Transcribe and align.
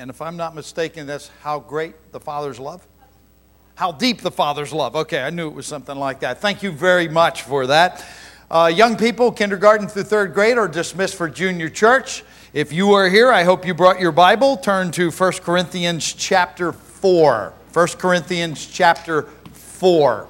And 0.00 0.08
if 0.08 0.22
I'm 0.22 0.38
not 0.38 0.54
mistaken, 0.54 1.06
that's 1.06 1.28
how 1.42 1.60
great 1.60 2.10
the 2.10 2.20
Father's 2.20 2.58
love. 2.58 2.88
How 3.74 3.92
deep 3.92 4.22
the 4.22 4.30
Father's 4.30 4.72
love. 4.72 4.96
Okay, 4.96 5.20
I 5.20 5.28
knew 5.28 5.46
it 5.46 5.52
was 5.52 5.66
something 5.66 5.94
like 5.94 6.20
that. 6.20 6.40
Thank 6.40 6.62
you 6.62 6.70
very 6.70 7.06
much 7.06 7.42
for 7.42 7.66
that. 7.66 8.02
Uh, 8.50 8.72
young 8.74 8.96
people, 8.96 9.30
kindergarten 9.30 9.88
through 9.88 10.04
third 10.04 10.32
grade, 10.32 10.56
are 10.56 10.68
dismissed 10.68 11.16
for 11.16 11.28
junior 11.28 11.68
church. 11.68 12.24
If 12.54 12.72
you 12.72 12.92
are 12.92 13.10
here, 13.10 13.30
I 13.30 13.44
hope 13.44 13.66
you 13.66 13.74
brought 13.74 14.00
your 14.00 14.10
Bible. 14.10 14.56
Turn 14.56 14.90
to 14.92 15.10
1 15.10 15.32
Corinthians 15.42 16.14
chapter 16.14 16.72
4. 16.72 17.52
1 17.74 17.88
Corinthians 17.98 18.64
chapter 18.64 19.24
4. 19.52 20.29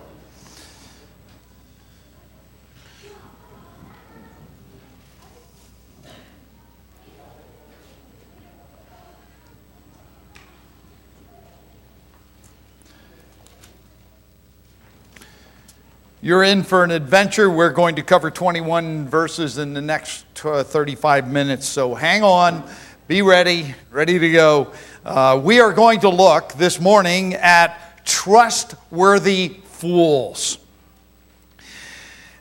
You're 16.22 16.44
in 16.44 16.64
for 16.64 16.84
an 16.84 16.90
adventure. 16.90 17.48
We're 17.48 17.72
going 17.72 17.96
to 17.96 18.02
cover 18.02 18.30
21 18.30 19.08
verses 19.08 19.56
in 19.56 19.72
the 19.72 19.80
next 19.80 20.26
uh, 20.44 20.62
35 20.62 21.32
minutes, 21.32 21.66
so 21.66 21.94
hang 21.94 22.22
on, 22.22 22.62
be 23.08 23.22
ready, 23.22 23.74
ready 23.90 24.18
to 24.18 24.30
go. 24.30 24.70
Uh, 25.02 25.40
we 25.42 25.60
are 25.60 25.72
going 25.72 26.00
to 26.00 26.10
look 26.10 26.52
this 26.52 26.78
morning 26.78 27.32
at 27.32 28.04
trustworthy 28.04 29.60
fools. 29.64 30.58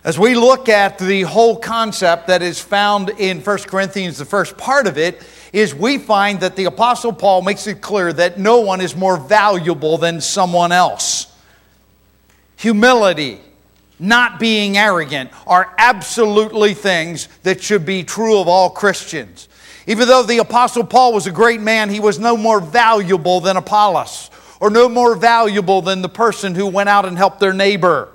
As 0.03 0.19
we 0.19 0.35
look 0.35 0.67
at 0.67 0.97
the 0.99 1.21
whole 1.21 1.55
concept 1.55 2.27
that 2.27 2.41
is 2.41 2.59
found 2.59 3.11
in 3.11 3.39
1 3.39 3.57
Corinthians, 3.59 4.17
the 4.17 4.25
first 4.25 4.57
part 4.57 4.88
of 4.88 4.97
it, 4.97 5.25
is 5.53 5.73
we 5.73 5.97
find 5.97 6.41
that 6.41 6.57
the 6.57 6.66
Apostle 6.66 7.13
Paul 7.13 7.43
makes 7.43 7.66
it 7.66 7.80
clear 7.80 8.11
that 8.11 8.38
no 8.38 8.59
one 8.59 8.81
is 8.81 8.93
more 8.93 9.16
valuable 9.16 9.97
than 9.97 10.19
someone 10.19 10.73
else. 10.73 11.33
Humility, 12.58 13.39
not 14.00 14.39
being 14.39 14.78
arrogant 14.78 15.31
are 15.45 15.73
absolutely 15.78 16.73
things 16.73 17.28
that 17.44 17.61
should 17.61 17.86
be 17.86 18.03
true 18.03 18.39
of 18.39 18.47
all 18.47 18.69
Christians. 18.69 19.50
Even 19.88 20.08
though 20.08 20.23
the 20.23 20.38
Apostle 20.38 20.83
Paul 20.83 21.14
was 21.14 21.28
a 21.28 21.31
great 21.31 21.61
man, 21.61 21.89
he 21.89 22.00
was 22.00 22.20
no 22.20 22.38
more 22.38 22.59
valuable 22.59 23.42
than 23.42 23.58
Apollos 23.58 24.30
or 24.59 24.70
no 24.70 24.89
more 24.89 25.16
valuable 25.16 25.81
than 25.81 26.02
the 26.02 26.09
person 26.09 26.55
who 26.55 26.67
went 26.67 26.89
out 26.89 27.05
and 27.05 27.17
helped 27.17 27.39
their 27.39 27.53
neighbor. 27.53 28.09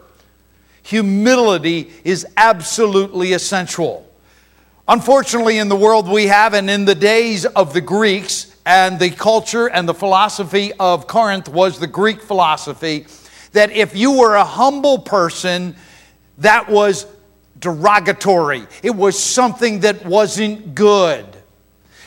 Humility 0.83 1.93
is 2.05 2.27
absolutely 2.37 3.33
essential. 3.33 4.07
Unfortunately, 4.87 5.59
in 5.59 5.71
the 5.71 5.77
world 5.77 6.07
we 6.07 6.27
have, 6.27 6.53
and 6.53 6.69
in 6.69 6.85
the 6.85 6.95
days 6.95 7.47
of 7.47 7.73
the 7.73 7.81
Greeks, 7.81 8.55
and 8.67 8.99
the 8.99 9.11
culture 9.11 9.67
and 9.67 9.89
the 9.89 9.95
philosophy 9.95 10.73
of 10.79 11.07
Corinth 11.07 11.49
was 11.49 11.79
the 11.79 11.87
Greek 11.87 12.21
philosophy, 12.23 13.07
that 13.55 13.71
if 13.71 13.97
you 13.97 14.19
were 14.19 14.35
a 14.35 14.45
humble 14.45 14.99
person, 14.99 15.75
that 16.39 16.69
was 16.69 17.07
derogatory. 17.59 18.67
It 18.83 18.95
was 18.95 19.19
something 19.19 19.81
that 19.81 20.05
wasn't 20.05 20.75
good. 20.75 21.25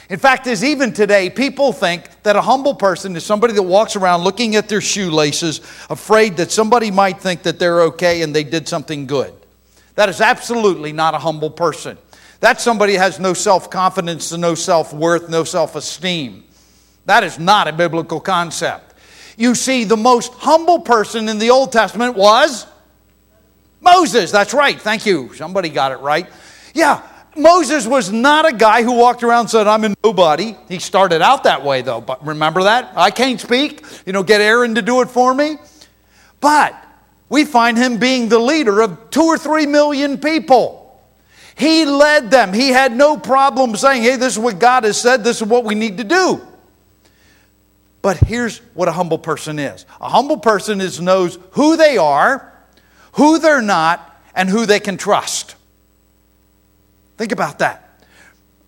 In 0.09 0.19
fact, 0.19 0.47
as 0.47 0.63
even 0.63 0.93
today, 0.93 1.29
people 1.29 1.73
think 1.73 2.03
that 2.23 2.35
a 2.35 2.41
humble 2.41 2.75
person 2.75 3.15
is 3.15 3.25
somebody 3.25 3.53
that 3.53 3.63
walks 3.63 3.95
around 3.95 4.23
looking 4.23 4.55
at 4.55 4.69
their 4.69 4.79
shoelaces, 4.81 5.59
afraid 5.89 6.37
that 6.37 6.51
somebody 6.51 6.91
might 6.91 7.19
think 7.19 7.43
that 7.43 7.59
they're 7.59 7.81
okay 7.83 8.21
and 8.21 8.33
they 8.33 8.43
did 8.43 8.67
something 8.67 9.05
good. 9.05 9.33
That 9.95 10.09
is 10.09 10.21
absolutely 10.21 10.93
not 10.93 11.13
a 11.15 11.17
humble 11.17 11.49
person. 11.49 11.97
That's 12.39 12.63
somebody 12.63 12.93
has 12.93 13.19
no 13.19 13.33
self 13.33 13.69
confidence, 13.69 14.31
no 14.31 14.53
self 14.53 14.93
worth, 14.93 15.27
no 15.29 15.43
self 15.43 15.75
esteem. 15.75 16.43
That 17.05 17.23
is 17.23 17.39
not 17.39 17.67
a 17.67 17.73
biblical 17.73 18.19
concept. 18.19 18.86
You 19.37 19.55
see, 19.55 19.83
the 19.83 19.95
most 19.95 20.33
humble 20.33 20.79
person 20.79 21.29
in 21.29 21.37
the 21.37 21.51
Old 21.51 21.71
Testament 21.71 22.17
was 22.17 22.65
Moses. 23.79 24.31
That's 24.31 24.53
right. 24.53 24.81
Thank 24.81 25.05
you. 25.05 25.33
Somebody 25.35 25.69
got 25.69 25.91
it 25.91 25.99
right. 25.99 26.27
Yeah, 26.73 27.07
Moses 27.35 27.85
was 27.85 28.11
not 28.11 28.47
a 28.47 28.51
guy 28.51 28.81
who 28.81 28.93
walked 28.93 29.23
around 29.23 29.47
said, 29.47 29.67
I'm 29.67 29.83
a 29.83 29.95
nobody. 30.03 30.55
He 30.67 30.79
started 30.79 31.21
out 31.21 31.43
that 31.43 31.63
way, 31.63 31.83
though. 31.83 32.01
But 32.01 32.25
remember 32.25 32.63
that? 32.63 32.91
I 32.95 33.11
can't 33.11 33.39
speak. 33.39 33.85
You 34.05 34.13
know, 34.13 34.23
get 34.23 34.41
Aaron 34.41 34.75
to 34.75 34.81
do 34.81 35.01
it 35.01 35.09
for 35.09 35.33
me. 35.33 35.57
But 36.41 36.75
we 37.29 37.45
find 37.45 37.77
him 37.77 37.97
being 37.97 38.29
the 38.29 38.39
leader 38.39 38.81
of 38.81 39.11
two 39.11 39.23
or 39.23 39.37
three 39.37 39.67
million 39.67 40.17
people. 40.17 40.83
He 41.55 41.85
led 41.85 42.31
them. 42.31 42.53
He 42.53 42.69
had 42.69 42.95
no 42.95 43.17
problem 43.17 43.75
saying, 43.75 44.03
hey, 44.03 44.15
this 44.15 44.33
is 44.33 44.39
what 44.39 44.59
God 44.59 44.83
has 44.83 44.99
said, 44.99 45.23
this 45.23 45.41
is 45.41 45.47
what 45.47 45.63
we 45.63 45.75
need 45.75 45.97
to 45.97 46.03
do. 46.03 46.41
But 48.07 48.19
here's 48.19 48.59
what 48.73 48.87
a 48.87 48.93
humble 48.93 49.17
person 49.17 49.59
is 49.59 49.85
a 49.99 50.07
humble 50.07 50.37
person 50.37 50.79
is 50.79 51.01
knows 51.01 51.37
who 51.51 51.75
they 51.75 51.97
are, 51.97 52.53
who 53.15 53.37
they're 53.37 53.61
not, 53.61 54.17
and 54.33 54.49
who 54.49 54.65
they 54.65 54.79
can 54.79 54.95
trust. 54.95 55.55
Think 57.17 57.33
about 57.33 57.59
that. 57.59 58.01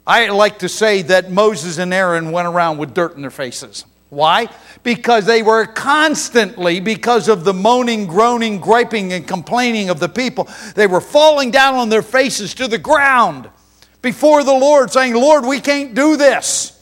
I 0.05 0.27
like 0.27 0.59
to 0.59 0.67
say 0.67 1.03
that 1.03 1.31
Moses 1.31 1.77
and 1.77 1.93
Aaron 1.93 2.33
went 2.33 2.49
around 2.49 2.79
with 2.79 2.93
dirt 2.93 3.15
in 3.15 3.21
their 3.21 3.31
faces. 3.31 3.85
Why? 4.09 4.49
Because 4.83 5.25
they 5.25 5.41
were 5.41 5.65
constantly, 5.65 6.81
because 6.81 7.29
of 7.29 7.45
the 7.45 7.53
moaning, 7.53 8.07
groaning, 8.07 8.59
griping, 8.59 9.13
and 9.13 9.25
complaining 9.25 9.89
of 9.89 10.01
the 10.01 10.09
people, 10.09 10.49
they 10.75 10.85
were 10.85 10.99
falling 10.99 11.49
down 11.49 11.75
on 11.75 11.87
their 11.87 12.01
faces 12.01 12.53
to 12.55 12.67
the 12.67 12.77
ground 12.77 13.49
before 14.01 14.43
the 14.43 14.51
Lord, 14.51 14.91
saying, 14.91 15.13
Lord, 15.13 15.45
we 15.45 15.61
can't 15.61 15.95
do 15.95 16.17
this. 16.17 16.78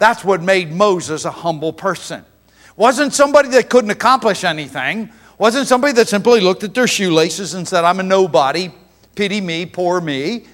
That's 0.00 0.24
what 0.24 0.42
made 0.42 0.72
Moses 0.72 1.26
a 1.26 1.30
humble 1.30 1.74
person. 1.74 2.24
Wasn't 2.74 3.12
somebody 3.12 3.50
that 3.50 3.68
couldn't 3.68 3.90
accomplish 3.90 4.44
anything. 4.44 5.10
Wasn't 5.36 5.68
somebody 5.68 5.92
that 5.92 6.08
simply 6.08 6.40
looked 6.40 6.64
at 6.64 6.72
their 6.72 6.86
shoelaces 6.86 7.52
and 7.52 7.68
said, 7.68 7.84
I'm 7.84 8.00
a 8.00 8.02
nobody, 8.02 8.72
pity 9.14 9.42
me, 9.42 9.66
poor 9.66 10.00
me. 10.00 10.46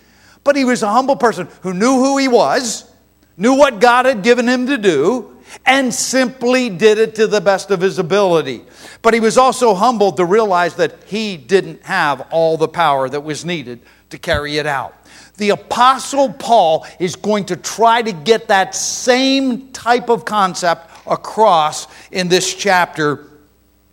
But 0.42 0.56
he 0.56 0.64
was 0.64 0.82
a 0.82 0.90
humble 0.90 1.14
person 1.14 1.48
who 1.62 1.72
knew 1.72 1.94
who 1.94 2.18
he 2.18 2.26
was, 2.26 2.90
knew 3.36 3.54
what 3.54 3.78
God 3.80 4.04
had 4.06 4.24
given 4.24 4.48
him 4.48 4.66
to 4.66 4.76
do, 4.76 5.38
and 5.64 5.94
simply 5.94 6.68
did 6.68 6.98
it 6.98 7.14
to 7.14 7.28
the 7.28 7.40
best 7.40 7.70
of 7.70 7.80
his 7.80 8.00
ability. 8.00 8.64
But 9.00 9.14
he 9.14 9.20
was 9.20 9.38
also 9.38 9.74
humbled 9.74 10.16
to 10.16 10.24
realize 10.24 10.74
that 10.74 11.04
he 11.06 11.36
didn't 11.36 11.84
have 11.84 12.26
all 12.32 12.56
the 12.56 12.66
power 12.66 13.08
that 13.08 13.20
was 13.20 13.44
needed 13.44 13.78
to 14.10 14.18
carry 14.18 14.58
it 14.58 14.66
out. 14.66 14.95
The 15.36 15.50
Apostle 15.50 16.32
Paul 16.32 16.86
is 16.98 17.16
going 17.16 17.46
to 17.46 17.56
try 17.56 18.02
to 18.02 18.12
get 18.12 18.48
that 18.48 18.74
same 18.74 19.70
type 19.72 20.08
of 20.08 20.24
concept 20.24 20.90
across 21.06 21.86
in 22.10 22.28
this 22.28 22.54
chapter 22.54 23.26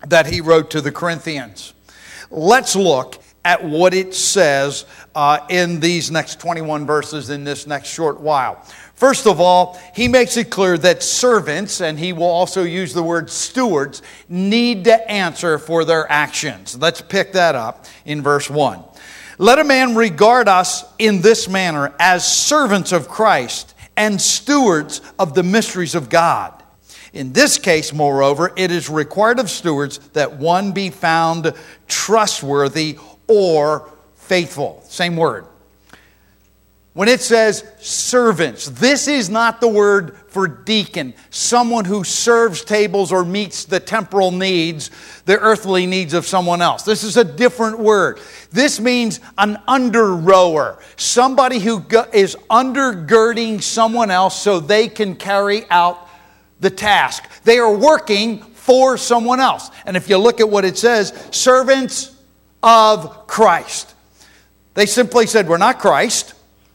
that 0.07 0.25
he 0.25 0.41
wrote 0.41 0.71
to 0.71 0.81
the 0.81 0.91
Corinthians. 0.91 1.73
Let's 2.29 2.75
look 2.75 3.21
at 3.45 3.63
what 3.63 3.93
it 3.93 4.13
says 4.13 4.85
uh, 5.15 5.39
in 5.49 5.79
these 5.79 6.09
next 6.09 6.39
21 6.39 6.85
verses 6.85 7.29
in 7.29 7.43
this 7.43 7.67
next 7.67 7.89
short 7.89 8.19
while. 8.19 8.63
First 8.95 9.27
of 9.27 9.41
all, 9.41 9.79
he 9.93 10.07
makes 10.07 10.37
it 10.37 10.49
clear 10.49 10.77
that 10.77 11.03
servants, 11.03 11.81
and 11.81 11.99
he 11.99 12.13
will 12.13 12.23
also 12.23 12.63
use 12.63 12.93
the 12.93 13.03
word 13.03 13.29
stewards, 13.29 14.01
need 14.29 14.85
to 14.85 15.11
answer 15.11 15.57
for 15.57 15.83
their 15.83 16.09
actions. 16.09 16.77
Let's 16.77 17.01
pick 17.01 17.33
that 17.33 17.53
up 17.55 17.85
in 18.05 18.21
verse 18.21 18.49
1. 18.49 18.81
Let 19.37 19.59
a 19.59 19.63
man 19.63 19.95
regard 19.95 20.47
us 20.47 20.83
in 20.99 21.21
this 21.21 21.47
manner 21.47 21.93
as 21.99 22.29
servants 22.29 22.91
of 22.91 23.07
Christ 23.07 23.73
and 23.97 24.21
stewards 24.21 25.01
of 25.17 25.33
the 25.33 25.43
mysteries 25.43 25.95
of 25.95 26.09
God. 26.09 26.63
In 27.13 27.33
this 27.33 27.57
case, 27.57 27.93
moreover, 27.93 28.51
it 28.55 28.71
is 28.71 28.89
required 28.89 29.39
of 29.39 29.49
stewards 29.49 29.99
that 30.13 30.37
one 30.37 30.71
be 30.71 30.89
found 30.89 31.53
trustworthy 31.87 32.97
or 33.27 33.89
faithful. 34.15 34.83
Same 34.87 35.15
word. 35.15 35.45
When 36.93 37.07
it 37.07 37.21
says 37.21 37.63
servants, 37.79 38.69
this 38.69 39.07
is 39.07 39.27
not 39.27 39.59
the 39.59 39.67
word 39.67 40.15
for 40.27 40.47
deacon, 40.47 41.15
someone 41.31 41.85
who 41.85 42.03
serves 42.03 42.63
tables 42.63 43.11
or 43.11 43.25
meets 43.25 43.65
the 43.65 43.79
temporal 43.79 44.29
needs, 44.29 44.91
the 45.25 45.39
earthly 45.39 45.87
needs 45.87 46.13
of 46.13 46.27
someone 46.27 46.61
else. 46.61 46.83
This 46.83 47.03
is 47.03 47.17
a 47.17 47.23
different 47.23 47.79
word. 47.79 48.19
This 48.51 48.79
means 48.79 49.21
an 49.39 49.59
under 49.67 50.13
rower, 50.15 50.77
somebody 50.95 51.57
who 51.57 51.83
is 52.13 52.35
undergirding 52.51 53.63
someone 53.63 54.11
else 54.11 54.39
so 54.39 54.59
they 54.59 54.87
can 54.87 55.15
carry 55.15 55.63
out 55.71 56.07
the 56.59 56.69
task. 56.69 57.27
They 57.43 57.57
are 57.57 57.75
working 57.75 58.39
for 58.39 58.97
someone 58.97 59.39
else. 59.39 59.71
And 59.87 59.97
if 59.97 60.09
you 60.09 60.17
look 60.19 60.39
at 60.39 60.49
what 60.49 60.63
it 60.63 60.77
says, 60.77 61.11
servants 61.31 62.15
of 62.61 63.25
Christ. 63.25 63.93
They 64.75 64.85
simply 64.85 65.27
said, 65.27 65.47
We're 65.47 65.57
not 65.57 65.79
Christ. 65.79 66.32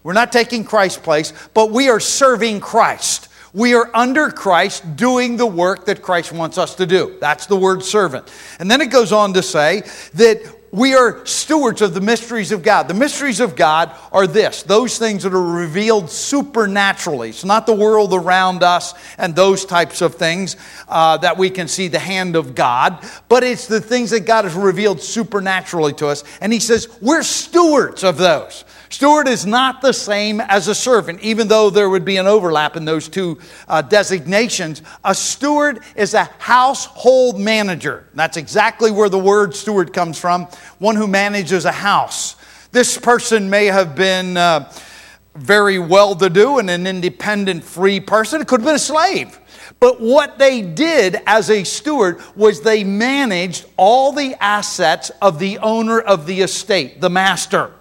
We're 0.09 0.15
not 0.15 0.33
taking 0.33 0.65
Christ's 0.65 0.97
place, 0.97 1.35
but 1.53 1.71
we 1.71 1.91
are 1.91 2.01
serving 2.01 2.61
Christ. 2.61 3.29
We 3.53 3.75
are 3.75 3.91
under 3.95 4.31
Christ 4.31 4.97
doing 4.97 5.37
the 5.37 5.45
work 5.45 5.85
that 5.85 6.01
Christ 6.01 6.33
wants 6.33 6.57
us 6.57 6.77
to 6.77 6.87
do. 6.87 7.19
That's 7.21 7.45
the 7.45 7.57
word 7.57 7.83
servant. 7.83 8.33
And 8.59 8.71
then 8.71 8.81
it 8.81 8.91
goes 8.91 9.13
on 9.13 9.35
to 9.35 9.43
say 9.43 9.83
that 10.15 10.51
we 10.73 10.95
are 10.95 11.27
stewards 11.27 11.83
of 11.83 11.93
the 11.93 12.01
mysteries 12.01 12.53
of 12.53 12.63
God. 12.63 12.89
The 12.89 12.95
mysteries 12.95 13.39
of 13.39 13.55
God 13.55 13.95
are 14.11 14.27
this 14.27 14.63
those 14.63 14.97
things 14.97 15.25
that 15.25 15.35
are 15.35 15.43
revealed 15.43 16.09
supernaturally. 16.09 17.29
It's 17.29 17.45
not 17.45 17.67
the 17.67 17.75
world 17.75 18.15
around 18.15 18.63
us 18.63 18.95
and 19.19 19.37
those 19.37 19.67
types 19.67 20.01
of 20.01 20.15
things 20.15 20.57
uh, 20.89 21.19
that 21.19 21.37
we 21.37 21.51
can 21.51 21.69
see 21.69 21.89
the 21.89 21.99
hand 21.99 22.35
of 22.35 22.55
God, 22.55 23.07
but 23.29 23.45
it's 23.45 23.67
the 23.67 23.83
things 23.83 24.09
that 24.13 24.21
God 24.21 24.47
has 24.47 24.55
revealed 24.55 25.03
supernaturally 25.03 25.93
to 25.95 26.07
us. 26.07 26.25
And 26.41 26.51
He 26.51 26.61
says, 26.61 26.89
we're 27.03 27.23
stewards 27.23 28.05
of 28.05 28.17
those. 28.17 28.65
Steward 28.91 29.29
is 29.29 29.45
not 29.45 29.83
the 29.83 29.93
same 29.93 30.41
as 30.41 30.69
a 30.69 30.75
servant, 30.75 31.21
even 31.21 31.49
though 31.49 31.69
there 31.69 31.91
would 31.91 32.05
be 32.05 32.17
an 32.17 32.27
overlap 32.27 32.77
in 32.77 32.85
those 32.85 33.09
two 33.09 33.39
uh, 33.69 33.83
designations. 33.83 34.83
A 35.05 35.15
steward 35.15 35.81
is 35.95 36.15
a 36.15 36.25
household 36.39 37.39
manager. 37.39 38.09
That's 38.15 38.37
exactly 38.37 38.91
where 38.91 39.09
the 39.09 39.19
word 39.19 39.55
steward 39.55 39.93
comes 39.93 40.19
from 40.19 40.47
one 40.79 40.97
who 40.97 41.07
manages 41.07 41.65
a 41.65 41.73
house. 41.73 42.37
This 42.73 42.97
person 42.97 43.51
may 43.51 43.67
have 43.67 43.95
been 43.95 44.37
uh, 44.37 44.73
very 45.35 45.79
well 45.79 46.15
to 46.17 46.31
do 46.31 46.59
and 46.59 46.71
an 46.71 46.87
independent, 46.87 47.65
free 47.65 48.01
person. 48.01 48.41
It 48.41 48.49
could 48.49 48.61
have 48.61 48.67
been 48.67 48.75
a 48.75 48.79
slave. 48.79 49.39
But 49.81 50.01
what 50.01 50.39
they 50.39 50.63
did 50.63 51.21
as 51.27 51.51
a 51.51 51.63
steward 51.65 52.21
was 52.35 52.63
they 52.63 52.85
managed 52.85 53.67
all 53.77 54.13
the 54.13 54.35
assets 54.43 55.11
of 55.23 55.39
the 55.39 55.59
owner 55.59 56.01
of 56.01 56.27
the 56.27 56.41
estate, 56.41 57.01
the 57.01 57.11
master. 57.11 57.73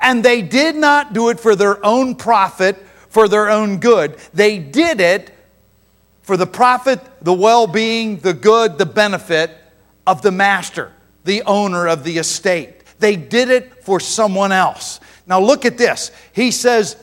And 0.00 0.24
they 0.24 0.42
did 0.42 0.76
not 0.76 1.12
do 1.12 1.28
it 1.28 1.40
for 1.40 1.54
their 1.54 1.84
own 1.84 2.14
profit, 2.14 2.76
for 3.08 3.28
their 3.28 3.50
own 3.50 3.78
good. 3.78 4.16
They 4.34 4.58
did 4.58 5.00
it 5.00 5.34
for 6.22 6.36
the 6.36 6.46
profit, 6.46 7.00
the 7.20 7.32
well 7.32 7.66
being, 7.66 8.18
the 8.18 8.34
good, 8.34 8.78
the 8.78 8.86
benefit 8.86 9.50
of 10.06 10.22
the 10.22 10.32
master, 10.32 10.92
the 11.24 11.42
owner 11.42 11.86
of 11.88 12.04
the 12.04 12.18
estate. 12.18 12.84
They 12.98 13.16
did 13.16 13.50
it 13.50 13.84
for 13.84 14.00
someone 14.00 14.52
else. 14.52 15.00
Now, 15.26 15.40
look 15.40 15.64
at 15.64 15.78
this. 15.78 16.10
He 16.32 16.50
says 16.50 17.02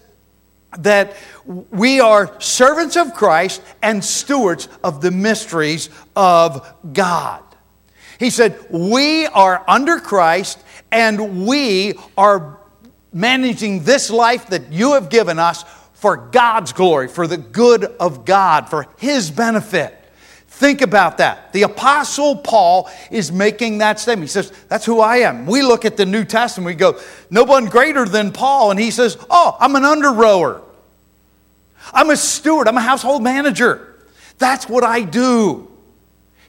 that 0.78 1.16
we 1.46 2.00
are 2.00 2.40
servants 2.40 2.96
of 2.96 3.14
Christ 3.14 3.62
and 3.82 4.04
stewards 4.04 4.70
of 4.84 5.02
the 5.02 5.12
mysteries 5.12 5.90
of 6.16 6.74
God. 6.94 7.44
He 8.20 8.30
said, 8.30 8.60
We 8.70 9.26
are 9.28 9.64
under 9.68 10.00
Christ 10.00 10.64
and 10.92 11.48
we 11.48 11.94
are 12.18 12.59
managing 13.14 13.84
this 13.84 14.10
life 14.10 14.48
that 14.48 14.72
you 14.72 14.94
have 14.94 15.10
given 15.10 15.40
us 15.40 15.64
for 15.94 16.18
God's 16.18 16.74
glory, 16.74 17.08
for 17.08 17.28
the 17.28 17.38
good 17.38 17.84
of 17.84 18.26
God, 18.26 18.70
for 18.70 18.88
His 18.98 19.32
benefit. 19.32 19.96
Think 20.48 20.82
about 20.82 21.20
that. 21.20 21.54
The 21.54 21.64
Apostle 21.64 22.36
Paul 22.38 22.90
is 23.12 23.32
making 23.32 23.78
that 23.78 24.00
statement. 24.00 24.30
He 24.30 24.32
says, 24.32 24.52
That's 24.68 24.86
who 24.86 25.00
I 25.00 25.18
am. 25.18 25.46
We 25.46 25.62
look 25.62 25.86
at 25.86 25.96
the 25.96 26.06
New 26.06 26.26
Testament, 26.26 26.66
we 26.66 26.76
go, 26.76 27.00
No 27.30 27.44
one 27.44 27.66
greater 27.66 28.06
than 28.06 28.32
Paul. 28.32 28.72
And 28.72 28.80
he 28.80 28.92
says, 28.92 29.18
Oh, 29.30 29.56
I'm 29.60 29.76
an 29.76 29.86
under 29.86 30.12
rower. 30.12 30.62
I'm 31.94 32.10
a 32.10 32.18
steward. 32.18 32.68
I'm 32.68 32.78
a 32.78 32.82
household 32.82 33.24
manager. 33.24 33.96
That's 34.38 34.68
what 34.68 34.84
I 34.84 35.02
do. 35.04 35.69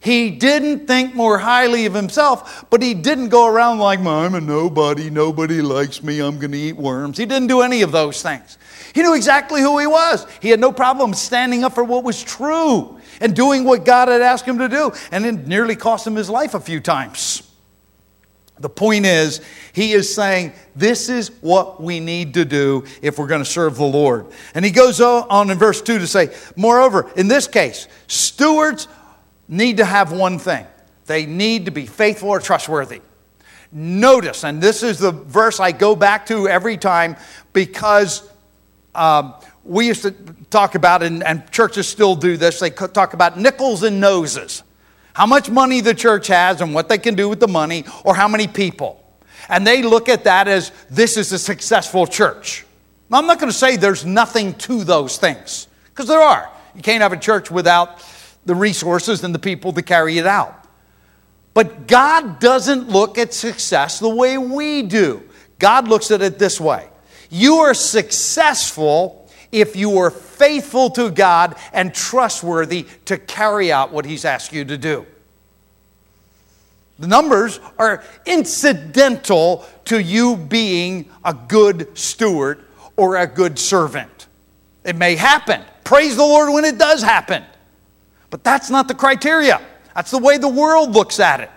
He 0.00 0.30
didn't 0.30 0.86
think 0.86 1.14
more 1.14 1.38
highly 1.38 1.84
of 1.84 1.92
himself, 1.92 2.64
but 2.70 2.82
he 2.82 2.94
didn't 2.94 3.28
go 3.28 3.46
around 3.46 3.78
like, 3.78 4.00
I'm 4.00 4.34
a 4.34 4.40
nobody, 4.40 5.10
nobody 5.10 5.60
likes 5.60 6.02
me, 6.02 6.20
I'm 6.20 6.38
going 6.38 6.52
to 6.52 6.58
eat 6.58 6.76
worms. 6.76 7.18
He 7.18 7.26
didn't 7.26 7.48
do 7.48 7.60
any 7.60 7.82
of 7.82 7.92
those 7.92 8.22
things. 8.22 8.56
He 8.94 9.02
knew 9.02 9.14
exactly 9.14 9.60
who 9.60 9.78
he 9.78 9.86
was. 9.86 10.26
He 10.40 10.48
had 10.48 10.58
no 10.58 10.72
problem 10.72 11.12
standing 11.12 11.64
up 11.64 11.74
for 11.74 11.84
what 11.84 12.02
was 12.02 12.22
true 12.22 12.98
and 13.20 13.36
doing 13.36 13.64
what 13.64 13.84
God 13.84 14.08
had 14.08 14.22
asked 14.22 14.46
him 14.46 14.58
to 14.58 14.70
do, 14.70 14.90
and 15.12 15.26
it 15.26 15.46
nearly 15.46 15.76
cost 15.76 16.06
him 16.06 16.16
his 16.16 16.30
life 16.30 16.54
a 16.54 16.60
few 16.60 16.80
times. 16.80 17.42
The 18.58 18.68
point 18.68 19.06
is, 19.06 19.40
he 19.72 19.92
is 19.92 20.14
saying, 20.14 20.52
This 20.76 21.08
is 21.08 21.28
what 21.40 21.82
we 21.82 21.98
need 21.98 22.34
to 22.34 22.44
do 22.44 22.84
if 23.00 23.18
we're 23.18 23.26
going 23.26 23.42
to 23.42 23.50
serve 23.50 23.76
the 23.76 23.84
Lord. 23.84 24.26
And 24.54 24.64
he 24.64 24.70
goes 24.70 25.00
on 25.00 25.50
in 25.50 25.58
verse 25.58 25.80
2 25.80 25.98
to 25.98 26.06
say, 26.06 26.34
Moreover, 26.56 27.10
in 27.16 27.26
this 27.26 27.46
case, 27.46 27.88
stewards 28.06 28.86
need 29.50 29.76
to 29.76 29.84
have 29.84 30.12
one 30.12 30.38
thing 30.38 30.66
they 31.06 31.26
need 31.26 31.64
to 31.64 31.72
be 31.72 31.86
faithful 31.86 32.28
or 32.28 32.38
trustworthy. 32.38 33.02
Notice, 33.72 34.44
and 34.44 34.62
this 34.62 34.84
is 34.84 35.00
the 35.00 35.10
verse 35.10 35.58
I 35.58 35.72
go 35.72 35.96
back 35.96 36.26
to 36.26 36.48
every 36.48 36.76
time 36.76 37.16
because 37.52 38.22
um, 38.94 39.34
we 39.64 39.88
used 39.88 40.02
to 40.02 40.12
talk 40.50 40.76
about, 40.76 41.02
and, 41.02 41.24
and 41.24 41.50
churches 41.50 41.88
still 41.88 42.14
do 42.14 42.36
this, 42.36 42.60
they 42.60 42.70
talk 42.70 43.12
about 43.12 43.38
nickels 43.38 43.82
and 43.82 44.00
noses. 44.00 44.62
How 45.12 45.26
much 45.26 45.50
money 45.50 45.80
the 45.80 45.94
church 45.94 46.28
has 46.28 46.60
and 46.60 46.72
what 46.74 46.88
they 46.88 46.98
can 46.98 47.16
do 47.16 47.28
with 47.28 47.40
the 47.40 47.48
money, 47.48 47.84
or 48.04 48.14
how 48.14 48.28
many 48.28 48.46
people. 48.46 49.04
And 49.48 49.66
they 49.66 49.82
look 49.82 50.08
at 50.08 50.24
that 50.24 50.46
as 50.46 50.70
this 50.90 51.16
is 51.16 51.32
a 51.32 51.38
successful 51.40 52.06
church. 52.06 52.64
Now, 53.10 53.18
I'm 53.18 53.26
not 53.26 53.40
going 53.40 53.50
to 53.50 53.58
say 53.58 53.76
there's 53.76 54.04
nothing 54.04 54.54
to 54.54 54.84
those 54.84 55.18
things, 55.18 55.66
because 55.86 56.06
there 56.06 56.20
are. 56.20 56.48
You 56.76 56.82
can't 56.82 57.02
have 57.02 57.12
a 57.12 57.16
church 57.16 57.50
without 57.50 58.00
the 58.46 58.54
resources 58.54 59.22
and 59.22 59.34
the 59.34 59.38
people 59.38 59.72
to 59.72 59.82
carry 59.82 60.18
it 60.18 60.26
out. 60.26 60.64
But 61.54 61.86
God 61.86 62.38
doesn't 62.40 62.88
look 62.88 63.18
at 63.18 63.34
success 63.34 63.98
the 63.98 64.08
way 64.08 64.38
we 64.38 64.82
do. 64.82 65.22
God 65.58 65.88
looks 65.88 66.10
at 66.10 66.22
it 66.22 66.38
this 66.38 66.60
way 66.60 66.88
You 67.28 67.56
are 67.56 67.74
successful 67.74 69.28
if 69.52 69.76
you 69.76 69.98
are 69.98 70.10
faithful 70.10 70.90
to 70.90 71.10
God 71.10 71.56
and 71.72 71.94
trustworthy 71.94 72.86
to 73.06 73.18
carry 73.18 73.72
out 73.72 73.92
what 73.92 74.04
He's 74.04 74.24
asked 74.24 74.52
you 74.52 74.64
to 74.64 74.78
do. 74.78 75.06
The 76.98 77.06
numbers 77.06 77.60
are 77.78 78.04
incidental 78.26 79.64
to 79.86 80.00
you 80.00 80.36
being 80.36 81.08
a 81.24 81.32
good 81.32 81.96
steward 81.96 82.62
or 82.96 83.16
a 83.16 83.26
good 83.26 83.58
servant. 83.58 84.26
It 84.84 84.96
may 84.96 85.16
happen. 85.16 85.62
Praise 85.82 86.16
the 86.16 86.22
Lord 86.22 86.52
when 86.52 86.64
it 86.64 86.78
does 86.78 87.02
happen. 87.02 87.42
But 88.30 88.44
that's 88.44 88.70
not 88.70 88.88
the 88.88 88.94
criteria. 88.94 89.60
That's 89.94 90.12
the 90.12 90.18
way 90.18 90.38
the 90.38 90.48
world 90.48 90.92
looks 90.92 91.20
at 91.20 91.40
it. 91.40 91.50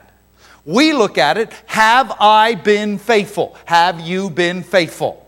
We 0.66 0.94
look 0.94 1.18
at 1.18 1.38
it 1.38 1.52
have 1.68 2.12
I 2.20 2.56
been 2.56 2.98
faithful? 2.98 3.56
Have 3.66 4.02
you 4.02 4.30
been 4.30 4.64
faithful? 4.64 5.20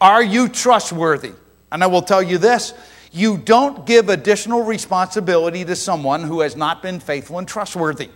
Are 0.00 0.22
you 0.22 0.48
trustworthy? 0.48 1.32
And 1.72 1.82
I 1.82 1.86
will 1.86 2.02
tell 2.02 2.22
you 2.22 2.38
this 2.38 2.74
you 3.12 3.38
don't 3.38 3.86
give 3.86 4.08
additional 4.08 4.64
responsibility 4.64 5.64
to 5.64 5.76
someone 5.76 6.24
who 6.24 6.40
has 6.40 6.56
not 6.56 6.82
been 6.82 6.98
faithful 6.98 7.38
and 7.38 7.46
trustworthy. 7.46 8.10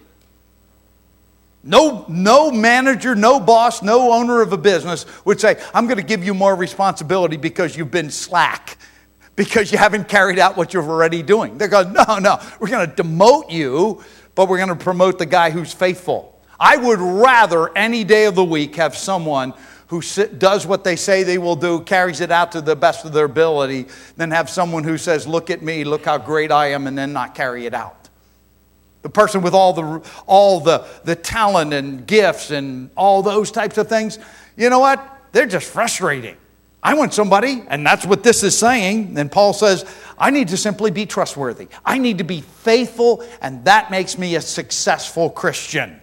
No, 1.63 2.05
no 2.09 2.51
manager, 2.51 3.15
no 3.15 3.39
boss, 3.39 3.83
no 3.83 4.13
owner 4.13 4.43
of 4.43 4.53
a 4.53 4.57
business 4.57 5.07
would 5.25 5.41
say, 5.41 5.61
I'm 5.73 5.87
going 5.87 5.99
to 5.99 6.03
give 6.03 6.25
you 6.25 6.35
more 6.35 6.55
responsibility 6.55 7.37
because 7.37 7.77
you've 7.77 7.91
been 7.91 8.11
slack 8.11 8.77
because 9.39 9.71
you 9.71 9.79
haven't 9.79 10.09
carried 10.09 10.41
out 10.41 10.57
what 10.57 10.75
you're 10.75 10.83
already 10.83 11.23
doing. 11.23 11.59
They're 11.59 11.69
going, 11.69 11.93
no, 11.93 12.19
no, 12.19 12.41
we're 12.59 12.69
going 12.69 12.91
to 12.91 13.03
demote 13.03 13.53
you, 13.53 14.03
but 14.35 14.49
we're 14.49 14.57
going 14.57 14.77
to 14.77 14.85
promote 14.85 15.17
the 15.17 15.27
guy 15.27 15.51
who's 15.51 15.73
faithful. 15.73 16.37
I 16.59 16.77
would 16.77 16.99
rather 16.99 17.75
any 17.79 18.03
day 18.03 18.25
of 18.25 18.35
the 18.35 18.45
week 18.45 18.75
have 18.75 18.97
someone 18.97 19.55
who 19.87 20.03
does 20.39 20.67
what 20.67 20.83
they 20.83 20.97
say 20.97 21.23
they 21.23 21.39
will 21.39 21.55
do, 21.55 21.81
carries 21.83 22.21
it 22.21 22.33
out 22.33 22.51
to 22.53 22.61
the 22.61 22.75
best 22.75 23.05
of 23.05 23.13
their 23.13 23.27
ability, 23.27 23.87
than 24.17 24.33
have 24.33 24.51
someone 24.51 24.83
who 24.83 24.99
says, 24.99 25.25
Look 25.25 25.51
at 25.51 25.63
me, 25.63 25.85
look 25.85 26.05
how 26.05 26.19
great 26.19 26.51
I 26.51 26.73
am, 26.73 26.89
and 26.89 26.99
then 26.99 27.13
not 27.13 27.37
carry 27.37 27.65
it 27.65 27.75
out. 27.75 28.09
The 29.03 29.09
person 29.09 29.41
with 29.41 29.55
all 29.55 29.73
the, 29.73 30.03
all 30.27 30.59
the, 30.59 30.85
the 31.05 31.15
talent 31.15 31.73
and 31.73 32.05
gifts 32.05 32.51
and 32.51 32.91
all 32.97 33.23
those 33.23 33.53
types 33.53 33.79
of 33.79 33.89
things, 33.89 34.19
you 34.57 34.69
know 34.69 34.81
what? 34.81 35.01
They're 35.31 35.47
just 35.47 35.71
frustrating. 35.71 36.37
I 36.83 36.95
want 36.95 37.13
somebody, 37.13 37.65
and 37.69 37.85
that's 37.85 38.07
what 38.07 38.23
this 38.23 38.43
is 38.43 38.57
saying. 38.57 39.19
And 39.19 39.31
Paul 39.31 39.53
says, 39.53 39.85
I 40.17 40.31
need 40.31 40.49
to 40.49 40.57
simply 40.57 40.91
be 40.91 41.07
trustworthy. 41.07 41.69
I 41.85 41.99
need 41.99 42.19
to 42.19 42.25
be 42.25 42.41
faithful, 42.41 43.27
and 43.41 43.65
that 43.65 43.91
makes 43.91 44.17
me 44.17 44.37
a 44.37 44.41
successful 44.41 45.31
Christian. 45.31 46.01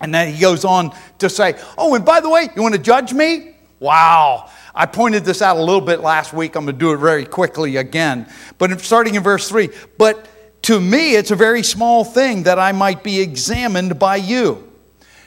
And 0.00 0.14
then 0.14 0.32
he 0.32 0.40
goes 0.40 0.64
on 0.64 0.92
to 1.18 1.30
say, 1.30 1.58
Oh, 1.78 1.94
and 1.94 2.04
by 2.04 2.20
the 2.20 2.28
way, 2.28 2.48
you 2.56 2.62
want 2.62 2.74
to 2.74 2.80
judge 2.80 3.12
me? 3.12 3.54
Wow. 3.78 4.50
I 4.74 4.86
pointed 4.86 5.24
this 5.24 5.42
out 5.42 5.56
a 5.56 5.60
little 5.60 5.80
bit 5.80 6.00
last 6.00 6.32
week. 6.32 6.56
I'm 6.56 6.64
going 6.64 6.74
to 6.74 6.78
do 6.78 6.92
it 6.92 6.96
very 6.96 7.26
quickly 7.26 7.76
again. 7.76 8.28
But 8.58 8.80
starting 8.80 9.14
in 9.14 9.22
verse 9.22 9.48
3, 9.48 9.68
but 9.98 10.26
to 10.62 10.80
me, 10.80 11.14
it's 11.14 11.30
a 11.30 11.36
very 11.36 11.62
small 11.62 12.04
thing 12.04 12.44
that 12.44 12.58
I 12.58 12.72
might 12.72 13.02
be 13.02 13.20
examined 13.20 13.98
by 13.98 14.16
you. 14.16 14.72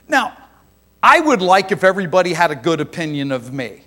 Now, 0.08 0.36
I 1.04 1.20
would 1.20 1.42
like 1.42 1.72
if 1.72 1.84
everybody 1.84 2.34
had 2.34 2.52
a 2.52 2.56
good 2.56 2.82
opinion 2.82 3.32
of 3.32 3.54
me. 3.54 3.85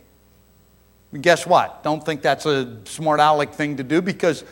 Guess 1.18 1.46
what? 1.46 1.82
Don't 1.82 2.04
think 2.04 2.20
that's 2.20 2.44
a 2.44 2.76
smart 2.84 3.20
aleck 3.20 3.54
thing 3.54 3.76
to 3.78 3.82
do 3.82 4.02
because 4.02 4.44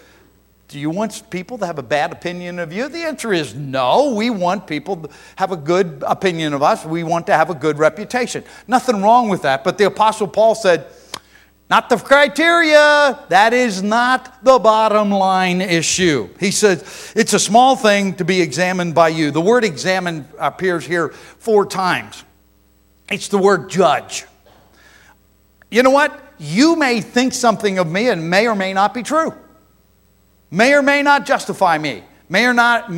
do 0.69 0.81
you 0.81 0.91
want 0.91 1.29
people 1.31 1.59
to 1.59 1.67
have 1.67 1.79
a 1.79 1.83
bad 1.83 2.13
opinion 2.13 2.59
of 2.59 2.73
you? 2.73 2.89
The 2.89 3.05
answer 3.05 3.33
is 3.33 3.55
no. 3.55 4.15
We 4.15 4.31
want 4.31 4.67
people 4.67 4.97
to 4.97 5.11
have 5.37 5.53
a 5.53 5.57
good 5.57 6.03
opinion 6.07 6.55
of 6.55 6.63
us. 6.63 6.85
We 6.85 7.05
want 7.05 7.27
to 7.27 7.35
have 7.35 7.51
a 7.51 7.55
good 7.55 7.79
reputation. 7.79 8.43
Nothing 8.67 9.03
wrong 9.03 9.29
with 9.29 9.43
that. 9.43 9.63
But 9.63 9.79
the 9.79 9.87
Apostle 9.87 10.27
Paul 10.27 10.55
said, 10.55 10.87
not 11.69 11.89
the 11.89 11.97
criteria. 11.97 13.19
That 13.29 13.53
is 13.53 13.83
not 13.83 14.43
the 14.43 14.59
bottom 14.59 15.11
line 15.11 15.61
issue. 15.61 16.29
He 16.41 16.51
says 16.51 17.13
it's 17.15 17.33
a 17.33 17.41
small 17.41 17.77
thing 17.77 18.15
to 18.15 18.25
be 18.25 18.41
examined 18.41 18.95
by 18.95 19.09
you. 19.09 19.31
The 19.31 19.41
word 19.41 19.65
examine 19.65 20.29
appears 20.39 20.87
here 20.87 21.11
four 21.11 21.67
times. 21.67 22.25
It's 23.11 23.29
the 23.29 23.39
word 23.39 23.69
judge. 23.69 24.27
You 25.71 25.83
know 25.83 25.91
what? 25.91 26.26
You 26.39 26.77
may 26.77 27.01
think 27.01 27.33
something 27.33 27.79
of 27.79 27.91
me 27.91 28.09
and 28.09 28.29
may 28.31 28.47
or 28.47 28.55
may 28.55 28.73
not 28.73 28.93
be 28.95 29.03
true. 29.03 29.35
May 30.51 30.75
or 30.75 30.83
may 30.83 31.03
not 31.03 31.27
justify 31.27 31.79
me. 31.79 32.05
May 32.29 32.47
or 32.47 32.55
not 32.55 32.91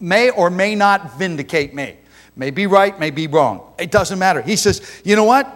may 0.00 0.30
or 0.30 0.50
may 0.50 0.74
not 0.74 1.18
vindicate 1.18 1.74
me. 1.74 1.96
May 2.36 2.50
be 2.50 2.66
right, 2.66 2.98
may 2.98 3.10
be 3.10 3.26
wrong. 3.26 3.72
It 3.78 3.90
doesn't 3.90 4.18
matter. 4.18 4.42
He 4.42 4.56
says, 4.56 4.82
"You 5.04 5.16
know 5.16 5.24
what? 5.24 5.50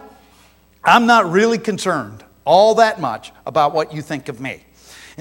I'm 0.83 1.05
not 1.05 1.31
really 1.31 1.59
concerned 1.59 2.23
all 2.43 2.75
that 2.75 2.99
much 2.99 3.31
about 3.45 3.73
what 3.73 3.93
you 3.93 4.01
think 4.01 4.29
of 4.29 4.39
me." 4.39 4.63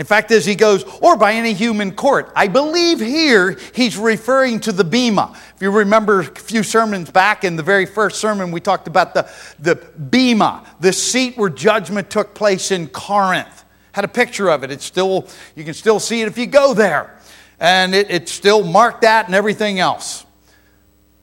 In 0.00 0.06
fact, 0.06 0.30
as 0.30 0.46
he 0.46 0.54
goes, 0.54 0.82
or 1.02 1.14
by 1.14 1.34
any 1.34 1.52
human 1.52 1.92
court. 1.92 2.32
I 2.34 2.48
believe 2.48 3.00
here 3.00 3.58
he's 3.74 3.98
referring 3.98 4.58
to 4.60 4.72
the 4.72 4.82
Bema. 4.82 5.38
If 5.54 5.60
you 5.60 5.70
remember 5.70 6.20
a 6.20 6.24
few 6.24 6.62
sermons 6.62 7.10
back 7.10 7.44
in 7.44 7.54
the 7.54 7.62
very 7.62 7.84
first 7.84 8.18
sermon, 8.18 8.50
we 8.50 8.62
talked 8.62 8.88
about 8.88 9.12
the, 9.12 9.30
the 9.58 9.74
Bema, 9.74 10.66
the 10.80 10.94
seat 10.94 11.36
where 11.36 11.50
judgment 11.50 12.08
took 12.08 12.32
place 12.32 12.70
in 12.70 12.88
Corinth. 12.88 13.66
Had 13.92 14.06
a 14.06 14.08
picture 14.08 14.48
of 14.48 14.64
it. 14.64 14.70
It's 14.70 14.86
still, 14.86 15.28
you 15.54 15.64
can 15.64 15.74
still 15.74 16.00
see 16.00 16.22
it 16.22 16.28
if 16.28 16.38
you 16.38 16.46
go 16.46 16.72
there. 16.72 17.18
And 17.58 17.94
it, 17.94 18.26
still 18.30 18.64
marked 18.64 19.02
that 19.02 19.26
and 19.26 19.34
everything 19.34 19.80
else. 19.80 20.24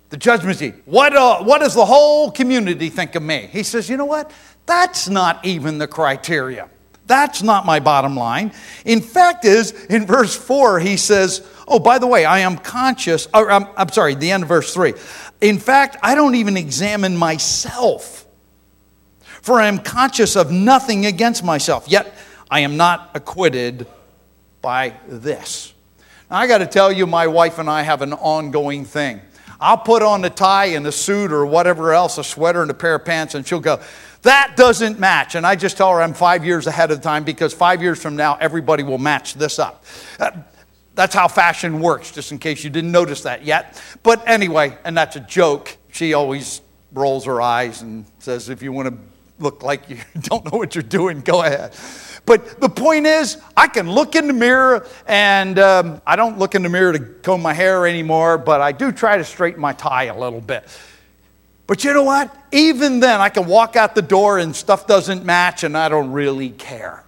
The 0.09 0.17
judgment 0.17 0.59
seat. 0.59 0.75
What, 0.85 1.15
uh, 1.15 1.43
what 1.43 1.61
does 1.61 1.73
the 1.73 1.85
whole 1.85 2.29
community 2.29 2.89
think 2.89 3.15
of 3.15 3.23
me? 3.23 3.49
He 3.51 3.63
says, 3.63 3.89
you 3.89 3.97
know 3.97 4.05
what? 4.05 4.29
That's 4.67 5.09
not 5.09 5.43
even 5.43 5.79
the 5.79 5.87
criteria. 5.87 6.69
That's 7.07 7.41
not 7.41 7.65
my 7.65 7.79
bottom 7.79 8.15
line. 8.15 8.51
In 8.85 9.01
fact, 9.01 9.45
is 9.45 9.71
in 9.85 10.05
verse 10.05 10.35
4, 10.35 10.79
he 10.79 10.97
says, 10.97 11.41
Oh, 11.67 11.79
by 11.79 11.99
the 11.99 12.07
way, 12.07 12.25
I 12.25 12.39
am 12.39 12.57
conscious, 12.57 13.27
or 13.33 13.49
I'm, 13.49 13.67
I'm 13.75 13.89
sorry, 13.89 14.15
the 14.15 14.31
end 14.31 14.43
of 14.43 14.49
verse 14.49 14.73
3. 14.73 14.93
In 15.41 15.57
fact, 15.57 15.97
I 16.01 16.15
don't 16.15 16.35
even 16.35 16.55
examine 16.55 17.15
myself, 17.15 18.25
for 19.41 19.59
I 19.59 19.67
am 19.67 19.79
conscious 19.79 20.35
of 20.35 20.51
nothing 20.51 21.05
against 21.05 21.43
myself, 21.43 21.87
yet 21.87 22.13
I 22.49 22.61
am 22.61 22.77
not 22.77 23.11
acquitted 23.15 23.87
by 24.61 24.93
this. 25.07 25.73
Now, 26.29 26.37
I 26.37 26.47
got 26.47 26.59
to 26.59 26.67
tell 26.67 26.91
you, 26.91 27.07
my 27.07 27.27
wife 27.27 27.57
and 27.57 27.69
I 27.69 27.81
have 27.83 28.01
an 28.01 28.13
ongoing 28.13 28.85
thing. 28.85 29.21
I'll 29.59 29.77
put 29.77 30.03
on 30.03 30.23
a 30.23 30.29
tie 30.29 30.67
and 30.67 30.85
a 30.85 30.91
suit 30.91 31.31
or 31.31 31.45
whatever 31.45 31.93
else, 31.93 32.17
a 32.17 32.23
sweater 32.23 32.61
and 32.61 32.69
a 32.69 32.75
pair 32.75 32.95
of 32.95 33.05
pants, 33.05 33.33
and 33.33 33.47
she'll 33.47 33.59
go, 33.59 33.79
that 34.23 34.55
doesn't 34.57 34.99
match. 34.99 35.35
And 35.35 35.45
I 35.45 35.55
just 35.55 35.77
tell 35.77 35.91
her 35.91 36.01
I'm 36.01 36.13
five 36.13 36.45
years 36.45 36.67
ahead 36.67 36.91
of 36.91 37.01
time 37.01 37.23
because 37.23 37.53
five 37.53 37.81
years 37.81 38.01
from 38.01 38.15
now, 38.15 38.37
everybody 38.39 38.83
will 38.83 38.97
match 38.97 39.35
this 39.35 39.59
up. 39.59 39.85
Uh, 40.19 40.31
that's 40.95 41.13
how 41.13 41.27
fashion 41.27 41.79
works, 41.79 42.11
just 42.11 42.31
in 42.31 42.39
case 42.39 42.63
you 42.63 42.71
didn't 42.71 42.91
notice 42.91 43.21
that 43.21 43.45
yet. 43.45 43.81
But 44.01 44.27
anyway, 44.27 44.77
and 44.83 44.97
that's 44.97 45.15
a 45.15 45.19
joke. 45.19 45.77
She 45.91 46.13
always 46.13 46.61
rolls 46.91 47.25
her 47.25 47.41
eyes 47.41 47.83
and 47.83 48.05
says, 48.19 48.49
if 48.49 48.63
you 48.63 48.71
want 48.71 48.89
to 48.89 48.97
look 49.39 49.61
like 49.61 49.89
you 49.89 49.97
don't 50.21 50.51
know 50.51 50.57
what 50.57 50.73
you're 50.73 50.81
doing, 50.81 51.21
go 51.21 51.43
ahead. 51.43 51.75
But 52.25 52.59
the 52.59 52.69
point 52.69 53.05
is, 53.05 53.37
I 53.55 53.67
can 53.67 53.89
look 53.89 54.15
in 54.15 54.27
the 54.27 54.33
mirror, 54.33 54.85
and 55.07 55.57
um, 55.59 56.01
I 56.05 56.15
don't 56.15 56.37
look 56.37 56.55
in 56.55 56.63
the 56.63 56.69
mirror 56.69 56.93
to 56.93 56.99
comb 56.99 57.41
my 57.41 57.53
hair 57.53 57.87
anymore, 57.87 58.37
but 58.37 58.59
I 58.59 58.71
do 58.71 58.91
try 58.91 59.17
to 59.17 59.23
straighten 59.23 59.61
my 59.61 59.73
tie 59.73 60.05
a 60.05 60.17
little 60.17 60.41
bit. 60.41 60.67
But 61.67 61.83
you 61.83 61.93
know 61.93 62.03
what? 62.03 62.33
Even 62.53 63.01
then, 63.01 63.19
I 63.19 63.29
can 63.29 63.45
walk 63.45 63.75
out 63.75 63.93
the 63.93 64.01
door 64.01 64.39
and 64.39 64.55
stuff 64.55 64.87
doesn't 64.87 65.25
match, 65.25 65.63
and 65.63 65.77
I 65.77 65.89
don't 65.89 66.13
really 66.13 66.49
care. 66.49 67.03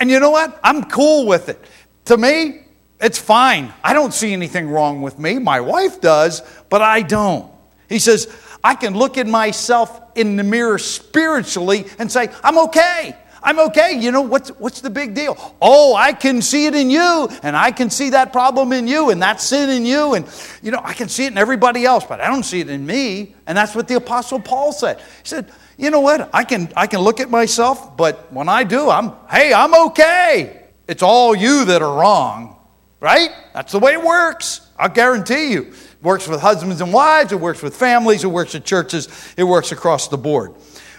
And 0.00 0.10
you 0.10 0.18
know 0.18 0.30
what? 0.30 0.58
I'm 0.64 0.84
cool 0.84 1.26
with 1.26 1.48
it. 1.48 1.64
To 2.06 2.16
me, 2.16 2.62
it's 3.00 3.18
fine. 3.18 3.72
I 3.84 3.92
don't 3.92 4.12
see 4.12 4.32
anything 4.32 4.68
wrong 4.68 5.00
with 5.02 5.18
me. 5.18 5.38
My 5.38 5.60
wife 5.60 6.00
does, 6.00 6.42
but 6.68 6.82
I 6.82 7.02
don't. 7.02 7.48
He 7.88 8.00
says, 8.00 8.32
I 8.64 8.74
can 8.74 8.94
look 8.94 9.16
at 9.16 9.28
myself 9.28 10.00
in 10.16 10.36
the 10.36 10.42
mirror 10.42 10.78
spiritually 10.78 11.86
and 12.00 12.10
say, 12.10 12.28
I'm 12.42 12.58
okay. 12.58 13.16
I'm 13.42 13.58
okay. 13.58 13.98
You 13.98 14.12
know, 14.12 14.20
what's, 14.20 14.50
what's 14.50 14.80
the 14.80 14.90
big 14.90 15.14
deal? 15.14 15.36
Oh, 15.60 15.94
I 15.94 16.12
can 16.12 16.42
see 16.42 16.66
it 16.66 16.74
in 16.74 16.90
you, 16.90 17.28
and 17.42 17.56
I 17.56 17.72
can 17.72 17.90
see 17.90 18.10
that 18.10 18.32
problem 18.32 18.72
in 18.72 18.86
you, 18.86 19.10
and 19.10 19.22
that 19.22 19.40
sin 19.40 19.70
in 19.70 19.84
you, 19.84 20.14
and, 20.14 20.26
you 20.62 20.70
know, 20.70 20.80
I 20.82 20.94
can 20.94 21.08
see 21.08 21.24
it 21.24 21.32
in 21.32 21.38
everybody 21.38 21.84
else, 21.84 22.04
but 22.04 22.20
I 22.20 22.28
don't 22.28 22.44
see 22.44 22.60
it 22.60 22.70
in 22.70 22.86
me. 22.86 23.34
And 23.46 23.58
that's 23.58 23.74
what 23.74 23.88
the 23.88 23.96
Apostle 23.96 24.40
Paul 24.40 24.72
said. 24.72 24.98
He 24.98 25.04
said, 25.24 25.50
you 25.76 25.90
know 25.90 26.00
what? 26.00 26.30
I 26.32 26.44
can, 26.44 26.72
I 26.76 26.86
can 26.86 27.00
look 27.00 27.18
at 27.18 27.30
myself, 27.30 27.96
but 27.96 28.32
when 28.32 28.48
I 28.48 28.64
do, 28.64 28.88
I'm, 28.88 29.12
hey, 29.28 29.52
I'm 29.52 29.74
okay. 29.88 30.62
It's 30.86 31.02
all 31.02 31.34
you 31.34 31.64
that 31.64 31.82
are 31.82 31.98
wrong, 31.98 32.56
right? 33.00 33.30
That's 33.54 33.72
the 33.72 33.78
way 33.78 33.92
it 33.92 34.02
works. 34.02 34.68
I'll 34.78 34.88
guarantee 34.88 35.52
you. 35.52 35.62
It 35.62 36.02
works 36.02 36.28
with 36.28 36.40
husbands 36.40 36.80
and 36.80 36.92
wives, 36.92 37.32
it 37.32 37.40
works 37.40 37.62
with 37.62 37.76
families, 37.76 38.24
it 38.24 38.28
works 38.28 38.54
at 38.54 38.64
churches, 38.64 39.08
it 39.36 39.44
works 39.44 39.72
across 39.72 40.08
the 40.08 40.18
board. 40.18 40.54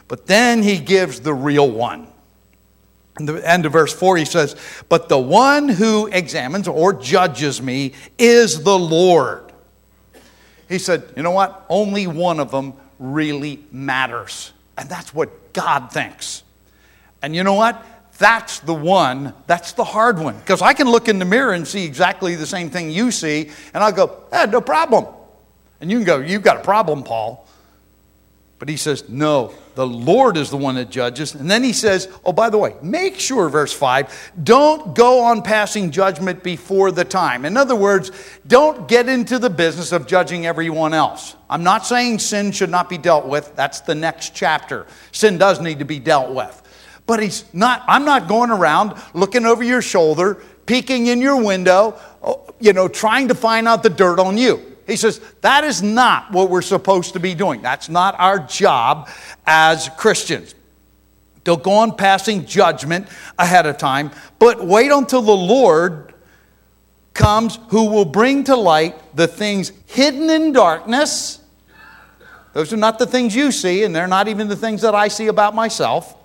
But 0.07 0.27
then 0.27 0.63
he 0.63 0.79
gives 0.79 1.19
the 1.19 1.33
real 1.33 1.69
one. 1.69 2.07
In 3.19 3.25
the 3.27 3.47
end 3.47 3.65
of 3.65 3.71
verse 3.71 3.93
4, 3.93 4.17
he 4.17 4.25
says, 4.25 4.55
But 4.89 5.07
the 5.07 5.19
one 5.19 5.69
who 5.69 6.07
examines 6.07 6.67
or 6.67 6.93
judges 6.93 7.61
me 7.61 7.93
is 8.17 8.63
the 8.63 8.77
Lord. 8.77 9.51
He 10.67 10.79
said, 10.79 11.03
You 11.15 11.23
know 11.23 11.31
what? 11.31 11.65
Only 11.69 12.07
one 12.07 12.39
of 12.39 12.49
them 12.49 12.73
really 12.97 13.63
matters. 13.71 14.51
And 14.77 14.89
that's 14.89 15.13
what 15.13 15.53
God 15.53 15.91
thinks. 15.91 16.43
And 17.21 17.35
you 17.35 17.43
know 17.43 17.53
what? 17.53 17.85
That's 18.17 18.59
the 18.59 18.73
one, 18.73 19.33
that's 19.47 19.73
the 19.73 19.83
hard 19.83 20.19
one. 20.19 20.37
Because 20.37 20.61
I 20.61 20.73
can 20.73 20.89
look 20.89 21.07
in 21.07 21.19
the 21.19 21.25
mirror 21.25 21.53
and 21.53 21.67
see 21.67 21.83
exactly 21.83 22.35
the 22.35 22.45
same 22.45 22.69
thing 22.69 22.91
you 22.91 23.11
see, 23.11 23.49
and 23.73 23.83
I'll 23.83 23.91
go, 23.91 24.23
eh, 24.31 24.45
no 24.45 24.61
problem. 24.61 25.05
And 25.81 25.91
you 25.91 25.97
can 25.97 26.05
go, 26.05 26.19
You've 26.19 26.43
got 26.43 26.57
a 26.57 26.63
problem, 26.63 27.03
Paul. 27.03 27.42
But 28.59 28.69
he 28.69 28.77
says, 28.77 29.09
No, 29.09 29.53
the 29.75 29.85
Lord 29.85 30.37
is 30.37 30.49
the 30.49 30.57
one 30.57 30.75
that 30.75 30.89
judges. 30.89 31.35
And 31.35 31.49
then 31.49 31.63
he 31.63 31.73
says, 31.73 32.07
Oh, 32.23 32.31
by 32.31 32.49
the 32.49 32.57
way, 32.57 32.75
make 32.81 33.19
sure, 33.19 33.49
verse 33.49 33.73
5, 33.73 34.31
don't 34.43 34.95
go 34.95 35.21
on 35.21 35.41
passing 35.41 35.91
judgment 35.91 36.43
before 36.43 36.91
the 36.91 37.03
time. 37.03 37.45
In 37.45 37.57
other 37.57 37.75
words, 37.75 38.11
don't 38.47 38.87
get 38.87 39.09
into 39.09 39.39
the 39.39 39.49
business 39.49 39.91
of 39.91 40.07
judging 40.07 40.45
everyone 40.45 40.93
else. 40.93 41.35
I'm 41.49 41.63
not 41.63 41.85
saying 41.85 42.19
sin 42.19 42.51
should 42.51 42.69
not 42.69 42.89
be 42.89 42.97
dealt 42.97 43.25
with. 43.25 43.55
That's 43.55 43.81
the 43.81 43.95
next 43.95 44.33
chapter. 44.33 44.87
Sin 45.11 45.37
does 45.37 45.59
need 45.59 45.79
to 45.79 45.85
be 45.85 45.99
dealt 45.99 46.33
with. 46.33 46.61
But 47.05 47.21
he's 47.21 47.43
not, 47.53 47.83
I'm 47.87 48.05
not 48.05 48.27
going 48.27 48.49
around 48.49 48.93
looking 49.13 49.45
over 49.45 49.63
your 49.63 49.81
shoulder, 49.81 50.41
peeking 50.65 51.07
in 51.07 51.21
your 51.21 51.43
window, 51.43 51.99
oh, 52.21 52.47
you 52.59 52.71
know, 52.71 52.87
trying 52.87 53.27
to 53.27 53.35
find 53.35 53.67
out 53.67 53.83
the 53.83 53.89
dirt 53.89 54.19
on 54.19 54.37
you. 54.37 54.72
He 54.85 54.95
says, 54.95 55.19
that 55.41 55.63
is 55.63 55.81
not 55.81 56.31
what 56.31 56.49
we're 56.49 56.61
supposed 56.61 57.13
to 57.13 57.19
be 57.19 57.35
doing. 57.35 57.61
That's 57.61 57.89
not 57.89 58.15
our 58.19 58.39
job 58.39 59.09
as 59.45 59.89
Christians. 59.97 60.55
Don't 61.43 61.63
go 61.63 61.71
on 61.73 61.95
passing 61.95 62.45
judgment 62.45 63.07
ahead 63.37 63.65
of 63.65 63.77
time, 63.77 64.11
but 64.39 64.65
wait 64.65 64.91
until 64.91 65.21
the 65.21 65.35
Lord 65.35 66.13
comes 67.13 67.59
who 67.67 67.89
will 67.89 68.05
bring 68.05 68.43
to 68.45 68.55
light 68.55 69.15
the 69.15 69.27
things 69.27 69.71
hidden 69.85 70.29
in 70.29 70.51
darkness. 70.51 71.41
Those 72.53 72.71
are 72.71 72.77
not 72.77 72.99
the 72.99 73.05
things 73.05 73.35
you 73.35 73.51
see, 73.51 73.83
and 73.83 73.95
they're 73.95 74.07
not 74.07 74.27
even 74.27 74.47
the 74.47 74.55
things 74.55 74.81
that 74.81 74.95
I 74.95 75.07
see 75.07 75.27
about 75.27 75.55
myself. 75.55 76.15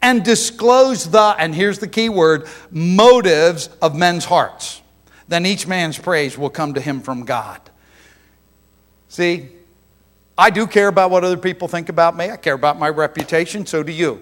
And 0.00 0.24
disclose 0.24 1.10
the, 1.10 1.34
and 1.38 1.54
here's 1.54 1.78
the 1.78 1.88
key 1.88 2.08
word, 2.08 2.46
motives 2.70 3.68
of 3.80 3.94
men's 3.94 4.24
hearts. 4.24 4.82
Then 5.28 5.46
each 5.46 5.66
man's 5.66 5.98
praise 5.98 6.36
will 6.36 6.50
come 6.50 6.74
to 6.74 6.80
him 6.80 7.00
from 7.00 7.24
God. 7.24 7.60
See, 9.14 9.48
I 10.36 10.50
do 10.50 10.66
care 10.66 10.88
about 10.88 11.12
what 11.12 11.22
other 11.22 11.36
people 11.36 11.68
think 11.68 11.88
about 11.88 12.16
me. 12.16 12.32
I 12.32 12.36
care 12.36 12.54
about 12.54 12.80
my 12.80 12.88
reputation, 12.88 13.64
so 13.64 13.84
do 13.84 13.92
you. 13.92 14.20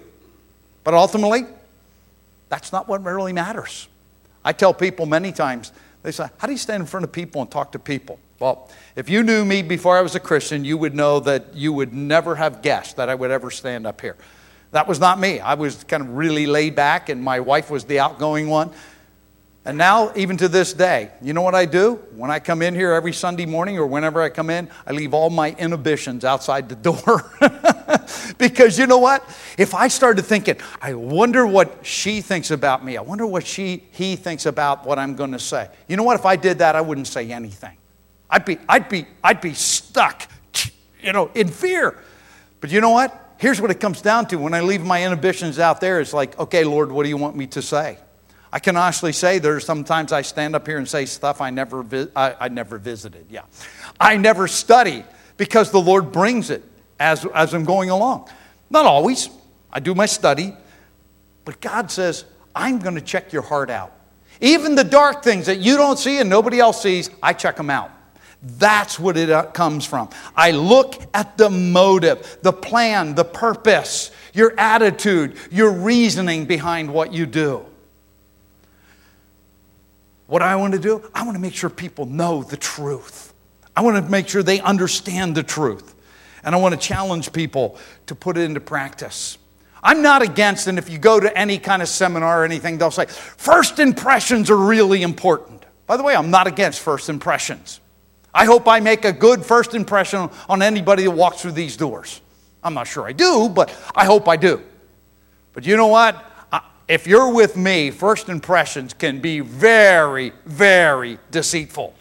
But 0.84 0.92
ultimately, 0.92 1.46
that's 2.50 2.72
not 2.72 2.88
what 2.88 3.02
really 3.02 3.32
matters. 3.32 3.88
I 4.44 4.52
tell 4.52 4.74
people 4.74 5.06
many 5.06 5.32
times, 5.32 5.72
they 6.02 6.12
say, 6.12 6.28
How 6.36 6.46
do 6.46 6.52
you 6.52 6.58
stand 6.58 6.82
in 6.82 6.86
front 6.86 7.04
of 7.04 7.12
people 7.12 7.40
and 7.40 7.50
talk 7.50 7.72
to 7.72 7.78
people? 7.78 8.18
Well, 8.38 8.68
if 8.94 9.08
you 9.08 9.22
knew 9.22 9.46
me 9.46 9.62
before 9.62 9.96
I 9.96 10.02
was 10.02 10.14
a 10.14 10.20
Christian, 10.20 10.62
you 10.62 10.76
would 10.76 10.94
know 10.94 11.20
that 11.20 11.54
you 11.54 11.72
would 11.72 11.94
never 11.94 12.34
have 12.34 12.60
guessed 12.60 12.96
that 12.96 13.08
I 13.08 13.14
would 13.14 13.30
ever 13.30 13.50
stand 13.50 13.86
up 13.86 14.02
here. 14.02 14.18
That 14.72 14.86
was 14.86 15.00
not 15.00 15.18
me. 15.18 15.40
I 15.40 15.54
was 15.54 15.84
kind 15.84 16.02
of 16.02 16.10
really 16.10 16.44
laid 16.44 16.74
back, 16.74 17.08
and 17.08 17.24
my 17.24 17.40
wife 17.40 17.70
was 17.70 17.84
the 17.84 17.98
outgoing 17.98 18.50
one. 18.50 18.72
And 19.64 19.78
now, 19.78 20.12
even 20.16 20.36
to 20.38 20.48
this 20.48 20.72
day, 20.72 21.12
you 21.22 21.32
know 21.32 21.42
what 21.42 21.54
I 21.54 21.66
do? 21.66 21.94
When 22.16 22.32
I 22.32 22.40
come 22.40 22.62
in 22.62 22.74
here 22.74 22.92
every 22.92 23.12
Sunday 23.12 23.46
morning 23.46 23.78
or 23.78 23.86
whenever 23.86 24.20
I 24.20 24.28
come 24.28 24.50
in, 24.50 24.68
I 24.84 24.90
leave 24.90 25.14
all 25.14 25.30
my 25.30 25.52
inhibitions 25.52 26.24
outside 26.24 26.68
the 26.68 26.74
door. 26.90 27.30
because 28.38 28.76
you 28.76 28.88
know 28.88 28.98
what? 28.98 29.24
If 29.56 29.72
I 29.72 29.86
started 29.86 30.22
thinking, 30.22 30.56
I 30.80 30.94
wonder 30.94 31.46
what 31.46 31.86
she 31.86 32.20
thinks 32.20 32.50
about 32.50 32.84
me, 32.84 32.96
I 32.96 33.02
wonder 33.02 33.24
what 33.24 33.46
she, 33.46 33.84
he 33.92 34.16
thinks 34.16 34.46
about 34.46 34.84
what 34.84 34.98
I'm 34.98 35.14
going 35.14 35.30
to 35.30 35.38
say. 35.38 35.68
You 35.86 35.96
know 35.96 36.02
what? 36.02 36.18
If 36.18 36.26
I 36.26 36.34
did 36.34 36.58
that, 36.58 36.74
I 36.74 36.80
wouldn't 36.80 37.06
say 37.06 37.30
anything. 37.30 37.76
I'd 38.28 38.44
be, 38.44 38.58
I'd 38.68 38.88
be, 38.88 39.06
I'd 39.22 39.40
be 39.40 39.54
stuck, 39.54 40.26
you 41.00 41.12
know, 41.12 41.30
in 41.34 41.46
fear. 41.46 41.98
But 42.60 42.70
you 42.70 42.80
know 42.80 42.90
what? 42.90 43.36
Here's 43.38 43.60
what 43.60 43.70
it 43.70 43.78
comes 43.78 44.02
down 44.02 44.26
to. 44.28 44.36
When 44.36 44.54
I 44.54 44.60
leave 44.60 44.84
my 44.84 45.04
inhibitions 45.04 45.60
out 45.60 45.80
there, 45.80 46.00
it's 46.00 46.12
like, 46.12 46.36
okay, 46.38 46.64
Lord, 46.64 46.90
what 46.90 47.04
do 47.04 47.08
you 47.08 47.16
want 47.16 47.36
me 47.36 47.46
to 47.48 47.62
say? 47.62 47.98
I 48.52 48.58
can 48.58 48.76
honestly 48.76 49.12
say 49.12 49.38
there's 49.38 49.64
sometimes 49.64 50.12
I 50.12 50.22
stand 50.22 50.54
up 50.54 50.66
here 50.66 50.78
and 50.78 50.86
say 50.88 51.06
stuff 51.06 51.40
I 51.40 51.50
never, 51.50 51.82
vi- 51.82 52.08
I, 52.14 52.36
I 52.38 52.48
never 52.48 52.78
visited. 52.78 53.26
Yeah. 53.30 53.44
I 53.98 54.16
never 54.18 54.46
study 54.46 55.04
because 55.36 55.70
the 55.70 55.80
Lord 55.80 56.12
brings 56.12 56.50
it. 56.50 56.62
as, 57.00 57.26
as 57.34 57.52
I'm 57.52 57.64
going 57.64 57.90
along. 57.90 58.28
Not 58.70 58.86
always. 58.86 59.28
I 59.72 59.80
do 59.80 59.94
my 59.94 60.06
study. 60.06 60.54
But 61.44 61.60
God 61.60 61.90
says, 61.90 62.24
I'm 62.54 62.78
going 62.78 62.94
to 62.94 63.00
check 63.00 63.32
your 63.32 63.42
heart 63.42 63.70
out. 63.70 63.92
Even 64.40 64.74
the 64.74 64.84
dark 64.84 65.22
things 65.22 65.46
that 65.46 65.58
you 65.58 65.76
don't 65.76 65.98
see 65.98 66.18
and 66.18 66.30
nobody 66.30 66.60
else 66.60 66.82
sees, 66.82 67.10
I 67.22 67.32
check 67.32 67.56
them 67.56 67.70
out. 67.70 67.90
That's 68.42 68.98
what 68.98 69.16
it 69.16 69.30
uh, 69.30 69.44
comes 69.46 69.86
from. 69.86 70.10
I 70.36 70.50
look 70.50 71.00
at 71.14 71.36
the 71.36 71.48
motive, 71.48 72.38
the 72.42 72.52
plan, 72.52 73.14
the 73.14 73.24
purpose, 73.24 74.10
your 74.34 74.52
attitude, 74.58 75.36
your 75.50 75.70
reasoning 75.70 76.44
behind 76.44 76.92
what 76.92 77.12
you 77.12 77.26
do. 77.26 77.64
What 80.32 80.40
I 80.40 80.56
want 80.56 80.72
to 80.72 80.78
do? 80.78 81.06
I 81.14 81.24
want 81.24 81.36
to 81.36 81.38
make 81.38 81.52
sure 81.52 81.68
people 81.68 82.06
know 82.06 82.42
the 82.42 82.56
truth. 82.56 83.34
I 83.76 83.82
want 83.82 84.02
to 84.02 84.10
make 84.10 84.28
sure 84.30 84.42
they 84.42 84.60
understand 84.60 85.34
the 85.34 85.42
truth. 85.42 85.94
And 86.42 86.54
I 86.54 86.58
want 86.58 86.72
to 86.72 86.80
challenge 86.80 87.34
people 87.34 87.76
to 88.06 88.14
put 88.14 88.38
it 88.38 88.40
into 88.40 88.58
practice. 88.58 89.36
I'm 89.82 90.00
not 90.00 90.22
against, 90.22 90.68
and 90.68 90.78
if 90.78 90.88
you 90.88 90.96
go 90.96 91.20
to 91.20 91.36
any 91.36 91.58
kind 91.58 91.82
of 91.82 91.88
seminar 91.88 92.40
or 92.40 92.44
anything, 92.46 92.78
they'll 92.78 92.90
say, 92.90 93.04
first 93.04 93.78
impressions 93.78 94.48
are 94.48 94.56
really 94.56 95.02
important. 95.02 95.66
By 95.86 95.98
the 95.98 96.02
way, 96.02 96.16
I'm 96.16 96.30
not 96.30 96.46
against 96.46 96.80
first 96.80 97.10
impressions. 97.10 97.80
I 98.32 98.46
hope 98.46 98.66
I 98.66 98.80
make 98.80 99.04
a 99.04 99.12
good 99.12 99.44
first 99.44 99.74
impression 99.74 100.30
on 100.48 100.62
anybody 100.62 101.02
that 101.02 101.10
walks 101.10 101.42
through 101.42 101.52
these 101.52 101.76
doors. 101.76 102.22
I'm 102.64 102.72
not 102.72 102.86
sure 102.86 103.06
I 103.06 103.12
do, 103.12 103.50
but 103.50 103.68
I 103.94 104.06
hope 104.06 104.28
I 104.28 104.36
do. 104.36 104.62
But 105.52 105.66
you 105.66 105.76
know 105.76 105.88
what? 105.88 106.31
If 106.92 107.06
you're 107.06 107.32
with 107.32 107.56
me, 107.56 107.90
first 107.90 108.28
impressions 108.28 108.92
can 108.92 109.20
be 109.20 109.40
very, 109.40 110.32
very 110.44 111.18
deceitful. 111.30 111.94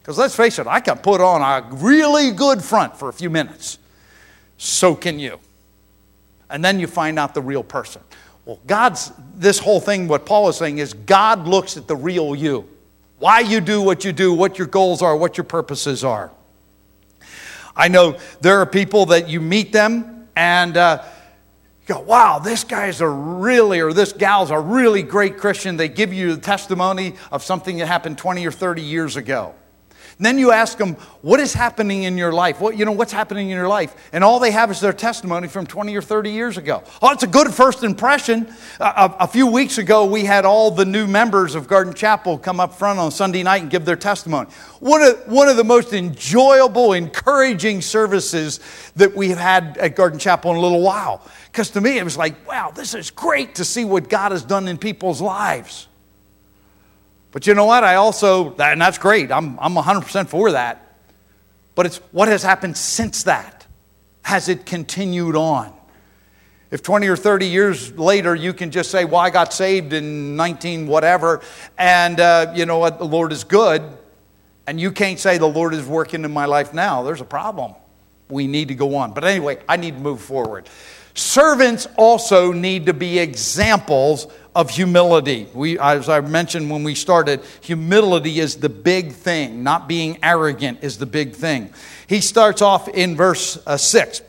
Because 0.00 0.18
let's 0.18 0.34
face 0.34 0.58
it, 0.58 0.66
I 0.66 0.80
can 0.80 0.98
put 0.98 1.20
on 1.20 1.42
a 1.42 1.68
really 1.76 2.32
good 2.32 2.60
front 2.60 2.96
for 2.96 3.08
a 3.08 3.12
few 3.12 3.30
minutes. 3.30 3.78
So 4.58 4.94
can 4.94 5.20
you 5.20 5.38
and 6.50 6.64
then 6.64 6.80
you 6.80 6.86
find 6.86 7.18
out 7.18 7.32
the 7.32 7.40
real 7.40 7.62
person. 7.62 8.02
Well, 8.44 8.58
God's, 8.66 9.12
this 9.36 9.58
whole 9.58 9.80
thing, 9.80 10.08
what 10.08 10.26
Paul 10.26 10.48
is 10.48 10.56
saying 10.56 10.78
is 10.78 10.92
God 10.92 11.46
looks 11.46 11.76
at 11.76 11.86
the 11.86 11.96
real 11.96 12.34
you. 12.34 12.68
Why 13.18 13.40
you 13.40 13.60
do 13.60 13.80
what 13.80 14.04
you 14.04 14.12
do, 14.12 14.34
what 14.34 14.58
your 14.58 14.66
goals 14.66 15.02
are, 15.02 15.16
what 15.16 15.36
your 15.36 15.44
purposes 15.44 16.02
are. 16.02 16.32
I 17.76 17.88
know 17.88 18.18
there 18.40 18.58
are 18.58 18.66
people 18.66 19.06
that 19.06 19.28
you 19.28 19.40
meet 19.40 19.72
them 19.72 20.28
and 20.34 20.76
uh, 20.76 21.04
go, 21.90 22.00
wow, 22.00 22.38
this 22.38 22.64
guy's 22.64 23.00
a 23.00 23.08
really, 23.08 23.80
or 23.80 23.92
this 23.92 24.12
gal's 24.12 24.50
a 24.50 24.58
really 24.58 25.02
great 25.02 25.38
Christian. 25.38 25.76
They 25.76 25.88
give 25.88 26.12
you 26.12 26.34
the 26.34 26.40
testimony 26.40 27.16
of 27.32 27.42
something 27.42 27.78
that 27.78 27.86
happened 27.86 28.18
20 28.18 28.46
or 28.46 28.52
30 28.52 28.82
years 28.82 29.16
ago. 29.16 29.54
And 30.20 30.26
then 30.26 30.38
you 30.38 30.52
ask 30.52 30.76
them, 30.76 30.96
what 31.22 31.40
is 31.40 31.54
happening 31.54 32.02
in 32.02 32.18
your 32.18 32.30
life? 32.30 32.60
What, 32.60 32.76
you 32.76 32.84
know, 32.84 32.92
what's 32.92 33.10
happening 33.10 33.48
in 33.48 33.56
your 33.56 33.68
life? 33.68 34.10
And 34.12 34.22
all 34.22 34.38
they 34.38 34.50
have 34.50 34.70
is 34.70 34.78
their 34.78 34.92
testimony 34.92 35.48
from 35.48 35.66
20 35.66 35.96
or 35.96 36.02
30 36.02 36.30
years 36.30 36.58
ago. 36.58 36.82
Oh, 37.00 37.10
it's 37.10 37.22
a 37.22 37.26
good 37.26 37.54
first 37.54 37.84
impression. 37.84 38.46
a, 38.80 39.14
a 39.20 39.26
few 39.26 39.46
weeks 39.46 39.78
ago, 39.78 40.04
we 40.04 40.26
had 40.26 40.44
all 40.44 40.70
the 40.70 40.84
new 40.84 41.06
members 41.06 41.54
of 41.54 41.68
Garden 41.68 41.94
Chapel 41.94 42.36
come 42.36 42.60
up 42.60 42.74
front 42.74 42.98
on 42.98 43.10
Sunday 43.10 43.42
night 43.42 43.62
and 43.62 43.70
give 43.70 43.86
their 43.86 43.96
testimony. 43.96 44.50
One 44.80 45.00
of, 45.00 45.26
one 45.26 45.48
of 45.48 45.56
the 45.56 45.64
most 45.64 45.94
enjoyable, 45.94 46.92
encouraging 46.92 47.80
services 47.80 48.60
that 48.96 49.16
we 49.16 49.30
have 49.30 49.38
had 49.38 49.78
at 49.78 49.96
Garden 49.96 50.18
Chapel 50.18 50.50
in 50.50 50.58
a 50.58 50.60
little 50.60 50.82
while. 50.82 51.26
Because 51.50 51.70
to 51.70 51.80
me, 51.80 51.98
it 51.98 52.04
was 52.04 52.16
like, 52.16 52.46
wow, 52.46 52.70
this 52.70 52.94
is 52.94 53.10
great 53.10 53.56
to 53.56 53.64
see 53.64 53.84
what 53.84 54.08
God 54.08 54.32
has 54.32 54.44
done 54.44 54.68
in 54.68 54.78
people's 54.78 55.20
lives. 55.20 55.88
But 57.32 57.46
you 57.46 57.54
know 57.54 57.64
what? 57.64 57.84
I 57.84 57.96
also, 57.96 58.54
and 58.56 58.80
that's 58.80 58.98
great, 58.98 59.30
I'm, 59.30 59.58
I'm 59.58 59.74
100% 59.74 60.28
for 60.28 60.52
that. 60.52 60.96
But 61.74 61.86
it's 61.86 61.96
what 62.12 62.28
has 62.28 62.42
happened 62.42 62.76
since 62.76 63.24
that. 63.24 63.66
Has 64.22 64.48
it 64.48 64.66
continued 64.66 65.34
on? 65.34 65.72
If 66.70 66.82
20 66.82 67.08
or 67.08 67.16
30 67.16 67.46
years 67.46 67.92
later 67.98 68.34
you 68.34 68.52
can 68.52 68.70
just 68.70 68.90
say, 68.90 69.04
well, 69.04 69.20
I 69.20 69.30
got 69.30 69.52
saved 69.52 69.92
in 69.92 70.36
19 70.36 70.86
whatever, 70.86 71.40
and 71.78 72.20
uh, 72.20 72.52
you 72.54 72.64
know 72.64 72.78
what? 72.78 72.98
The 72.98 73.06
Lord 73.06 73.32
is 73.32 73.42
good, 73.42 73.82
and 74.66 74.80
you 74.80 74.92
can't 74.92 75.18
say 75.18 75.38
the 75.38 75.46
Lord 75.46 75.74
is 75.74 75.86
working 75.86 76.24
in 76.24 76.32
my 76.32 76.44
life 76.44 76.72
now, 76.72 77.02
there's 77.02 77.20
a 77.20 77.24
problem. 77.24 77.74
We 78.28 78.46
need 78.46 78.68
to 78.68 78.76
go 78.76 78.94
on. 78.94 79.12
But 79.12 79.24
anyway, 79.24 79.58
I 79.68 79.76
need 79.76 79.94
to 79.94 80.00
move 80.00 80.20
forward. 80.20 80.68
Servants 81.20 81.86
also 81.98 82.50
need 82.50 82.86
to 82.86 82.94
be 82.94 83.18
examples 83.18 84.26
of 84.54 84.70
humility. 84.70 85.46
We, 85.52 85.78
as 85.78 86.08
I 86.08 86.22
mentioned 86.22 86.70
when 86.70 86.82
we 86.82 86.94
started, 86.94 87.42
humility 87.60 88.40
is 88.40 88.56
the 88.56 88.70
big 88.70 89.12
thing. 89.12 89.62
Not 89.62 89.86
being 89.86 90.18
arrogant 90.22 90.78
is 90.82 90.96
the 90.96 91.04
big 91.04 91.34
thing. 91.34 91.74
He 92.06 92.22
starts 92.22 92.62
off 92.62 92.88
in 92.88 93.16
verse 93.16 93.58
uh, 93.66 93.76
6 93.76 94.22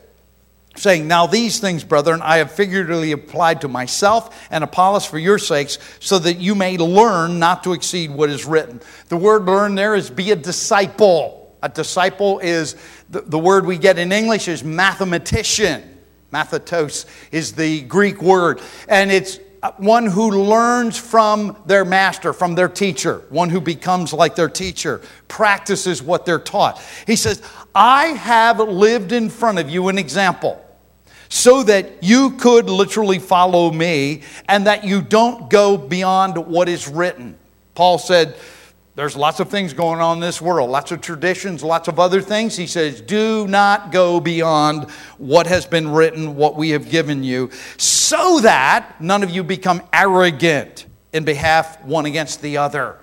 saying, 0.76 1.08
Now 1.08 1.26
these 1.26 1.60
things, 1.60 1.82
brethren, 1.82 2.20
I 2.22 2.36
have 2.36 2.52
figuratively 2.52 3.12
applied 3.12 3.62
to 3.62 3.68
myself 3.68 4.46
and 4.50 4.62
Apollos 4.62 5.06
for 5.06 5.18
your 5.18 5.38
sakes, 5.38 5.78
so 5.98 6.18
that 6.18 6.40
you 6.40 6.54
may 6.54 6.76
learn 6.76 7.38
not 7.38 7.64
to 7.64 7.72
exceed 7.72 8.10
what 8.10 8.28
is 8.28 8.44
written. 8.44 8.82
The 9.08 9.16
word 9.16 9.46
learn 9.46 9.76
there 9.76 9.94
is 9.94 10.10
be 10.10 10.30
a 10.30 10.36
disciple. 10.36 11.56
A 11.62 11.70
disciple 11.70 12.38
is 12.40 12.76
the, 13.08 13.22
the 13.22 13.38
word 13.38 13.64
we 13.64 13.78
get 13.78 13.96
in 13.96 14.12
English 14.12 14.46
is 14.46 14.62
mathematician. 14.62 15.88
Mathetos 16.32 17.06
is 17.30 17.52
the 17.52 17.82
Greek 17.82 18.22
word. 18.22 18.60
And 18.88 19.10
it's 19.10 19.38
uh, 19.62 19.70
one 19.76 20.06
who 20.06 20.30
learns 20.30 20.98
from 20.98 21.56
their 21.66 21.84
master, 21.84 22.32
from 22.32 22.54
their 22.54 22.68
teacher, 22.68 23.22
one 23.28 23.48
who 23.48 23.60
becomes 23.60 24.12
like 24.12 24.34
their 24.34 24.48
teacher, 24.48 25.00
practices 25.28 26.02
what 26.02 26.26
they're 26.26 26.38
taught. 26.38 26.82
He 27.06 27.14
says, 27.14 27.42
I 27.74 28.06
have 28.06 28.58
lived 28.58 29.12
in 29.12 29.30
front 29.30 29.58
of 29.58 29.70
you 29.70 29.88
an 29.88 29.98
example 29.98 30.64
so 31.28 31.62
that 31.62 32.02
you 32.02 32.32
could 32.32 32.68
literally 32.68 33.18
follow 33.18 33.70
me 33.70 34.22
and 34.48 34.66
that 34.66 34.84
you 34.84 35.00
don't 35.00 35.48
go 35.48 35.78
beyond 35.78 36.36
what 36.36 36.68
is 36.68 36.88
written. 36.88 37.38
Paul 37.74 37.98
said, 37.98 38.36
there's 38.94 39.16
lots 39.16 39.40
of 39.40 39.48
things 39.48 39.72
going 39.72 40.00
on 40.00 40.18
in 40.18 40.20
this 40.20 40.40
world, 40.42 40.68
lots 40.70 40.92
of 40.92 41.00
traditions, 41.00 41.62
lots 41.62 41.88
of 41.88 41.98
other 41.98 42.20
things. 42.20 42.56
He 42.56 42.66
says, 42.66 43.00
Do 43.00 43.48
not 43.48 43.90
go 43.90 44.20
beyond 44.20 44.90
what 45.16 45.46
has 45.46 45.64
been 45.64 45.90
written, 45.90 46.36
what 46.36 46.56
we 46.56 46.70
have 46.70 46.90
given 46.90 47.24
you, 47.24 47.50
so 47.78 48.40
that 48.40 49.00
none 49.00 49.22
of 49.22 49.30
you 49.30 49.42
become 49.44 49.82
arrogant 49.94 50.84
in 51.14 51.24
behalf 51.24 51.82
one 51.84 52.04
against 52.04 52.42
the 52.42 52.58
other. 52.58 52.98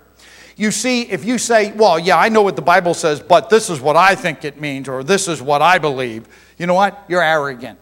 You 0.56 0.70
see, 0.70 1.04
if 1.04 1.26
you 1.26 1.40
say, 1.40 1.72
Well, 1.72 1.98
yeah, 1.98 2.20
I 2.20 2.30
know 2.30 2.44
what 2.44 2.56
the 2.56 2.62
Bible 2.62 2.94
says, 2.94 3.20
but 3.20 3.50
this 3.50 3.72
is 3.72 3.82
what 3.82 3.96
I 3.96 4.14
think 4.14 4.46
it 4.46 4.62
means, 4.62 4.88
or 4.88 5.04
this 5.04 5.28
is 5.28 5.42
what 5.42 5.64
I 5.64 5.80
believe, 5.80 6.28
you 6.60 6.68
know 6.68 6.76
what? 6.76 7.04
You're 7.08 7.24
arrogant. 7.24 7.80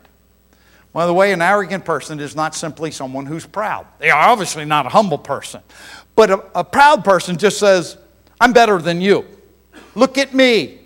By 0.93 1.06
the 1.06 1.13
way, 1.13 1.34
an 1.34 1.41
arrogant 1.41 1.84
person 1.84 2.20
is 2.22 2.36
not 2.36 2.56
simply 2.56 2.89
someone 2.89 3.26
who's 3.26 3.46
proud. 3.46 3.86
They 4.00 4.10
are 4.10 4.30
obviously 4.30 4.65
not 4.65 4.86
a 4.86 4.89
humble 4.89 5.17
person. 5.17 5.62
But 6.18 6.32
a, 6.32 6.44
a 6.56 6.64
proud 6.64 7.06
person 7.06 7.38
just 7.38 7.60
says, 7.60 7.96
I'm 8.42 8.52
better 8.52 8.80
than 8.80 9.00
you. 9.02 9.26
Look 9.94 10.18
at 10.18 10.34
me. 10.34 10.80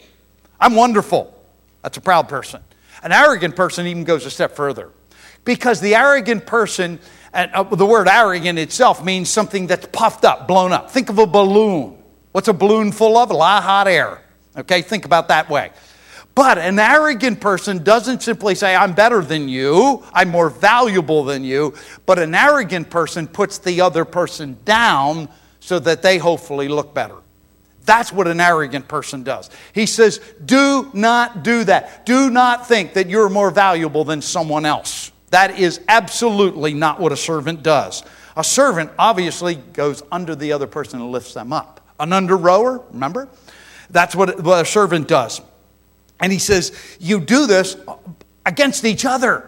I'm 0.60 0.76
wonderful. 0.76 1.34
That's 1.82 1.98
a 1.98 2.02
proud 2.02 2.28
person. 2.28 2.62
An 3.02 3.14
arrogant 3.14 3.56
person 3.56 3.88
even 3.88 4.04
goes 4.04 4.26
a 4.26 4.30
step 4.30 4.56
further. 4.58 4.90
Because 5.46 5.80
the 5.80 5.96
arrogant 5.96 6.46
person, 6.46 7.00
and 7.34 7.50
uh, 7.54 7.64
the 7.64 7.86
word 7.86 8.10
arrogant 8.10 8.60
itself 8.60 9.04
means 9.04 9.30
something 9.30 9.68
that's 9.68 9.88
puffed 9.88 10.26
up, 10.26 10.50
blown 10.50 10.74
up. 10.74 10.92
Think 10.92 11.10
of 11.10 11.18
a 11.18 11.26
balloon. 11.26 11.98
What's 12.34 12.50
a 12.50 12.54
balloon 12.54 12.92
full 12.92 13.18
of? 13.18 13.32
A 13.32 13.34
lot 13.34 13.60
of 13.60 13.64
hot 13.64 13.88
air. 13.88 14.22
Okay, 14.58 14.82
think 14.82 15.06
about 15.06 15.30
that 15.30 15.50
way. 15.50 15.72
But 16.34 16.58
an 16.58 16.80
arrogant 16.80 17.42
person 17.42 17.84
doesn't 17.84 18.24
simply 18.24 18.56
say, 18.56 18.76
I'm 18.76 18.94
better 18.94 19.22
than 19.22 19.50
you, 19.50 20.04
I'm 20.14 20.30
more 20.30 20.50
valuable 20.50 21.24
than 21.24 21.44
you, 21.44 21.74
but 22.06 22.20
an 22.20 22.34
arrogant 22.34 22.90
person 22.90 23.28
puts 23.28 23.58
the 23.58 23.82
other 23.82 24.06
person 24.06 24.58
down 24.64 25.28
so 25.60 25.78
that 25.80 26.02
they 26.02 26.18
hopefully 26.18 26.70
look 26.70 26.94
better. 26.94 27.16
That's 27.84 28.14
what 28.14 28.28
an 28.28 28.40
arrogant 28.40 28.88
person 28.88 29.24
does. 29.24 29.50
He 29.74 29.86
says, 29.86 30.20
Do 30.44 30.90
not 30.94 31.44
do 31.44 31.64
that. 31.66 32.06
Do 32.06 32.30
not 32.30 32.68
think 32.68 32.94
that 32.94 33.10
you're 33.10 33.30
more 33.30 33.52
valuable 33.52 34.04
than 34.06 34.22
someone 34.22 34.66
else. 34.66 35.12
That 35.32 35.60
is 35.60 35.82
absolutely 35.88 36.74
not 36.74 37.00
what 37.00 37.12
a 37.12 37.18
servant 37.18 37.64
does. 37.64 38.04
A 38.38 38.44
servant 38.44 38.92
obviously 38.98 39.56
goes 39.56 40.04
under 40.12 40.36
the 40.36 40.54
other 40.54 40.68
person 40.68 41.02
and 41.02 41.12
lifts 41.12 41.34
them 41.34 41.52
up. 41.52 41.82
An 42.00 42.14
under 42.14 42.38
rower, 42.38 42.82
remember? 42.92 43.28
That's 43.90 44.16
what 44.16 44.48
a 44.48 44.66
servant 44.66 45.08
does. 45.08 45.42
And 46.22 46.32
he 46.32 46.40
says, 46.40 46.72
You 47.00 47.20
do 47.20 47.48
this 47.48 47.76
against 48.46 48.86
each 48.86 49.06
other. 49.06 49.48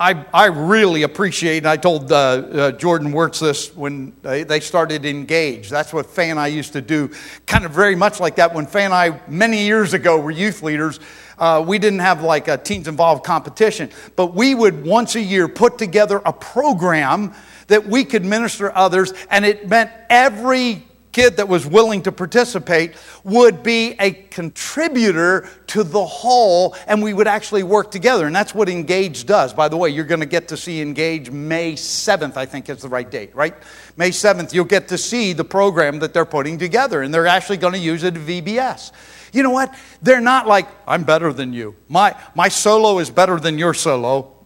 I, 0.00 0.24
I 0.32 0.46
really 0.46 1.02
appreciate, 1.02 1.58
and 1.58 1.66
I 1.66 1.76
told 1.76 2.12
uh, 2.12 2.16
uh, 2.16 2.72
Jordan 2.72 3.10
Wirtz 3.10 3.40
this 3.40 3.74
when 3.74 4.14
they, 4.22 4.44
they 4.44 4.60
started 4.60 5.04
Engage. 5.04 5.68
That's 5.68 5.92
what 5.92 6.06
Faye 6.06 6.30
and 6.30 6.38
I 6.38 6.46
used 6.46 6.72
to 6.74 6.80
do, 6.80 7.10
kind 7.46 7.64
of 7.64 7.72
very 7.72 7.96
much 7.96 8.20
like 8.20 8.36
that. 8.36 8.54
When 8.54 8.64
Faye 8.64 8.84
and 8.84 8.94
I, 8.94 9.20
many 9.26 9.64
years 9.64 9.94
ago, 9.94 10.20
were 10.20 10.30
youth 10.30 10.62
leaders, 10.62 11.00
uh, 11.36 11.64
we 11.66 11.80
didn't 11.80 11.98
have 11.98 12.22
like 12.22 12.46
a 12.46 12.56
teens 12.56 12.86
involved 12.86 13.24
competition, 13.24 13.90
but 14.14 14.34
we 14.36 14.54
would 14.54 14.86
once 14.86 15.16
a 15.16 15.20
year 15.20 15.48
put 15.48 15.78
together 15.78 16.22
a 16.24 16.32
program 16.32 17.34
that 17.66 17.84
we 17.84 18.04
could 18.04 18.24
minister 18.24 18.74
others, 18.76 19.12
and 19.30 19.44
it 19.44 19.68
meant 19.68 19.90
every 20.08 20.86
kid 21.18 21.36
that 21.36 21.48
was 21.48 21.66
willing 21.66 22.00
to 22.00 22.12
participate 22.12 22.94
would 23.24 23.60
be 23.64 23.96
a 23.98 24.12
contributor 24.12 25.48
to 25.66 25.82
the 25.82 26.04
whole, 26.04 26.76
and 26.86 27.02
we 27.02 27.12
would 27.12 27.26
actually 27.26 27.64
work 27.64 27.90
together. 27.90 28.28
And 28.28 28.36
that's 28.36 28.54
what 28.54 28.68
Engage 28.68 29.26
does. 29.26 29.52
By 29.52 29.66
the 29.66 29.76
way, 29.76 29.90
you're 29.90 30.04
going 30.04 30.20
to 30.20 30.26
get 30.26 30.46
to 30.46 30.56
see 30.56 30.80
Engage 30.80 31.28
May 31.28 31.72
7th, 31.72 32.36
I 32.36 32.46
think 32.46 32.68
is 32.68 32.82
the 32.82 32.88
right 32.88 33.10
date, 33.10 33.34
right? 33.34 33.56
May 33.96 34.10
7th, 34.10 34.54
you'll 34.54 34.64
get 34.64 34.86
to 34.88 34.96
see 34.96 35.32
the 35.32 35.42
program 35.42 35.98
that 35.98 36.14
they're 36.14 36.24
putting 36.24 36.56
together, 36.56 37.02
and 37.02 37.12
they're 37.12 37.26
actually 37.26 37.56
going 37.56 37.74
to 37.74 37.80
use 37.80 38.04
it 38.04 38.14
at 38.14 38.22
VBS. 38.22 38.92
You 39.32 39.42
know 39.42 39.50
what? 39.50 39.74
They're 40.00 40.20
not 40.20 40.46
like, 40.46 40.68
I'm 40.86 41.02
better 41.02 41.32
than 41.32 41.52
you. 41.52 41.74
My, 41.88 42.14
my 42.36 42.46
solo 42.46 43.00
is 43.00 43.10
better 43.10 43.40
than 43.40 43.58
your 43.58 43.74
solo 43.74 44.37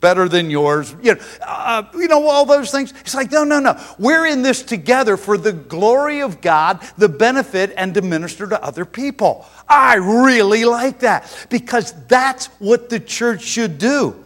better 0.00 0.28
than 0.28 0.50
yours. 0.50 0.94
You 1.02 1.14
know, 1.14 1.20
uh, 1.42 1.82
you 1.94 2.08
know, 2.08 2.26
all 2.28 2.44
those 2.44 2.70
things. 2.70 2.92
It's 3.00 3.14
like, 3.14 3.30
no, 3.30 3.44
no, 3.44 3.60
no. 3.60 3.80
We're 3.98 4.26
in 4.26 4.42
this 4.42 4.62
together 4.62 5.16
for 5.16 5.36
the 5.36 5.52
glory 5.52 6.20
of 6.20 6.40
God, 6.40 6.86
the 6.96 7.08
benefit, 7.08 7.72
and 7.76 7.94
to 7.94 8.02
minister 8.02 8.46
to 8.46 8.62
other 8.62 8.84
people. 8.84 9.46
I 9.68 9.96
really 9.96 10.64
like 10.64 11.00
that 11.00 11.46
because 11.50 11.92
that's 12.06 12.46
what 12.58 12.88
the 12.88 13.00
church 13.00 13.42
should 13.42 13.78
do. 13.78 14.24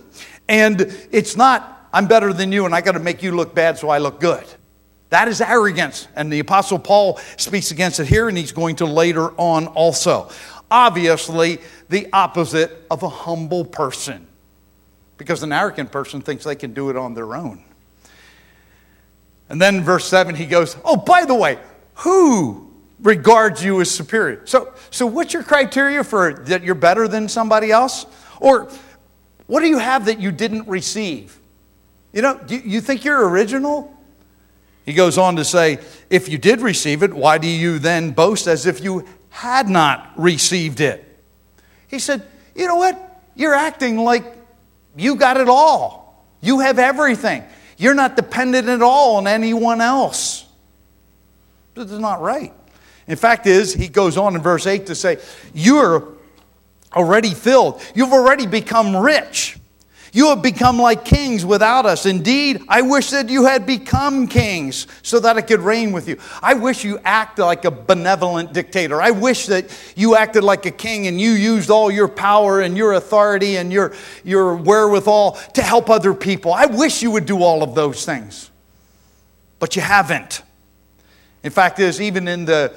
And 0.48 0.80
it's 1.10 1.36
not, 1.36 1.88
I'm 1.92 2.06
better 2.06 2.32
than 2.32 2.52
you 2.52 2.66
and 2.66 2.74
I 2.74 2.80
got 2.80 2.92
to 2.92 3.00
make 3.00 3.22
you 3.22 3.32
look 3.32 3.54
bad 3.54 3.78
so 3.78 3.88
I 3.88 3.98
look 3.98 4.20
good. 4.20 4.44
That 5.10 5.28
is 5.28 5.40
arrogance. 5.40 6.08
And 6.16 6.32
the 6.32 6.40
Apostle 6.40 6.78
Paul 6.78 7.18
speaks 7.36 7.70
against 7.70 8.00
it 8.00 8.06
here, 8.06 8.28
and 8.28 8.38
he's 8.38 8.52
going 8.52 8.76
to 8.76 8.86
later 8.86 9.30
on 9.38 9.66
also. 9.66 10.30
Obviously, 10.70 11.58
the 11.90 12.08
opposite 12.14 12.86
of 12.90 13.02
a 13.02 13.10
humble 13.10 13.62
person 13.62 14.26
because 15.22 15.44
an 15.44 15.52
arrogant 15.52 15.92
person 15.92 16.20
thinks 16.20 16.42
they 16.42 16.56
can 16.56 16.74
do 16.74 16.90
it 16.90 16.96
on 16.96 17.14
their 17.14 17.36
own. 17.36 17.62
And 19.48 19.62
then 19.62 19.84
verse 19.84 20.08
7, 20.08 20.34
he 20.34 20.46
goes, 20.46 20.76
Oh, 20.84 20.96
by 20.96 21.24
the 21.24 21.34
way, 21.34 21.60
who 21.94 22.72
regards 22.98 23.64
you 23.64 23.80
as 23.80 23.88
superior? 23.88 24.44
So, 24.46 24.74
so 24.90 25.06
what's 25.06 25.32
your 25.32 25.44
criteria 25.44 26.02
for 26.02 26.34
that 26.46 26.64
you're 26.64 26.74
better 26.74 27.06
than 27.06 27.28
somebody 27.28 27.70
else? 27.70 28.04
Or 28.40 28.68
what 29.46 29.60
do 29.60 29.68
you 29.68 29.78
have 29.78 30.06
that 30.06 30.18
you 30.18 30.32
didn't 30.32 30.66
receive? 30.66 31.38
You 32.12 32.22
know, 32.22 32.40
do 32.44 32.56
you 32.56 32.80
think 32.80 33.04
you're 33.04 33.28
original? 33.28 33.96
He 34.84 34.92
goes 34.92 35.18
on 35.18 35.36
to 35.36 35.44
say, 35.44 35.78
If 36.10 36.28
you 36.28 36.36
did 36.36 36.62
receive 36.62 37.04
it, 37.04 37.14
why 37.14 37.38
do 37.38 37.46
you 37.46 37.78
then 37.78 38.10
boast 38.10 38.48
as 38.48 38.66
if 38.66 38.82
you 38.82 39.06
had 39.28 39.68
not 39.68 40.10
received 40.16 40.80
it? 40.80 41.04
He 41.86 42.00
said, 42.00 42.26
You 42.56 42.66
know 42.66 42.74
what? 42.74 43.22
You're 43.36 43.54
acting 43.54 43.98
like 43.98 44.41
you 44.96 45.16
got 45.16 45.36
it 45.36 45.48
all. 45.48 46.26
You 46.40 46.60
have 46.60 46.78
everything. 46.78 47.44
You're 47.76 47.94
not 47.94 48.16
dependent 48.16 48.68
at 48.68 48.82
all 48.82 49.16
on 49.16 49.26
anyone 49.26 49.80
else. 49.80 50.44
This 51.74 51.90
is 51.90 51.98
not 51.98 52.20
right. 52.20 52.52
In 53.06 53.16
fact, 53.16 53.46
is 53.46 53.74
he 53.74 53.88
goes 53.88 54.16
on 54.16 54.36
in 54.36 54.42
verse 54.42 54.66
8 54.66 54.86
to 54.86 54.94
say, 54.94 55.18
You're 55.54 56.06
already 56.94 57.34
filled. 57.34 57.82
You've 57.94 58.12
already 58.12 58.46
become 58.46 58.96
rich. 58.96 59.58
You 60.14 60.28
have 60.28 60.42
become 60.42 60.78
like 60.78 61.06
kings 61.06 61.42
without 61.42 61.86
us. 61.86 62.04
Indeed, 62.04 62.62
I 62.68 62.82
wish 62.82 63.08
that 63.10 63.30
you 63.30 63.46
had 63.46 63.64
become 63.64 64.28
kings 64.28 64.86
so 65.02 65.18
that 65.20 65.38
I 65.38 65.40
could 65.40 65.60
reign 65.60 65.90
with 65.90 66.06
you. 66.06 66.18
I 66.42 66.52
wish 66.52 66.84
you 66.84 66.98
acted 67.02 67.46
like 67.46 67.64
a 67.64 67.70
benevolent 67.70 68.52
dictator. 68.52 69.00
I 69.00 69.10
wish 69.10 69.46
that 69.46 69.70
you 69.96 70.14
acted 70.14 70.44
like 70.44 70.66
a 70.66 70.70
king 70.70 71.06
and 71.06 71.18
you 71.18 71.30
used 71.30 71.70
all 71.70 71.90
your 71.90 72.08
power 72.08 72.60
and 72.60 72.76
your 72.76 72.92
authority 72.92 73.56
and 73.56 73.72
your, 73.72 73.94
your 74.22 74.54
wherewithal 74.54 75.32
to 75.54 75.62
help 75.62 75.88
other 75.88 76.12
people. 76.12 76.52
I 76.52 76.66
wish 76.66 77.02
you 77.02 77.10
would 77.12 77.24
do 77.24 77.42
all 77.42 77.62
of 77.62 77.74
those 77.74 78.04
things. 78.04 78.50
But 79.60 79.76
you 79.76 79.82
haven't. 79.82 80.42
In 81.42 81.50
fact, 81.50 81.78
is 81.78 82.02
even 82.02 82.28
in 82.28 82.44
the 82.44 82.74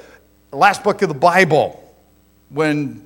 last 0.53 0.83
book 0.83 1.01
of 1.01 1.09
the 1.09 1.15
Bible, 1.15 1.81
when 2.47 3.04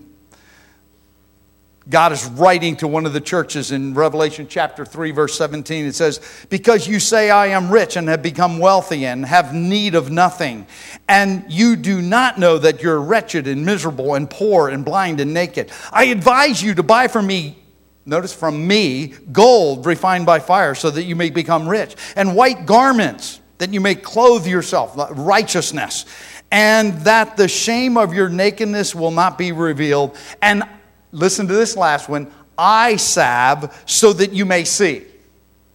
God 1.89 2.11
is 2.11 2.25
writing 2.27 2.75
to 2.77 2.87
one 2.87 3.07
of 3.07 3.13
the 3.13 3.21
churches 3.21 3.71
in 3.71 3.95
Revelation 3.95 4.47
chapter 4.47 4.85
3, 4.85 5.09
verse 5.09 5.35
17. 5.37 5.85
It 5.85 5.95
says, 5.95 6.19
Because 6.49 6.87
you 6.87 6.99
say, 6.99 7.31
I 7.31 7.47
am 7.47 7.71
rich 7.71 7.95
and 7.95 8.07
have 8.09 8.21
become 8.21 8.59
wealthy 8.59 9.07
and 9.07 9.25
have 9.25 9.55
need 9.55 9.95
of 9.95 10.11
nothing, 10.11 10.67
and 11.07 11.43
you 11.49 11.75
do 11.75 12.01
not 12.01 12.37
know 12.37 12.59
that 12.59 12.83
you're 12.83 13.01
wretched 13.01 13.47
and 13.47 13.65
miserable 13.65 14.13
and 14.13 14.29
poor 14.29 14.69
and 14.69 14.85
blind 14.85 15.19
and 15.19 15.33
naked. 15.33 15.71
I 15.91 16.05
advise 16.05 16.61
you 16.61 16.75
to 16.75 16.83
buy 16.83 17.07
from 17.07 17.25
me 17.25 17.57
notice 18.05 18.33
from 18.33 18.67
me, 18.67 19.13
gold 19.31 19.85
refined 19.85 20.25
by 20.25 20.39
fire, 20.39 20.73
so 20.75 20.89
that 20.89 21.03
you 21.03 21.15
may 21.15 21.29
become 21.29 21.69
rich, 21.69 21.95
and 22.15 22.35
white 22.35 22.65
garments, 22.65 23.39
that 23.59 23.71
you 23.71 23.79
may 23.79 23.93
clothe 23.95 24.47
yourself, 24.47 24.93
righteousness, 25.11 26.05
and 26.51 26.93
that 27.01 27.37
the 27.37 27.47
shame 27.47 27.97
of 27.97 28.13
your 28.13 28.27
nakedness 28.27 28.95
will 28.95 29.11
not 29.11 29.37
be 29.37 29.51
revealed, 29.51 30.17
and 30.41 30.63
listen 31.11 31.47
to 31.47 31.53
this 31.53 31.75
last 31.75 32.09
one 32.09 32.31
eye 32.57 32.97
salve 32.97 33.83
so 33.85 34.13
that 34.13 34.33
you 34.33 34.45
may 34.45 34.63
see. 34.63 35.05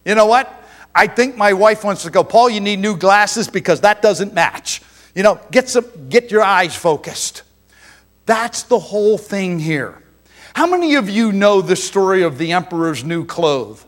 You 0.05 0.15
know 0.15 0.27
what? 0.27 0.51
I 0.93 1.07
think 1.07 1.35
my 1.35 1.53
wife 1.53 1.83
wants 1.83 2.03
to 2.03 2.09
go, 2.09 2.23
Paul, 2.23 2.49
you 2.49 2.61
need 2.61 2.79
new 2.79 2.95
glasses 2.95 3.49
because 3.49 3.81
that 3.81 4.01
doesn't 4.01 4.33
match. 4.33 4.81
You 5.13 5.23
know, 5.23 5.39
get, 5.51 5.67
some, 5.67 5.85
get 6.09 6.31
your 6.31 6.43
eyes 6.43 6.75
focused. 6.75 7.43
That's 8.25 8.63
the 8.63 8.79
whole 8.79 9.17
thing 9.17 9.59
here. 9.59 10.01
How 10.53 10.67
many 10.67 10.95
of 10.95 11.09
you 11.09 11.31
know 11.31 11.61
the 11.61 11.75
story 11.75 12.23
of 12.23 12.37
the 12.37 12.53
emperor's 12.53 13.03
new 13.03 13.25
clothes? 13.25 13.83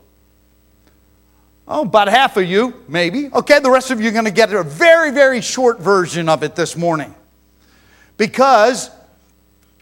Oh, 1.66 1.82
about 1.82 2.08
half 2.08 2.36
of 2.36 2.44
you, 2.44 2.74
maybe. 2.88 3.30
Okay, 3.32 3.58
the 3.58 3.70
rest 3.70 3.90
of 3.90 4.00
you 4.00 4.08
are 4.08 4.12
going 4.12 4.24
to 4.24 4.30
get 4.30 4.52
a 4.52 4.62
very, 4.62 5.10
very 5.10 5.40
short 5.40 5.80
version 5.80 6.28
of 6.28 6.42
it 6.42 6.56
this 6.56 6.76
morning. 6.76 7.14
Because 8.16 8.90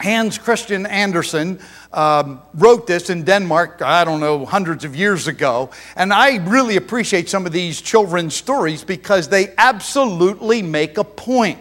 Hans 0.00 0.36
Christian 0.36 0.84
Andersen 0.84 1.58
um, 1.92 2.42
wrote 2.54 2.86
this 2.86 3.08
in 3.08 3.24
Denmark, 3.24 3.80
I 3.82 4.04
don't 4.04 4.20
know, 4.20 4.44
hundreds 4.44 4.84
of 4.84 4.94
years 4.94 5.26
ago. 5.26 5.70
And 5.96 6.12
I 6.12 6.36
really 6.36 6.76
appreciate 6.76 7.28
some 7.28 7.46
of 7.46 7.52
these 7.52 7.80
children's 7.80 8.34
stories 8.34 8.84
because 8.84 9.28
they 9.28 9.54
absolutely 9.56 10.60
make 10.60 10.98
a 10.98 11.04
point. 11.04 11.60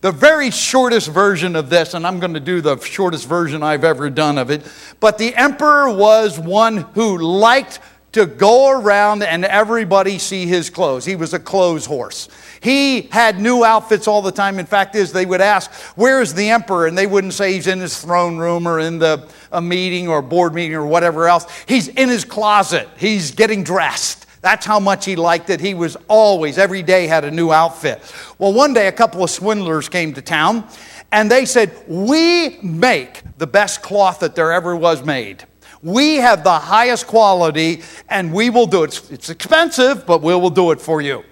The 0.00 0.10
very 0.10 0.50
shortest 0.50 1.08
version 1.08 1.54
of 1.54 1.70
this, 1.70 1.94
and 1.94 2.04
I'm 2.04 2.18
going 2.18 2.34
to 2.34 2.40
do 2.40 2.60
the 2.60 2.76
shortest 2.80 3.28
version 3.28 3.62
I've 3.62 3.84
ever 3.84 4.10
done 4.10 4.36
of 4.36 4.50
it, 4.50 4.66
but 4.98 5.16
the 5.16 5.32
emperor 5.36 5.90
was 5.94 6.40
one 6.40 6.78
who 6.94 7.18
liked 7.18 7.78
to 8.12 8.26
go 8.26 8.70
around 8.70 9.22
and 9.22 9.44
everybody 9.44 10.18
see 10.18 10.46
his 10.46 10.70
clothes. 10.70 11.04
He 11.04 11.16
was 11.16 11.32
a 11.32 11.38
clothes 11.38 11.86
horse. 11.86 12.28
He 12.60 13.02
had 13.10 13.40
new 13.40 13.64
outfits 13.64 14.06
all 14.06 14.22
the 14.22 14.32
time. 14.32 14.58
In 14.58 14.66
fact, 14.66 14.94
is 14.94 15.12
they 15.12 15.26
would 15.26 15.40
ask, 15.40 15.70
"Where 15.96 16.20
is 16.20 16.34
the 16.34 16.50
emperor?" 16.50 16.86
and 16.86 16.96
they 16.96 17.06
wouldn't 17.06 17.34
say 17.34 17.54
he's 17.54 17.66
in 17.66 17.80
his 17.80 17.98
throne 17.98 18.36
room 18.36 18.68
or 18.68 18.78
in 18.78 18.98
the 18.98 19.24
a 19.50 19.60
meeting 19.60 20.08
or 20.08 20.22
board 20.22 20.54
meeting 20.54 20.76
or 20.76 20.86
whatever 20.86 21.28
else. 21.28 21.46
He's 21.66 21.88
in 21.88 22.08
his 22.08 22.24
closet. 22.24 22.88
He's 22.96 23.32
getting 23.32 23.62
dressed. 23.64 24.26
That's 24.42 24.66
how 24.66 24.80
much 24.80 25.04
he 25.04 25.16
liked 25.16 25.50
it. 25.50 25.60
He 25.60 25.74
was 25.74 25.96
always 26.08 26.58
every 26.58 26.82
day 26.82 27.06
had 27.06 27.24
a 27.24 27.30
new 27.30 27.52
outfit. 27.52 28.02
Well, 28.38 28.52
one 28.52 28.74
day 28.74 28.88
a 28.88 28.92
couple 28.92 29.22
of 29.22 29.30
swindlers 29.30 29.88
came 29.88 30.12
to 30.14 30.22
town 30.22 30.64
and 31.12 31.30
they 31.30 31.44
said, 31.44 31.70
"We 31.86 32.58
make 32.62 33.22
the 33.38 33.46
best 33.46 33.82
cloth 33.82 34.20
that 34.20 34.34
there 34.34 34.52
ever 34.52 34.74
was 34.74 35.04
made." 35.04 35.44
We 35.82 36.16
have 36.16 36.44
the 36.44 36.58
highest 36.58 37.06
quality 37.06 37.82
and 38.08 38.32
we 38.32 38.50
will 38.50 38.66
do 38.66 38.84
it. 38.84 39.02
It's 39.10 39.30
expensive, 39.30 40.06
but 40.06 40.22
we 40.22 40.34
will 40.34 40.50
do 40.50 40.70
it 40.70 40.80
for 40.80 41.00
you. 41.00 41.24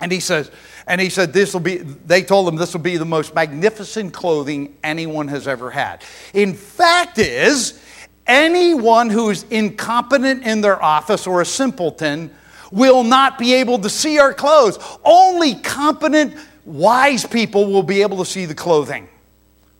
And 0.00 0.10
he 0.10 0.20
says, 0.20 0.50
and 0.86 1.00
he 1.00 1.10
said, 1.10 1.32
this 1.32 1.52
will 1.52 1.60
be, 1.60 1.76
they 1.76 2.22
told 2.22 2.48
him 2.48 2.56
this 2.56 2.72
will 2.72 2.80
be 2.80 2.96
the 2.96 3.04
most 3.04 3.34
magnificent 3.34 4.14
clothing 4.14 4.76
anyone 4.82 5.28
has 5.28 5.46
ever 5.46 5.70
had. 5.70 6.02
In 6.32 6.54
fact, 6.54 7.18
is 7.18 7.82
anyone 8.26 9.10
who 9.10 9.28
is 9.28 9.44
incompetent 9.50 10.44
in 10.44 10.62
their 10.62 10.82
office 10.82 11.26
or 11.26 11.42
a 11.42 11.46
simpleton 11.46 12.30
will 12.72 13.04
not 13.04 13.38
be 13.38 13.54
able 13.54 13.78
to 13.80 13.90
see 13.90 14.18
our 14.18 14.32
clothes. 14.32 14.78
Only 15.04 15.56
competent, 15.56 16.34
wise 16.64 17.26
people 17.26 17.66
will 17.66 17.82
be 17.82 18.02
able 18.02 18.16
to 18.18 18.24
see 18.24 18.46
the 18.46 18.54
clothing. 18.54 19.08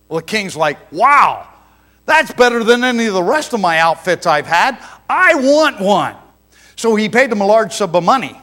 Well, 0.09 0.21
the 0.21 0.27
king's 0.27 0.57
like, 0.57 0.93
wow, 0.93 1.49
that's 2.11 2.33
better 2.33 2.65
than 2.65 2.83
any 2.83 3.07
of 3.07 3.15
the 3.15 3.23
rest 3.23 3.53
of 3.53 3.61
my 3.61 3.79
outfits 3.79 4.27
I've 4.27 4.47
had. 4.47 4.85
I 5.09 5.35
want 5.37 5.81
one. 5.81 6.17
So 6.75 6.97
he 6.97 7.09
paid 7.09 7.31
them 7.31 7.41
a 7.41 7.47
large 7.47 7.73
sum 7.73 7.95
of 7.95 8.03
money 8.03 8.37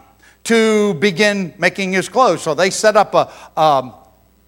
to 0.46 0.94
begin 0.96 1.54
making 1.58 1.92
his 1.92 2.08
clothes. 2.08 2.42
So 2.42 2.54
they 2.54 2.70
set 2.70 2.96
up 2.96 3.14
a, 3.14 3.60
um, 3.60 3.94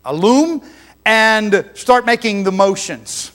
a 0.05 0.13
loom 0.15 0.63
and 1.05 1.69
start 1.73 2.05
making 2.05 2.43
the 2.43 2.51
motions. 2.51 3.31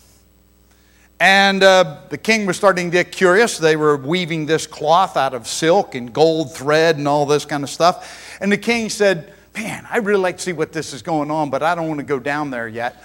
And 1.20 1.62
uh, 1.62 2.02
the 2.08 2.18
king 2.18 2.46
was 2.46 2.56
starting 2.56 2.90
to 2.90 2.92
get 2.92 3.12
curious. 3.12 3.58
They 3.58 3.76
were 3.76 3.96
weaving 3.96 4.46
this 4.46 4.66
cloth 4.66 5.16
out 5.16 5.34
of 5.34 5.46
silk 5.46 5.94
and 5.94 6.12
gold 6.12 6.54
thread 6.54 6.96
and 6.96 7.06
all 7.06 7.26
this 7.26 7.44
kind 7.44 7.62
of 7.62 7.70
stuff. 7.70 8.38
And 8.40 8.50
the 8.50 8.58
king 8.58 8.88
said, 8.88 9.32
Man, 9.54 9.86
I 9.88 9.98
really 9.98 10.20
like 10.20 10.38
to 10.38 10.42
see 10.42 10.52
what 10.52 10.72
this 10.72 10.92
is 10.92 11.02
going 11.02 11.30
on, 11.30 11.48
but 11.48 11.62
I 11.62 11.76
don't 11.76 11.86
want 11.86 12.00
to 12.00 12.06
go 12.06 12.18
down 12.18 12.50
there 12.50 12.66
yet. 12.66 13.04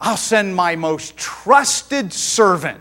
I'll 0.00 0.16
send 0.16 0.54
my 0.54 0.76
most 0.76 1.16
trusted 1.16 2.12
servant. 2.12 2.80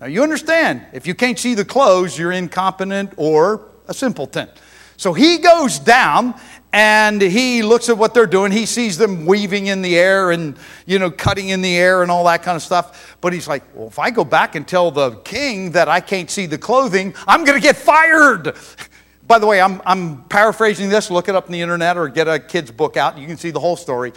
Now, 0.00 0.06
you 0.06 0.22
understand, 0.22 0.86
if 0.92 1.06
you 1.06 1.14
can't 1.14 1.38
see 1.38 1.54
the 1.54 1.64
clothes, 1.64 2.18
you're 2.18 2.32
incompetent 2.32 3.12
or 3.16 3.68
a 3.88 3.94
simpleton. 3.94 4.48
So 4.96 5.12
he 5.12 5.38
goes 5.38 5.78
down 5.78 6.34
and 6.72 7.20
he 7.20 7.62
looks 7.62 7.88
at 7.88 7.98
what 7.98 8.14
they're 8.14 8.26
doing. 8.26 8.52
He 8.52 8.66
sees 8.66 8.98
them 8.98 9.26
weaving 9.26 9.66
in 9.66 9.82
the 9.82 9.96
air 9.96 10.30
and, 10.30 10.56
you 10.86 10.98
know, 10.98 11.10
cutting 11.10 11.48
in 11.48 11.62
the 11.62 11.76
air 11.76 12.02
and 12.02 12.10
all 12.10 12.24
that 12.24 12.42
kind 12.42 12.56
of 12.56 12.62
stuff. 12.62 13.16
But 13.20 13.32
he's 13.32 13.48
like, 13.48 13.62
well, 13.74 13.88
if 13.88 13.98
I 13.98 14.10
go 14.10 14.24
back 14.24 14.54
and 14.54 14.66
tell 14.66 14.90
the 14.90 15.12
king 15.18 15.72
that 15.72 15.88
I 15.88 16.00
can't 16.00 16.30
see 16.30 16.46
the 16.46 16.58
clothing, 16.58 17.14
I'm 17.26 17.44
going 17.44 17.60
to 17.60 17.62
get 17.62 17.76
fired. 17.76 18.56
By 19.26 19.38
the 19.38 19.46
way, 19.46 19.60
I'm, 19.60 19.80
I'm 19.86 20.24
paraphrasing 20.24 20.90
this. 20.90 21.10
Look 21.10 21.28
it 21.28 21.34
up 21.34 21.46
in 21.46 21.52
the 21.52 21.60
internet 21.62 21.96
or 21.96 22.08
get 22.08 22.28
a 22.28 22.38
kid's 22.38 22.70
book 22.70 22.98
out. 22.98 23.16
You 23.16 23.26
can 23.26 23.38
see 23.38 23.50
the 23.50 23.60
whole 23.60 23.76
story. 23.76 24.12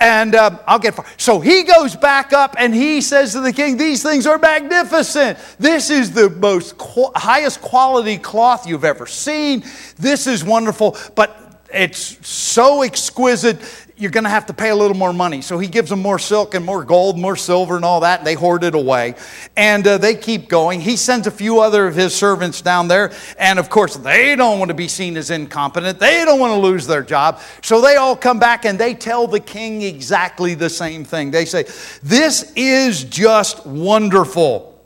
And 0.00 0.34
uh, 0.34 0.58
I'll 0.66 0.80
get 0.80 0.94
fired. 0.94 1.08
So 1.16 1.38
he 1.38 1.62
goes 1.62 1.94
back 1.94 2.32
up 2.32 2.56
and 2.58 2.74
he 2.74 3.00
says 3.00 3.32
to 3.34 3.40
the 3.40 3.52
king, 3.52 3.76
These 3.76 4.02
things 4.02 4.26
are 4.26 4.36
magnificent. 4.36 5.38
This 5.60 5.90
is 5.90 6.12
the 6.12 6.30
most 6.30 6.74
highest 6.80 7.60
quality 7.60 8.18
cloth 8.18 8.66
you've 8.66 8.84
ever 8.84 9.06
seen. 9.06 9.62
This 9.96 10.26
is 10.26 10.42
wonderful. 10.42 10.96
But 11.14 11.64
it's 11.72 12.26
so 12.26 12.82
exquisite 12.82 13.60
you're 13.98 14.12
going 14.12 14.24
to 14.24 14.30
have 14.30 14.46
to 14.46 14.52
pay 14.52 14.70
a 14.70 14.76
little 14.76 14.96
more 14.96 15.12
money. 15.12 15.42
So 15.42 15.58
he 15.58 15.66
gives 15.66 15.90
them 15.90 16.00
more 16.00 16.20
silk 16.20 16.54
and 16.54 16.64
more 16.64 16.84
gold, 16.84 17.18
more 17.18 17.34
silver, 17.34 17.74
and 17.74 17.84
all 17.84 18.00
that, 18.00 18.20
and 18.20 18.26
they 18.26 18.34
hoard 18.34 18.62
it 18.62 18.76
away. 18.76 19.16
And 19.56 19.84
uh, 19.86 19.98
they 19.98 20.14
keep 20.14 20.48
going. 20.48 20.80
He 20.80 20.96
sends 20.96 21.26
a 21.26 21.32
few 21.32 21.60
other 21.60 21.88
of 21.88 21.96
his 21.96 22.14
servants 22.14 22.62
down 22.62 22.86
there, 22.86 23.12
and 23.38 23.58
of 23.58 23.68
course, 23.68 23.96
they 23.96 24.36
don't 24.36 24.60
want 24.60 24.68
to 24.68 24.74
be 24.74 24.86
seen 24.86 25.16
as 25.16 25.30
incompetent. 25.30 25.98
They 25.98 26.24
don't 26.24 26.38
want 26.38 26.52
to 26.52 26.60
lose 26.60 26.86
their 26.86 27.02
job. 27.02 27.40
So 27.60 27.80
they 27.80 27.96
all 27.96 28.14
come 28.14 28.38
back 28.38 28.64
and 28.64 28.78
they 28.78 28.94
tell 28.94 29.26
the 29.26 29.40
king 29.40 29.82
exactly 29.82 30.54
the 30.54 30.70
same 30.70 31.04
thing. 31.04 31.32
They 31.32 31.44
say, 31.44 31.64
This 32.02 32.52
is 32.54 33.02
just 33.02 33.66
wonderful. 33.66 34.80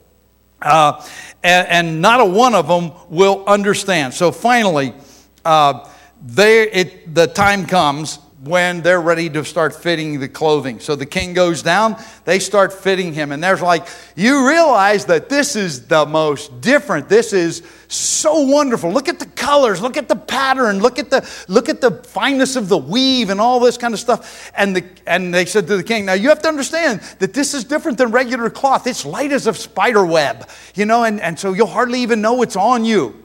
Uh, 0.62 1.04
and, 1.42 1.68
and, 1.68 2.00
not 2.00 2.20
a 2.20 2.24
one 2.24 2.54
of 2.54 2.68
them 2.68 2.92
will 3.10 3.44
understand. 3.48 4.14
So 4.14 4.30
finally, 4.30 4.94
uh, 5.44 5.90
they, 6.24 6.70
it, 6.70 7.12
the 7.12 7.26
time 7.26 7.66
comes 7.66 8.20
when 8.44 8.82
they're 8.82 9.00
ready 9.00 9.30
to 9.30 9.44
start 9.44 9.72
fitting 9.72 10.18
the 10.18 10.28
clothing. 10.28 10.80
So 10.80 10.96
the 10.96 11.06
king 11.06 11.32
goes 11.32 11.62
down, 11.62 11.96
they 12.24 12.40
start 12.40 12.72
fitting 12.72 13.12
him. 13.12 13.30
And 13.30 13.42
there's 13.42 13.62
like, 13.62 13.86
you 14.16 14.48
realize 14.48 15.04
that 15.06 15.28
this 15.28 15.54
is 15.54 15.86
the 15.86 16.04
most 16.06 16.60
different. 16.60 17.08
This 17.08 17.32
is 17.32 17.62
so 17.86 18.40
wonderful. 18.40 18.90
Look 18.90 19.08
at 19.08 19.20
the 19.20 19.26
colors, 19.26 19.80
look 19.80 19.96
at 19.96 20.08
the 20.08 20.16
pattern, 20.16 20.80
look 20.80 20.98
at 20.98 21.08
the 21.08 21.28
look 21.46 21.68
at 21.68 21.80
the 21.80 21.92
fineness 21.92 22.56
of 22.56 22.68
the 22.68 22.78
weave 22.78 23.30
and 23.30 23.40
all 23.40 23.60
this 23.60 23.76
kind 23.78 23.94
of 23.94 24.00
stuff. 24.00 24.50
And 24.56 24.74
the 24.74 24.84
and 25.06 25.32
they 25.32 25.44
said 25.44 25.68
to 25.68 25.76
the 25.76 25.84
king, 25.84 26.06
now 26.06 26.14
you 26.14 26.28
have 26.28 26.42
to 26.42 26.48
understand 26.48 27.00
that 27.20 27.34
this 27.34 27.54
is 27.54 27.62
different 27.62 27.98
than 27.98 28.10
regular 28.10 28.50
cloth. 28.50 28.88
It's 28.88 29.04
light 29.04 29.30
as 29.30 29.46
a 29.46 29.54
spider 29.54 30.04
web, 30.04 30.48
you 30.74 30.84
know, 30.84 31.04
and, 31.04 31.20
and 31.20 31.38
so 31.38 31.52
you'll 31.52 31.66
hardly 31.68 32.00
even 32.00 32.20
know 32.20 32.42
it's 32.42 32.56
on 32.56 32.84
you. 32.84 33.22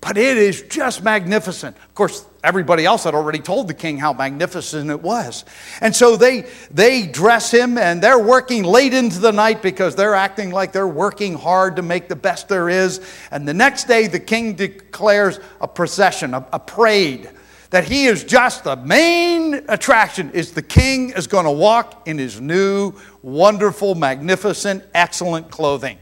But 0.00 0.16
it 0.16 0.36
is 0.36 0.62
just 0.62 1.04
magnificent. 1.04 1.76
Of 1.76 1.94
course, 1.94 2.24
everybody 2.42 2.84
else 2.84 3.04
had 3.04 3.14
already 3.14 3.38
told 3.38 3.68
the 3.68 3.74
king 3.74 3.98
how 3.98 4.12
magnificent 4.12 4.90
it 4.90 5.02
was. 5.02 5.44
And 5.80 5.94
so 5.94 6.16
they, 6.16 6.46
they 6.70 7.06
dress 7.06 7.50
him 7.50 7.76
and 7.78 8.02
they're 8.02 8.18
working 8.18 8.64
late 8.64 8.94
into 8.94 9.18
the 9.18 9.32
night 9.32 9.62
because 9.62 9.94
they're 9.94 10.14
acting 10.14 10.50
like 10.50 10.72
they're 10.72 10.88
working 10.88 11.34
hard 11.34 11.76
to 11.76 11.82
make 11.82 12.08
the 12.08 12.16
best 12.16 12.48
there 12.48 12.68
is. 12.68 13.00
And 13.30 13.46
the 13.46 13.54
next 13.54 13.84
day, 13.84 14.06
the 14.06 14.20
king 14.20 14.54
declares 14.54 15.40
a 15.60 15.68
procession, 15.68 16.34
a, 16.34 16.46
a 16.52 16.58
parade 16.58 17.30
that 17.70 17.84
he 17.84 18.06
is 18.06 18.24
just 18.24 18.64
the 18.64 18.76
main 18.76 19.54
attraction 19.68 20.30
is 20.32 20.52
the 20.52 20.62
king 20.62 21.10
is 21.10 21.26
going 21.26 21.44
to 21.44 21.50
walk 21.50 22.06
in 22.06 22.18
his 22.18 22.40
new 22.40 22.92
wonderful 23.22 23.94
magnificent 23.94 24.84
excellent 24.92 25.50
clothing 25.50 25.96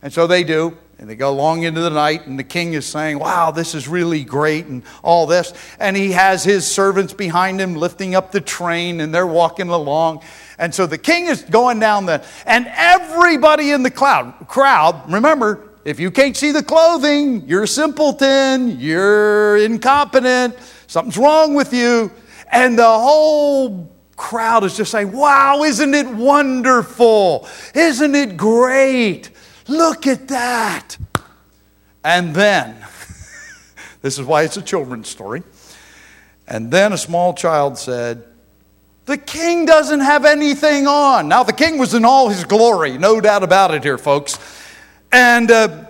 and 0.00 0.12
so 0.12 0.26
they 0.26 0.44
do 0.44 0.76
and 0.98 1.08
they 1.08 1.16
go 1.16 1.32
long 1.32 1.64
into 1.64 1.80
the 1.80 1.90
night, 1.90 2.26
and 2.26 2.38
the 2.38 2.44
king 2.44 2.74
is 2.74 2.86
saying, 2.86 3.18
Wow, 3.18 3.50
this 3.50 3.74
is 3.74 3.88
really 3.88 4.24
great, 4.24 4.66
and 4.66 4.82
all 5.02 5.26
this. 5.26 5.52
And 5.78 5.96
he 5.96 6.12
has 6.12 6.44
his 6.44 6.66
servants 6.66 7.12
behind 7.12 7.60
him 7.60 7.74
lifting 7.74 8.14
up 8.14 8.32
the 8.32 8.40
train, 8.40 9.00
and 9.00 9.14
they're 9.14 9.26
walking 9.26 9.68
along. 9.68 10.22
And 10.58 10.74
so 10.74 10.86
the 10.86 10.98
king 10.98 11.26
is 11.26 11.42
going 11.42 11.80
down 11.80 12.06
the, 12.06 12.24
and 12.46 12.66
everybody 12.74 13.70
in 13.70 13.82
the 13.82 13.90
cloud, 13.90 14.34
crowd, 14.48 15.12
remember, 15.12 15.70
if 15.84 16.00
you 16.00 16.10
can't 16.10 16.36
see 16.36 16.52
the 16.52 16.62
clothing, 16.62 17.46
you're 17.46 17.64
a 17.64 17.68
simpleton, 17.68 18.80
you're 18.80 19.58
incompetent, 19.58 20.56
something's 20.86 21.18
wrong 21.18 21.54
with 21.54 21.74
you. 21.74 22.10
And 22.50 22.78
the 22.78 22.84
whole 22.84 23.92
crowd 24.16 24.64
is 24.64 24.76
just 24.76 24.92
saying, 24.92 25.12
Wow, 25.12 25.64
isn't 25.64 25.92
it 25.92 26.06
wonderful? 26.06 27.48
Isn't 27.74 28.14
it 28.14 28.36
great? 28.36 29.30
Look 29.68 30.06
at 30.06 30.28
that. 30.28 30.96
And 32.04 32.34
then, 32.34 32.76
this 34.02 34.18
is 34.18 34.22
why 34.22 34.42
it's 34.42 34.56
a 34.56 34.62
children's 34.62 35.08
story. 35.08 35.42
And 36.46 36.70
then 36.70 36.92
a 36.92 36.98
small 36.98 37.32
child 37.32 37.78
said, 37.78 38.24
The 39.06 39.16
king 39.16 39.64
doesn't 39.64 40.00
have 40.00 40.24
anything 40.24 40.86
on. 40.86 41.28
Now, 41.28 41.42
the 41.42 41.52
king 41.52 41.78
was 41.78 41.94
in 41.94 42.04
all 42.04 42.28
his 42.28 42.44
glory, 42.44 42.98
no 42.98 43.20
doubt 43.20 43.42
about 43.42 43.72
it 43.74 43.82
here, 43.82 43.98
folks. 43.98 44.38
And 45.10 45.50
uh, 45.50 45.86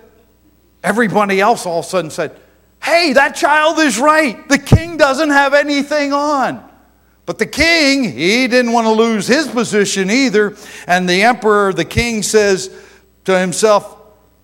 everybody 0.83 1.41
else 1.41 1.67
all 1.67 1.81
of 1.81 1.85
a 1.85 1.89
sudden 1.89 2.11
said, 2.11 2.39
Hey, 2.81 3.15
that 3.15 3.35
child 3.35 3.79
is 3.79 3.99
right. 3.99 4.47
The 4.49 4.59
king 4.59 4.99
doesn't 4.99 5.31
have 5.31 5.55
anything 5.55 6.13
on. 6.13 6.63
But 7.27 7.39
the 7.39 7.47
king, 7.47 8.05
he 8.05 8.47
didn't 8.47 8.73
want 8.73 8.87
to 8.87 8.93
lose 8.93 9.27
his 9.27 9.49
position 9.49 10.11
either. 10.11 10.55
And 10.87 11.09
the 11.09 11.23
emperor, 11.23 11.73
the 11.73 11.87
king 11.87 12.23
says, 12.23 12.69
to 13.25 13.39
himself, 13.39 13.97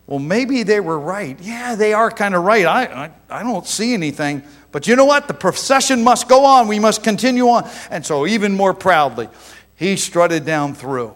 well, 0.07 0.19
maybe 0.19 0.65
they 0.65 0.81
were 0.81 0.99
right. 0.99 1.39
Yeah, 1.41 1.77
they 1.77 1.93
are 1.93 2.11
kind 2.11 2.35
of 2.35 2.43
right. 2.43 2.67
I, 2.67 2.85
I, 2.85 3.11
I, 3.31 3.43
don't 3.45 3.67
see 3.67 3.95
anything. 3.95 4.43
But 4.73 4.89
you 4.89 4.97
know 4.97 5.05
what? 5.05 5.29
The 5.29 5.35
procession 5.35 6.03
must 6.03 6.29
go 6.29 6.45
on. 6.45 6.67
We 6.67 6.81
must 6.81 7.05
continue 7.05 7.49
on. 7.49 7.69
And 7.91 8.05
so, 8.05 8.27
even 8.27 8.53
more 8.57 8.75
proudly, 8.75 9.29
he 9.77 9.97
strutted 9.97 10.45
down 10.45 10.75
through, 10.75 11.15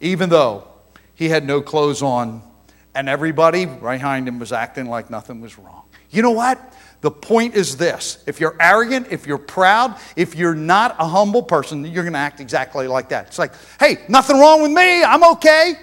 even 0.00 0.28
though 0.28 0.66
he 1.14 1.28
had 1.28 1.44
no 1.44 1.60
clothes 1.60 2.02
on, 2.02 2.42
and 2.96 3.08
everybody 3.08 3.64
behind 3.64 4.26
him 4.26 4.40
was 4.40 4.52
acting 4.52 4.86
like 4.86 5.08
nothing 5.08 5.40
was 5.40 5.56
wrong. 5.56 5.84
You 6.10 6.22
know 6.22 6.32
what? 6.32 6.58
The 7.00 7.12
point 7.12 7.54
is 7.54 7.76
this 7.76 8.22
if 8.26 8.40
you're 8.40 8.56
arrogant, 8.58 9.08
if 9.10 9.26
you're 9.26 9.38
proud, 9.38 9.96
if 10.16 10.34
you're 10.34 10.54
not 10.54 10.96
a 10.98 11.06
humble 11.06 11.44
person, 11.44 11.84
you're 11.84 12.02
going 12.02 12.14
to 12.14 12.18
act 12.18 12.40
exactly 12.40 12.88
like 12.88 13.10
that. 13.10 13.28
It's 13.28 13.38
like, 13.38 13.52
hey, 13.78 13.98
nothing 14.08 14.38
wrong 14.38 14.62
with 14.62 14.72
me. 14.72 15.04
I'm 15.04 15.22
okay. 15.32 15.74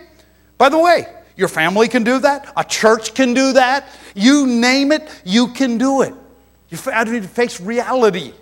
By 0.57 0.69
the 0.69 0.79
way, 0.79 1.07
your 1.35 1.47
family 1.47 1.87
can 1.87 2.03
do 2.03 2.19
that. 2.19 2.51
A 2.55 2.63
church 2.63 3.13
can 3.13 3.33
do 3.33 3.53
that. 3.53 3.87
You 4.15 4.47
name 4.47 4.91
it, 4.91 5.09
you 5.25 5.49
can 5.49 5.77
do 5.77 6.01
it. 6.01 6.13
You 6.69 6.77
have 6.91 7.07
to 7.07 7.21
face 7.21 7.59
reality. 7.59 8.33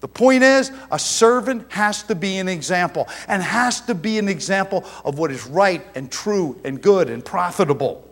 The 0.00 0.08
point 0.08 0.42
is, 0.42 0.70
a 0.90 0.98
servant 0.98 1.72
has 1.72 2.02
to 2.04 2.14
be 2.14 2.36
an 2.36 2.46
example 2.46 3.08
and 3.26 3.42
has 3.42 3.80
to 3.82 3.94
be 3.94 4.18
an 4.18 4.28
example 4.28 4.84
of 5.02 5.18
what 5.18 5.30
is 5.30 5.46
right 5.46 5.82
and 5.94 6.12
true 6.12 6.60
and 6.62 6.80
good 6.80 7.08
and 7.08 7.24
profitable. 7.24 8.06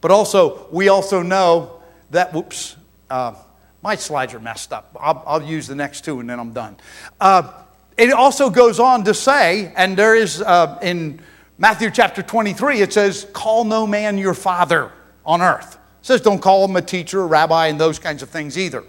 But 0.00 0.12
also, 0.12 0.68
we 0.70 0.88
also 0.88 1.22
know 1.22 1.82
that, 2.10 2.32
whoops, 2.32 2.76
uh, 3.10 3.34
my 3.82 3.96
slides 3.96 4.32
are 4.32 4.38
messed 4.38 4.72
up. 4.72 4.96
I'll, 5.00 5.22
I'll, 5.26 5.42
use 5.42 5.66
the 5.66 5.74
next 5.74 6.04
two 6.04 6.20
and 6.20 6.30
then 6.30 6.38
I'm 6.38 6.52
done. 6.52 6.76
Uh, 7.20 7.52
it 7.96 8.12
also 8.12 8.48
goes 8.48 8.78
on 8.78 9.04
to 9.04 9.14
say, 9.14 9.72
and 9.74 9.96
there 9.96 10.14
is 10.14 10.40
uh, 10.40 10.78
in 10.82 11.20
Matthew 11.60 11.90
chapter 11.90 12.22
23, 12.22 12.80
it 12.80 12.90
says, 12.90 13.26
Call 13.34 13.64
no 13.64 13.86
man 13.86 14.16
your 14.16 14.32
father 14.32 14.90
on 15.26 15.42
earth. 15.42 15.74
It 15.74 16.06
says, 16.06 16.22
Don't 16.22 16.40
call 16.40 16.64
him 16.64 16.74
a 16.74 16.80
teacher, 16.80 17.20
a 17.20 17.26
rabbi, 17.26 17.66
and 17.66 17.78
those 17.78 17.98
kinds 17.98 18.22
of 18.22 18.30
things 18.30 18.56
either. 18.56 18.82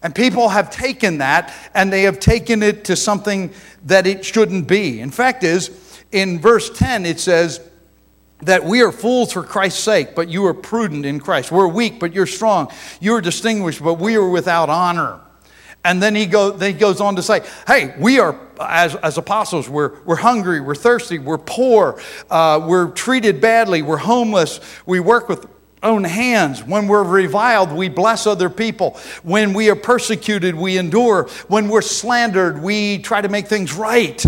And 0.00 0.14
people 0.14 0.50
have 0.50 0.70
taken 0.70 1.18
that 1.18 1.52
and 1.74 1.92
they 1.92 2.02
have 2.02 2.20
taken 2.20 2.62
it 2.62 2.84
to 2.84 2.94
something 2.94 3.52
that 3.84 4.06
it 4.06 4.24
shouldn't 4.24 4.68
be. 4.68 5.00
In 5.00 5.10
fact, 5.10 5.42
is 5.42 5.76
in 6.12 6.38
verse 6.38 6.70
10, 6.70 7.04
it 7.04 7.18
says, 7.18 7.60
that 8.42 8.64
we 8.64 8.82
are 8.82 8.92
fools 8.92 9.32
for 9.32 9.42
Christ's 9.42 9.82
sake, 9.82 10.14
but 10.14 10.28
you 10.28 10.44
are 10.46 10.54
prudent 10.54 11.06
in 11.06 11.20
Christ. 11.20 11.50
We're 11.50 11.68
weak, 11.68 11.98
but 12.00 12.12
you're 12.12 12.26
strong. 12.26 12.72
You 13.00 13.14
are 13.14 13.20
distinguished, 13.20 13.82
but 13.82 13.94
we 13.94 14.16
are 14.16 14.28
without 14.28 14.68
honor. 14.68 15.20
And 15.84 16.00
then 16.00 16.14
he, 16.14 16.26
go, 16.26 16.50
then 16.52 16.74
he 16.74 16.78
goes 16.78 17.00
on 17.00 17.16
to 17.16 17.22
say, 17.22 17.40
hey, 17.66 17.94
we 17.98 18.20
are, 18.20 18.38
as, 18.60 18.94
as 18.96 19.18
apostles, 19.18 19.68
we're, 19.68 20.00
we're 20.04 20.16
hungry, 20.16 20.60
we're 20.60 20.76
thirsty, 20.76 21.18
we're 21.18 21.38
poor, 21.38 22.00
uh, 22.30 22.64
we're 22.64 22.92
treated 22.92 23.40
badly, 23.40 23.82
we're 23.82 23.96
homeless, 23.96 24.60
we 24.86 25.00
work 25.00 25.28
with 25.28 25.46
own 25.82 26.04
hands. 26.04 26.62
When 26.62 26.86
we're 26.86 27.02
reviled, 27.02 27.72
we 27.72 27.88
bless 27.88 28.26
other 28.26 28.48
people. 28.48 28.98
When 29.22 29.52
we 29.52 29.68
are 29.70 29.76
persecuted, 29.76 30.54
we 30.54 30.78
endure. 30.78 31.28
When 31.48 31.68
we're 31.68 31.82
slandered, 31.82 32.62
we 32.62 32.98
try 32.98 33.20
to 33.20 33.28
make 33.28 33.48
things 33.48 33.74
right. 33.74 34.24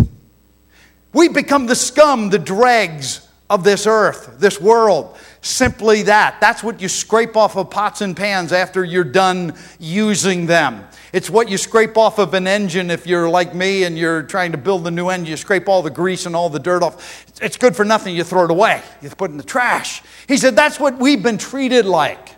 We 1.12 1.28
become 1.28 1.66
the 1.66 1.76
scum, 1.76 2.30
the 2.30 2.40
dregs 2.40 3.26
of 3.48 3.62
this 3.62 3.86
earth, 3.86 4.36
this 4.38 4.60
world. 4.60 5.16
Simply 5.44 6.04
that. 6.04 6.40
That's 6.40 6.62
what 6.62 6.80
you 6.80 6.88
scrape 6.88 7.36
off 7.36 7.54
of 7.54 7.68
pots 7.68 8.00
and 8.00 8.16
pans 8.16 8.50
after 8.50 8.82
you're 8.82 9.04
done 9.04 9.54
using 9.78 10.46
them. 10.46 10.86
It's 11.12 11.28
what 11.28 11.50
you 11.50 11.58
scrape 11.58 11.98
off 11.98 12.18
of 12.18 12.32
an 12.32 12.46
engine 12.46 12.90
if 12.90 13.06
you're 13.06 13.28
like 13.28 13.54
me 13.54 13.84
and 13.84 13.98
you're 13.98 14.22
trying 14.22 14.52
to 14.52 14.58
build 14.58 14.86
a 14.86 14.90
new 14.90 15.10
engine. 15.10 15.26
You 15.26 15.36
scrape 15.36 15.68
all 15.68 15.82
the 15.82 15.90
grease 15.90 16.24
and 16.24 16.34
all 16.34 16.48
the 16.48 16.58
dirt 16.58 16.82
off. 16.82 17.26
It's 17.42 17.58
good 17.58 17.76
for 17.76 17.84
nothing. 17.84 18.16
You 18.16 18.24
throw 18.24 18.44
it 18.46 18.50
away, 18.50 18.80
you 19.02 19.10
put 19.10 19.28
it 19.28 19.32
in 19.32 19.36
the 19.36 19.44
trash. 19.44 20.02
He 20.26 20.38
said, 20.38 20.56
That's 20.56 20.80
what 20.80 20.98
we've 20.98 21.22
been 21.22 21.36
treated 21.36 21.84
like. 21.84 22.30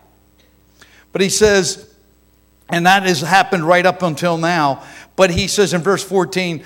But 1.12 1.20
he 1.20 1.28
says, 1.28 1.94
and 2.68 2.86
that 2.86 3.04
has 3.04 3.20
happened 3.20 3.62
right 3.62 3.86
up 3.86 4.02
until 4.02 4.36
now. 4.36 4.82
But 5.14 5.30
he 5.30 5.46
says 5.46 5.72
in 5.74 5.80
verse 5.80 6.02
14, 6.02 6.64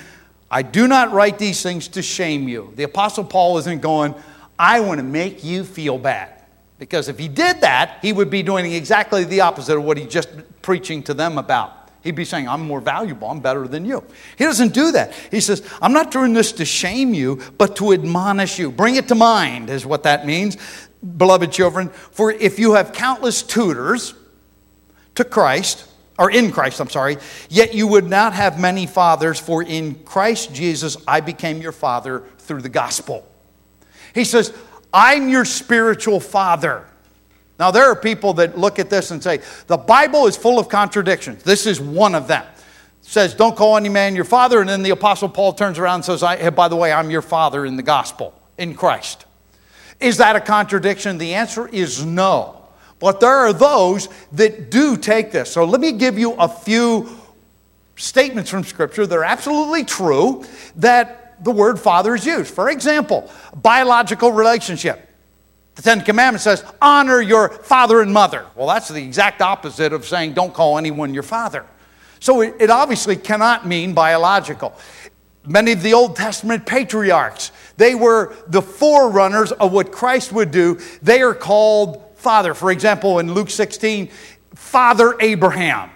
I 0.50 0.62
do 0.62 0.88
not 0.88 1.12
write 1.12 1.38
these 1.38 1.62
things 1.62 1.88
to 1.88 2.02
shame 2.02 2.48
you. 2.48 2.72
The 2.76 2.84
Apostle 2.84 3.24
Paul 3.24 3.58
isn't 3.58 3.82
going, 3.82 4.14
I 4.60 4.80
want 4.80 4.98
to 4.98 5.04
make 5.04 5.42
you 5.42 5.64
feel 5.64 5.96
bad. 5.96 6.42
Because 6.78 7.08
if 7.08 7.18
he 7.18 7.28
did 7.28 7.62
that, 7.62 7.98
he 8.02 8.12
would 8.12 8.28
be 8.28 8.42
doing 8.42 8.70
exactly 8.70 9.24
the 9.24 9.40
opposite 9.40 9.78
of 9.78 9.84
what 9.84 9.96
he's 9.96 10.08
just 10.08 10.28
preaching 10.60 11.02
to 11.04 11.14
them 11.14 11.38
about. 11.38 11.88
He'd 12.02 12.14
be 12.14 12.26
saying, 12.26 12.46
I'm 12.46 12.66
more 12.66 12.80
valuable, 12.80 13.30
I'm 13.30 13.40
better 13.40 13.66
than 13.66 13.86
you. 13.86 14.04
He 14.36 14.44
doesn't 14.44 14.74
do 14.74 14.92
that. 14.92 15.14
He 15.30 15.40
says, 15.40 15.66
I'm 15.80 15.94
not 15.94 16.10
doing 16.10 16.34
this 16.34 16.52
to 16.52 16.66
shame 16.66 17.14
you, 17.14 17.40
but 17.56 17.76
to 17.76 17.92
admonish 17.92 18.58
you. 18.58 18.70
Bring 18.70 18.96
it 18.96 19.08
to 19.08 19.14
mind, 19.14 19.70
is 19.70 19.86
what 19.86 20.02
that 20.02 20.26
means, 20.26 20.58
beloved 21.16 21.50
children. 21.52 21.88
For 21.88 22.30
if 22.30 22.58
you 22.58 22.74
have 22.74 22.92
countless 22.92 23.42
tutors 23.42 24.12
to 25.14 25.24
Christ, 25.24 25.86
or 26.18 26.30
in 26.30 26.52
Christ, 26.52 26.80
I'm 26.80 26.90
sorry, 26.90 27.16
yet 27.48 27.74
you 27.74 27.86
would 27.86 28.08
not 28.08 28.34
have 28.34 28.60
many 28.60 28.86
fathers, 28.86 29.40
for 29.40 29.62
in 29.62 29.94
Christ 30.04 30.54
Jesus 30.54 30.98
I 31.08 31.20
became 31.20 31.62
your 31.62 31.72
father 31.72 32.24
through 32.38 32.60
the 32.60 32.68
gospel. 32.68 33.26
He 34.14 34.24
says, 34.24 34.52
I'm 34.92 35.28
your 35.28 35.44
spiritual 35.44 36.20
father. 36.20 36.86
Now, 37.58 37.70
there 37.70 37.84
are 37.84 37.96
people 37.96 38.32
that 38.34 38.58
look 38.58 38.78
at 38.78 38.88
this 38.88 39.10
and 39.10 39.22
say, 39.22 39.40
the 39.66 39.76
Bible 39.76 40.26
is 40.26 40.36
full 40.36 40.58
of 40.58 40.68
contradictions. 40.68 41.42
This 41.42 41.66
is 41.66 41.80
one 41.80 42.14
of 42.14 42.26
them. 42.26 42.44
It 42.44 43.06
says, 43.06 43.34
don't 43.34 43.54
call 43.54 43.76
any 43.76 43.88
man 43.88 44.14
your 44.16 44.24
father. 44.24 44.60
And 44.60 44.68
then 44.68 44.82
the 44.82 44.90
Apostle 44.90 45.28
Paul 45.28 45.52
turns 45.52 45.78
around 45.78 45.96
and 45.96 46.04
says, 46.04 46.22
hey, 46.22 46.48
by 46.48 46.68
the 46.68 46.76
way, 46.76 46.92
I'm 46.92 47.10
your 47.10 47.22
father 47.22 47.66
in 47.66 47.76
the 47.76 47.82
gospel, 47.82 48.34
in 48.56 48.74
Christ. 48.74 49.26
Is 50.00 50.16
that 50.16 50.36
a 50.36 50.40
contradiction? 50.40 51.18
The 51.18 51.34
answer 51.34 51.68
is 51.68 52.04
no. 52.04 52.56
But 52.98 53.20
there 53.20 53.30
are 53.30 53.52
those 53.52 54.08
that 54.32 54.70
do 54.70 54.96
take 54.96 55.30
this. 55.30 55.52
So 55.52 55.64
let 55.64 55.80
me 55.80 55.92
give 55.92 56.18
you 56.18 56.32
a 56.32 56.48
few 56.48 57.18
statements 57.96 58.48
from 58.48 58.64
Scripture 58.64 59.06
that 59.06 59.14
are 59.14 59.24
absolutely 59.24 59.84
true 59.84 60.44
that 60.76 61.19
the 61.40 61.50
word 61.50 61.78
father 61.78 62.14
is 62.14 62.26
used. 62.26 62.52
For 62.54 62.70
example, 62.70 63.30
biological 63.54 64.32
relationship. 64.32 65.08
The 65.76 65.82
Ten 65.82 66.02
Commandments 66.02 66.44
says, 66.44 66.64
honor 66.82 67.20
your 67.20 67.48
father 67.48 68.02
and 68.02 68.12
mother. 68.12 68.44
Well, 68.54 68.66
that's 68.66 68.88
the 68.88 69.02
exact 69.02 69.40
opposite 69.40 69.92
of 69.92 70.04
saying 70.04 70.34
don't 70.34 70.52
call 70.52 70.76
anyone 70.78 71.14
your 71.14 71.22
father. 71.22 71.64
So 72.18 72.42
it, 72.42 72.68
obviously 72.68 73.16
cannot 73.16 73.66
mean 73.66 73.94
biological. 73.94 74.76
Many 75.46 75.72
of 75.72 75.82
the 75.82 75.94
Old 75.94 76.16
Testament 76.16 76.66
patriarchs, 76.66 77.50
they 77.78 77.94
were 77.94 78.36
the 78.48 78.60
forerunners 78.60 79.52
of 79.52 79.72
what 79.72 79.90
Christ 79.90 80.32
would 80.32 80.50
do. 80.50 80.78
They 81.00 81.22
are 81.22 81.34
called 81.34 82.02
father. 82.16 82.52
For 82.52 82.70
example, 82.70 83.20
in 83.20 83.32
Luke 83.32 83.48
16, 83.48 84.10
Father 84.54 85.16
Abraham. 85.18 85.90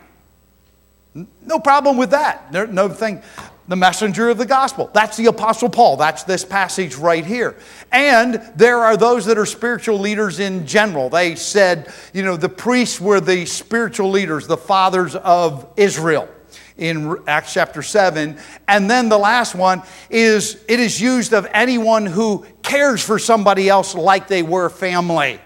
No 1.42 1.58
problem 1.58 1.98
with 1.98 2.12
that. 2.12 2.50
No 2.52 2.88
thing 2.88 3.22
the 3.68 3.76
messenger 3.76 4.28
of 4.28 4.38
the 4.38 4.46
gospel. 4.46 4.90
That's 4.92 5.16
the 5.16 5.26
Apostle 5.26 5.70
Paul. 5.70 5.96
That's 5.96 6.22
this 6.22 6.44
passage 6.44 6.96
right 6.96 7.24
here. 7.24 7.56
And 7.92 8.42
there 8.56 8.78
are 8.78 8.96
those 8.96 9.24
that 9.26 9.38
are 9.38 9.46
spiritual 9.46 9.98
leaders 9.98 10.38
in 10.38 10.66
general. 10.66 11.08
They 11.08 11.34
said, 11.34 11.92
you 12.12 12.22
know, 12.22 12.36
the 12.36 12.48
priests 12.48 13.00
were 13.00 13.20
the 13.20 13.46
spiritual 13.46 14.10
leaders, 14.10 14.46
the 14.46 14.56
fathers 14.56 15.16
of 15.16 15.66
Israel 15.76 16.28
in 16.76 17.16
Acts 17.26 17.54
chapter 17.54 17.82
7. 17.82 18.36
And 18.68 18.90
then 18.90 19.08
the 19.08 19.18
last 19.18 19.54
one 19.54 19.82
is 20.10 20.62
it 20.68 20.80
is 20.80 21.00
used 21.00 21.32
of 21.32 21.46
anyone 21.52 22.06
who 22.06 22.44
cares 22.62 23.02
for 23.02 23.18
somebody 23.18 23.68
else 23.68 23.94
like 23.94 24.28
they 24.28 24.42
were 24.42 24.68
family. 24.68 25.40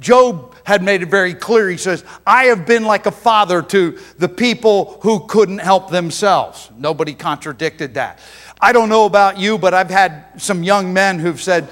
Job 0.00 0.54
had 0.64 0.82
made 0.82 1.02
it 1.02 1.08
very 1.08 1.34
clear. 1.34 1.68
He 1.68 1.76
says, 1.76 2.04
I 2.26 2.44
have 2.46 2.66
been 2.66 2.84
like 2.84 3.06
a 3.06 3.10
father 3.10 3.62
to 3.62 3.98
the 4.18 4.28
people 4.28 4.98
who 5.02 5.26
couldn't 5.26 5.58
help 5.58 5.90
themselves. 5.90 6.70
Nobody 6.76 7.14
contradicted 7.14 7.94
that. 7.94 8.18
I 8.60 8.72
don't 8.72 8.88
know 8.88 9.04
about 9.04 9.38
you, 9.38 9.58
but 9.58 9.74
I've 9.74 9.90
had 9.90 10.24
some 10.38 10.62
young 10.62 10.92
men 10.92 11.18
who've 11.18 11.40
said, 11.40 11.68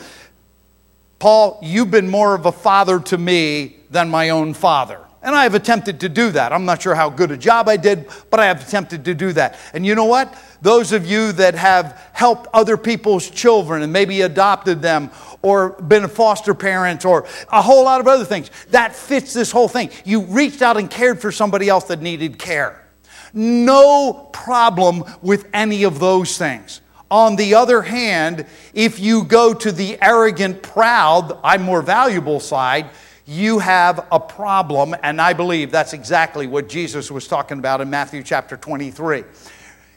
Paul, 1.18 1.58
you've 1.62 1.90
been 1.90 2.08
more 2.08 2.34
of 2.34 2.46
a 2.46 2.52
father 2.52 3.00
to 3.00 3.18
me 3.18 3.76
than 3.90 4.08
my 4.08 4.30
own 4.30 4.54
father. 4.54 5.00
And 5.20 5.34
I 5.34 5.42
have 5.42 5.54
attempted 5.54 6.00
to 6.00 6.08
do 6.08 6.30
that. 6.30 6.52
I'm 6.52 6.64
not 6.64 6.80
sure 6.80 6.94
how 6.94 7.10
good 7.10 7.32
a 7.32 7.36
job 7.36 7.68
I 7.68 7.76
did, 7.76 8.08
but 8.30 8.38
I 8.38 8.46
have 8.46 8.66
attempted 8.66 9.04
to 9.06 9.14
do 9.14 9.32
that. 9.32 9.58
And 9.74 9.84
you 9.84 9.96
know 9.96 10.04
what? 10.04 10.32
Those 10.62 10.92
of 10.92 11.06
you 11.06 11.32
that 11.32 11.54
have 11.56 12.00
helped 12.12 12.46
other 12.54 12.76
people's 12.76 13.28
children 13.28 13.82
and 13.82 13.92
maybe 13.92 14.20
adopted 14.20 14.80
them 14.80 15.10
or 15.42 15.70
been 15.80 16.04
a 16.04 16.08
foster 16.08 16.54
parent 16.54 17.04
or 17.04 17.26
a 17.50 17.62
whole 17.62 17.84
lot 17.84 18.00
of 18.00 18.08
other 18.08 18.24
things. 18.24 18.50
That 18.70 18.94
fits 18.94 19.32
this 19.32 19.50
whole 19.50 19.68
thing. 19.68 19.90
You 20.04 20.22
reached 20.22 20.62
out 20.62 20.76
and 20.76 20.90
cared 20.90 21.20
for 21.20 21.32
somebody 21.32 21.68
else 21.68 21.84
that 21.84 22.00
needed 22.00 22.38
care. 22.38 22.84
No 23.32 24.30
problem 24.32 25.04
with 25.22 25.46
any 25.52 25.84
of 25.84 25.98
those 25.98 26.38
things. 26.38 26.80
On 27.10 27.36
the 27.36 27.54
other 27.54 27.82
hand, 27.82 28.46
if 28.74 29.00
you 29.00 29.24
go 29.24 29.54
to 29.54 29.72
the 29.72 29.96
arrogant, 30.02 30.62
proud, 30.62 31.38
I'm 31.42 31.62
more 31.62 31.80
valuable 31.80 32.40
side, 32.40 32.90
you 33.26 33.58
have 33.60 34.06
a 34.12 34.20
problem. 34.20 34.94
And 35.02 35.20
I 35.20 35.32
believe 35.32 35.70
that's 35.70 35.92
exactly 35.92 36.46
what 36.46 36.68
Jesus 36.68 37.10
was 37.10 37.26
talking 37.26 37.58
about 37.58 37.80
in 37.80 37.88
Matthew 37.88 38.22
chapter 38.22 38.56
23. 38.56 39.24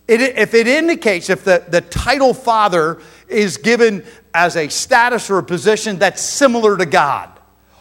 It, 0.08 0.22
if 0.22 0.54
it 0.54 0.68
indicates, 0.68 1.30
if 1.30 1.44
the, 1.44 1.64
the 1.68 1.82
title 1.82 2.34
father 2.34 3.02
is 3.28 3.58
given 3.58 4.04
as 4.34 4.56
a 4.56 4.68
status 4.70 5.30
or 5.30 5.40
a 5.40 5.44
position 5.44 6.00
that's 6.00 6.22
similar 6.22 6.78
to 6.78 6.86
God, 6.86 7.30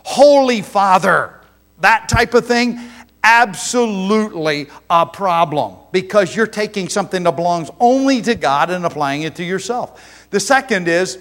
Holy 0.04 0.62
Father, 0.62 1.40
that 1.80 2.08
type 2.08 2.34
of 2.34 2.46
thing, 2.46 2.78
absolutely 3.22 4.68
a 4.88 5.06
problem 5.06 5.76
because 5.92 6.34
you're 6.34 6.46
taking 6.46 6.88
something 6.88 7.22
that 7.22 7.36
belongs 7.36 7.70
only 7.78 8.22
to 8.22 8.34
God 8.34 8.70
and 8.70 8.84
applying 8.84 9.22
it 9.22 9.36
to 9.36 9.44
yourself. 9.44 10.26
The 10.30 10.40
second 10.40 10.88
is, 10.88 11.18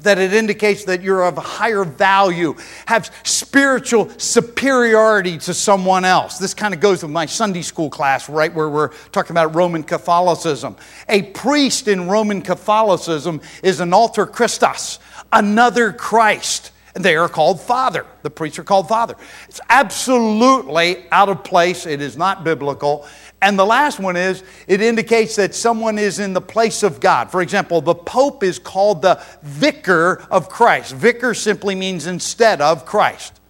that 0.00 0.18
it 0.18 0.32
indicates 0.32 0.84
that 0.84 1.02
you're 1.02 1.22
of 1.24 1.36
higher 1.36 1.84
value, 1.84 2.54
have 2.86 3.14
spiritual 3.24 4.08
superiority 4.18 5.36
to 5.38 5.52
someone 5.54 6.04
else. 6.04 6.38
This 6.38 6.54
kind 6.54 6.72
of 6.72 6.80
goes 6.80 7.02
with 7.02 7.12
my 7.12 7.26
Sunday 7.26 7.62
school 7.62 7.90
class, 7.90 8.28
right, 8.28 8.52
where 8.52 8.68
we're 8.68 8.88
talking 9.12 9.32
about 9.32 9.54
Roman 9.54 9.82
Catholicism. 9.82 10.76
A 11.08 11.22
priest 11.22 11.88
in 11.88 12.08
Roman 12.08 12.40
Catholicism 12.40 13.42
is 13.62 13.80
an 13.80 13.92
alter 13.92 14.26
Christus, 14.26 14.98
another 15.32 15.92
Christ. 15.92 16.70
And 16.94 17.02
they 17.02 17.16
are 17.16 17.28
called 17.28 17.58
father. 17.60 18.04
The 18.22 18.28
priests 18.28 18.58
are 18.58 18.64
called 18.64 18.86
father. 18.86 19.14
It's 19.48 19.60
absolutely 19.70 21.06
out 21.10 21.30
of 21.30 21.42
place. 21.42 21.86
It 21.86 22.02
is 22.02 22.18
not 22.18 22.44
biblical. 22.44 23.06
And 23.42 23.58
the 23.58 23.66
last 23.66 23.98
one 23.98 24.16
is 24.16 24.44
it 24.68 24.80
indicates 24.80 25.34
that 25.34 25.52
someone 25.52 25.98
is 25.98 26.20
in 26.20 26.32
the 26.32 26.40
place 26.40 26.84
of 26.84 27.00
God. 27.00 27.30
For 27.30 27.42
example, 27.42 27.80
the 27.80 27.94
Pope 27.94 28.44
is 28.44 28.60
called 28.60 29.02
the 29.02 29.20
vicar 29.42 30.24
of 30.30 30.48
Christ. 30.48 30.94
Vicar 30.94 31.34
simply 31.34 31.74
means 31.74 32.06
instead 32.06 32.60
of 32.60 32.86
Christ. 32.86 33.40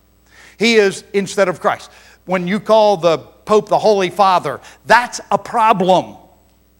He 0.58 0.76
is 0.76 1.04
instead 1.12 1.48
of 1.48 1.60
Christ. 1.60 1.90
When 2.24 2.48
you 2.48 2.58
call 2.58 2.96
the 2.96 3.18
Pope 3.18 3.68
the 3.68 3.78
Holy 3.78 4.08
Father, 4.08 4.60
that's 4.86 5.20
a 5.30 5.36
problem 5.36 6.16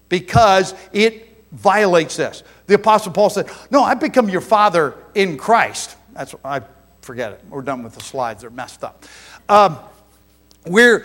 because 0.08 0.74
it 0.92 1.46
violates 1.52 2.16
this. 2.16 2.42
The 2.66 2.74
Apostle 2.74 3.12
Paul 3.12 3.28
said, 3.28 3.50
No, 3.70 3.82
I've 3.82 4.00
become 4.00 4.30
your 4.30 4.40
father 4.40 4.94
in 5.14 5.36
Christ. 5.36 5.96
That's 6.14 6.34
I 6.42 6.62
forget 7.02 7.32
it. 7.32 7.44
We're 7.50 7.60
done 7.60 7.82
with 7.82 7.94
the 7.94 8.02
slides, 8.02 8.40
they're 8.40 8.50
messed 8.50 8.84
up. 8.84 9.04
Um, 9.50 9.78
we're, 10.66 11.04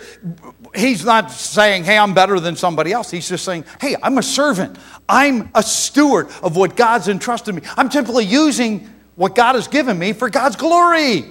he's 0.74 1.04
not 1.04 1.32
saying, 1.32 1.84
hey, 1.84 1.98
I'm 1.98 2.14
better 2.14 2.38
than 2.38 2.54
somebody 2.54 2.92
else. 2.92 3.10
He's 3.10 3.28
just 3.28 3.44
saying, 3.44 3.64
hey, 3.80 3.96
I'm 4.02 4.18
a 4.18 4.22
servant. 4.22 4.78
I'm 5.08 5.50
a 5.54 5.62
steward 5.62 6.28
of 6.42 6.56
what 6.56 6.76
God's 6.76 7.08
entrusted 7.08 7.54
me. 7.54 7.62
I'm 7.76 7.90
simply 7.90 8.24
using 8.24 8.88
what 9.16 9.34
God 9.34 9.56
has 9.56 9.66
given 9.66 9.98
me 9.98 10.12
for 10.12 10.30
God's 10.30 10.54
glory. 10.54 11.24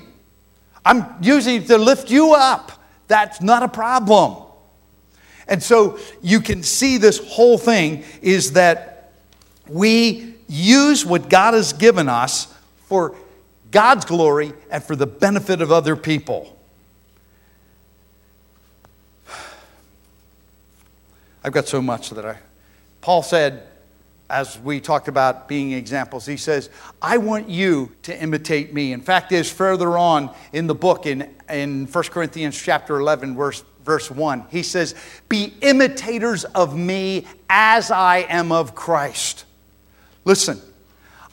I'm 0.84 1.06
using 1.22 1.62
it 1.62 1.68
to 1.68 1.78
lift 1.78 2.12
you 2.12 2.34
up. 2.34 2.84
That's 3.08 3.42
not 3.42 3.64
a 3.64 3.70
problem. 3.70 4.44
And 5.48 5.64
so 5.64 5.98
you 6.22 6.42
can 6.42 6.64
see 6.64 6.98
this 6.98 7.26
whole 7.26 7.58
thing 7.58 8.04
is 8.22 8.54
that 8.54 9.14
we 9.70 10.36
use 10.50 11.06
what 11.06 11.30
God 11.30 11.54
has 11.54 11.72
given 11.72 12.10
us 12.10 12.54
for 12.88 13.16
God's 13.72 14.04
glory 14.04 14.52
and 14.70 14.84
for 14.84 14.96
the 14.96 15.08
benefit 15.08 15.62
of 15.62 15.72
other 15.72 15.96
people. 15.96 16.57
I've 21.48 21.54
got 21.54 21.70
so 21.70 21.82
much 21.82 22.10
that 22.10 22.26
I. 22.26 22.38
Paul 23.00 23.24
said, 23.24 23.64
as 24.30 24.60
we 24.60 24.82
talked 24.82 25.08
about 25.08 25.48
being 25.48 25.72
examples, 25.72 26.26
he 26.26 26.36
says, 26.36 26.70
I 27.02 27.20
want 27.20 27.48
you 27.48 27.94
to 28.02 28.22
imitate 28.22 28.74
me. 28.74 28.92
In 28.92 29.00
fact, 29.00 29.32
is 29.32 29.50
further 29.50 29.98
on 29.98 30.36
in 30.52 30.68
the 30.68 30.76
book 30.76 31.06
in, 31.06 31.34
in 31.50 31.86
1 31.86 32.04
Corinthians 32.10 32.62
chapter 32.62 33.00
11, 33.00 33.38
verse, 33.38 33.64
verse 33.86 34.12
1, 34.12 34.48
he 34.50 34.62
says, 34.62 34.94
Be 35.30 35.54
imitators 35.62 36.44
of 36.44 36.76
me 36.78 37.26
as 37.50 37.92
I 37.92 38.26
am 38.28 38.52
of 38.52 38.76
Christ. 38.76 39.46
Listen, 40.26 40.60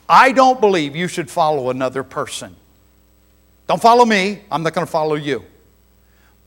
I 0.07 0.31
don't 0.31 0.61
believe 0.61 0.95
you 0.95 1.09
should 1.09 1.29
follow 1.29 1.71
another 1.71 2.03
person. 2.03 2.55
Don't 3.67 3.81
follow 3.81 4.05
me, 4.05 4.43
I'm 4.49 4.63
not 4.63 4.71
going 4.71 4.87
to 4.87 4.91
follow 4.91 5.15
you. 5.15 5.43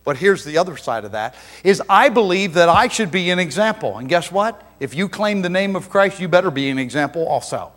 But 0.08 0.16
here's 0.16 0.42
the 0.42 0.56
other 0.56 0.78
side 0.78 1.04
of 1.04 1.12
that 1.12 1.34
is 1.62 1.82
I 1.86 2.08
believe 2.08 2.54
that 2.54 2.70
I 2.70 2.88
should 2.88 3.10
be 3.10 3.28
an 3.28 3.38
example. 3.38 3.98
And 3.98 4.08
guess 4.08 4.32
what? 4.32 4.66
If 4.80 4.94
you 4.94 5.06
claim 5.06 5.42
the 5.42 5.50
name 5.50 5.76
of 5.76 5.90
Christ, 5.90 6.18
you 6.18 6.28
better 6.28 6.50
be 6.50 6.70
an 6.70 6.78
example 6.78 7.28
also. 7.28 7.72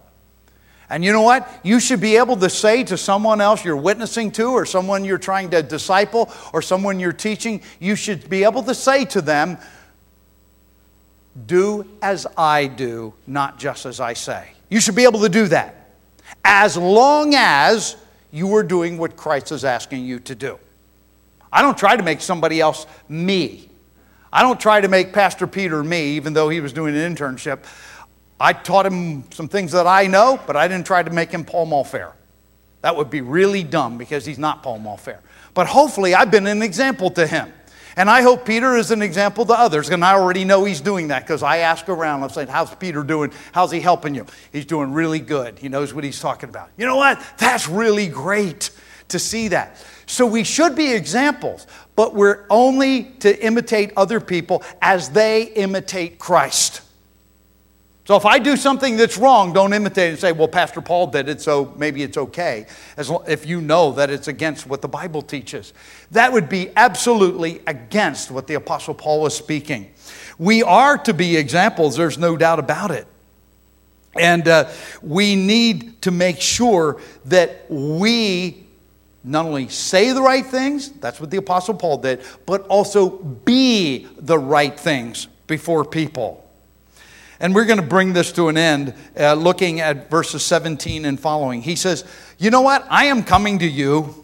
And 0.89 1.03
you 1.03 1.11
know 1.11 1.23
what? 1.23 1.45
You 1.61 1.81
should 1.81 1.99
be 1.99 2.15
able 2.15 2.37
to 2.37 2.49
say 2.49 2.85
to 2.85 2.97
someone 2.97 3.41
else 3.41 3.65
you're 3.65 3.75
witnessing 3.75 4.31
to, 4.31 4.45
or 4.45 4.65
someone 4.65 5.03
you're 5.03 5.17
trying 5.17 5.49
to 5.49 5.61
disciple, 5.61 6.31
or 6.53 6.61
someone 6.61 7.01
you're 7.01 7.11
teaching, 7.11 7.63
you 7.81 7.97
should 7.97 8.29
be 8.29 8.45
able 8.45 8.63
to 8.63 8.73
say 8.73 9.03
to 9.07 9.21
them, 9.21 9.57
Do 11.47 11.85
as 12.01 12.25
I 12.37 12.67
do, 12.67 13.13
not 13.27 13.59
just 13.59 13.85
as 13.85 13.99
I 13.99 14.13
say. 14.13 14.51
You 14.69 14.79
should 14.79 14.95
be 14.95 15.03
able 15.03 15.19
to 15.19 15.29
do 15.29 15.49
that 15.49 15.97
as 16.45 16.77
long 16.77 17.35
as 17.35 17.97
you 18.31 18.55
are 18.55 18.63
doing 18.63 18.97
what 18.97 19.17
Christ 19.17 19.51
is 19.51 19.65
asking 19.65 20.05
you 20.05 20.21
to 20.21 20.33
do. 20.33 20.57
I 21.51 21.61
don't 21.61 21.77
try 21.77 21.95
to 21.95 22.03
make 22.03 22.21
somebody 22.21 22.61
else 22.61 22.85
me. 23.09 23.69
I 24.33 24.41
don't 24.43 24.59
try 24.59 24.79
to 24.79 24.87
make 24.87 25.11
Pastor 25.11 25.47
Peter 25.47 25.83
me, 25.83 26.11
even 26.15 26.33
though 26.33 26.49
he 26.49 26.61
was 26.61 26.71
doing 26.71 26.95
an 26.95 27.15
internship. 27.15 27.65
I 28.39 28.53
taught 28.53 28.85
him 28.85 29.29
some 29.31 29.47
things 29.47 29.73
that 29.73 29.85
I 29.85 30.07
know, 30.07 30.39
but 30.47 30.55
I 30.55 30.67
didn't 30.67 30.87
try 30.87 31.03
to 31.03 31.11
make 31.11 31.31
him 31.31 31.43
Paul 31.43 31.67
Mulfair. 31.67 32.13
That 32.81 32.95
would 32.95 33.09
be 33.09 33.21
really 33.21 33.63
dumb 33.63 33.97
because 33.97 34.25
he's 34.25 34.39
not 34.39 34.63
Paul 34.63 34.79
Mulfair. 34.79 35.19
But 35.53 35.67
hopefully, 35.67 36.15
I've 36.15 36.31
been 36.31 36.47
an 36.47 36.61
example 36.61 37.11
to 37.11 37.27
him. 37.27 37.53
And 37.97 38.09
I 38.09 38.21
hope 38.21 38.45
Peter 38.45 38.77
is 38.77 38.89
an 38.91 39.01
example 39.01 39.45
to 39.45 39.53
others. 39.53 39.89
And 39.89 40.03
I 40.03 40.13
already 40.13 40.45
know 40.45 40.63
he's 40.63 40.79
doing 40.79 41.09
that 41.09 41.23
because 41.23 41.43
I 41.43 41.57
ask 41.57 41.89
around. 41.89 42.23
I'm 42.23 42.29
saying, 42.29 42.47
How's 42.47 42.73
Peter 42.75 43.03
doing? 43.03 43.31
How's 43.51 43.71
he 43.71 43.81
helping 43.81 44.15
you? 44.15 44.25
He's 44.51 44.65
doing 44.65 44.93
really 44.93 45.19
good. 45.19 45.59
He 45.59 45.67
knows 45.67 45.93
what 45.93 46.03
he's 46.03 46.19
talking 46.19 46.49
about. 46.49 46.69
You 46.77 46.85
know 46.85 46.95
what? 46.95 47.21
That's 47.37 47.67
really 47.67 48.07
great 48.07 48.71
to 49.09 49.19
see 49.19 49.49
that. 49.49 49.83
So 50.05 50.25
we 50.25 50.43
should 50.43 50.75
be 50.75 50.91
examples, 50.93 51.67
but 51.95 52.13
we're 52.13 52.45
only 52.49 53.03
to 53.19 53.45
imitate 53.45 53.93
other 53.95 54.19
people 54.19 54.63
as 54.81 55.09
they 55.09 55.43
imitate 55.43 56.19
Christ. 56.19 56.81
So 58.05 58.17
if 58.17 58.25
I 58.25 58.39
do 58.39 58.57
something 58.57 58.97
that's 58.97 59.17
wrong, 59.17 59.53
don't 59.53 59.73
imitate 59.73 60.09
and 60.09 60.19
say, 60.19 60.31
well, 60.31 60.47
Pastor 60.47 60.81
Paul 60.81 61.07
did 61.07 61.29
it, 61.29 61.39
so 61.39 61.73
maybe 61.77 62.01
it's 62.01 62.17
okay, 62.17 62.65
as 62.97 63.09
long, 63.09 63.23
if 63.27 63.45
you 63.45 63.61
know 63.61 63.91
that 63.93 64.09
it's 64.09 64.27
against 64.27 64.65
what 64.65 64.81
the 64.81 64.87
Bible 64.87 65.21
teaches. 65.21 65.71
That 66.09 66.33
would 66.33 66.49
be 66.49 66.71
absolutely 66.75 67.61
against 67.67 68.31
what 68.31 68.47
the 68.47 68.55
Apostle 68.55 68.95
Paul 68.95 69.21
was 69.21 69.37
speaking. 69.37 69.93
We 70.39 70.63
are 70.63 70.97
to 70.97 71.13
be 71.13 71.37
examples, 71.37 71.95
there's 71.95 72.17
no 72.17 72.35
doubt 72.35 72.59
about 72.59 72.91
it. 72.91 73.07
And 74.19 74.47
uh, 74.47 74.69
we 75.01 75.35
need 75.35 76.01
to 76.01 76.11
make 76.11 76.41
sure 76.41 76.99
that 77.25 77.65
we 77.69 78.65
not 79.23 79.45
only 79.45 79.67
say 79.67 80.13
the 80.13 80.21
right 80.21 80.45
things, 80.45 80.89
that's 80.89 81.19
what 81.19 81.29
the 81.29 81.37
Apostle 81.37 81.75
Paul 81.75 81.97
did, 81.97 82.21
but 82.45 82.65
also 82.67 83.09
be 83.09 84.07
the 84.17 84.37
right 84.37 84.77
things 84.79 85.27
before 85.47 85.85
people. 85.85 86.49
And 87.39 87.55
we're 87.55 87.65
going 87.65 87.79
to 87.79 87.85
bring 87.85 88.13
this 88.13 88.31
to 88.33 88.49
an 88.49 88.57
end 88.57 88.93
uh, 89.19 89.33
looking 89.33 89.79
at 89.79 90.09
verses 90.11 90.43
17 90.43 91.05
and 91.05 91.19
following. 91.19 91.61
He 91.61 91.75
says, 91.75 92.05
You 92.37 92.51
know 92.51 92.61
what? 92.61 92.85
I 92.89 93.05
am 93.05 93.23
coming 93.23 93.59
to 93.59 93.67
you. 93.67 94.20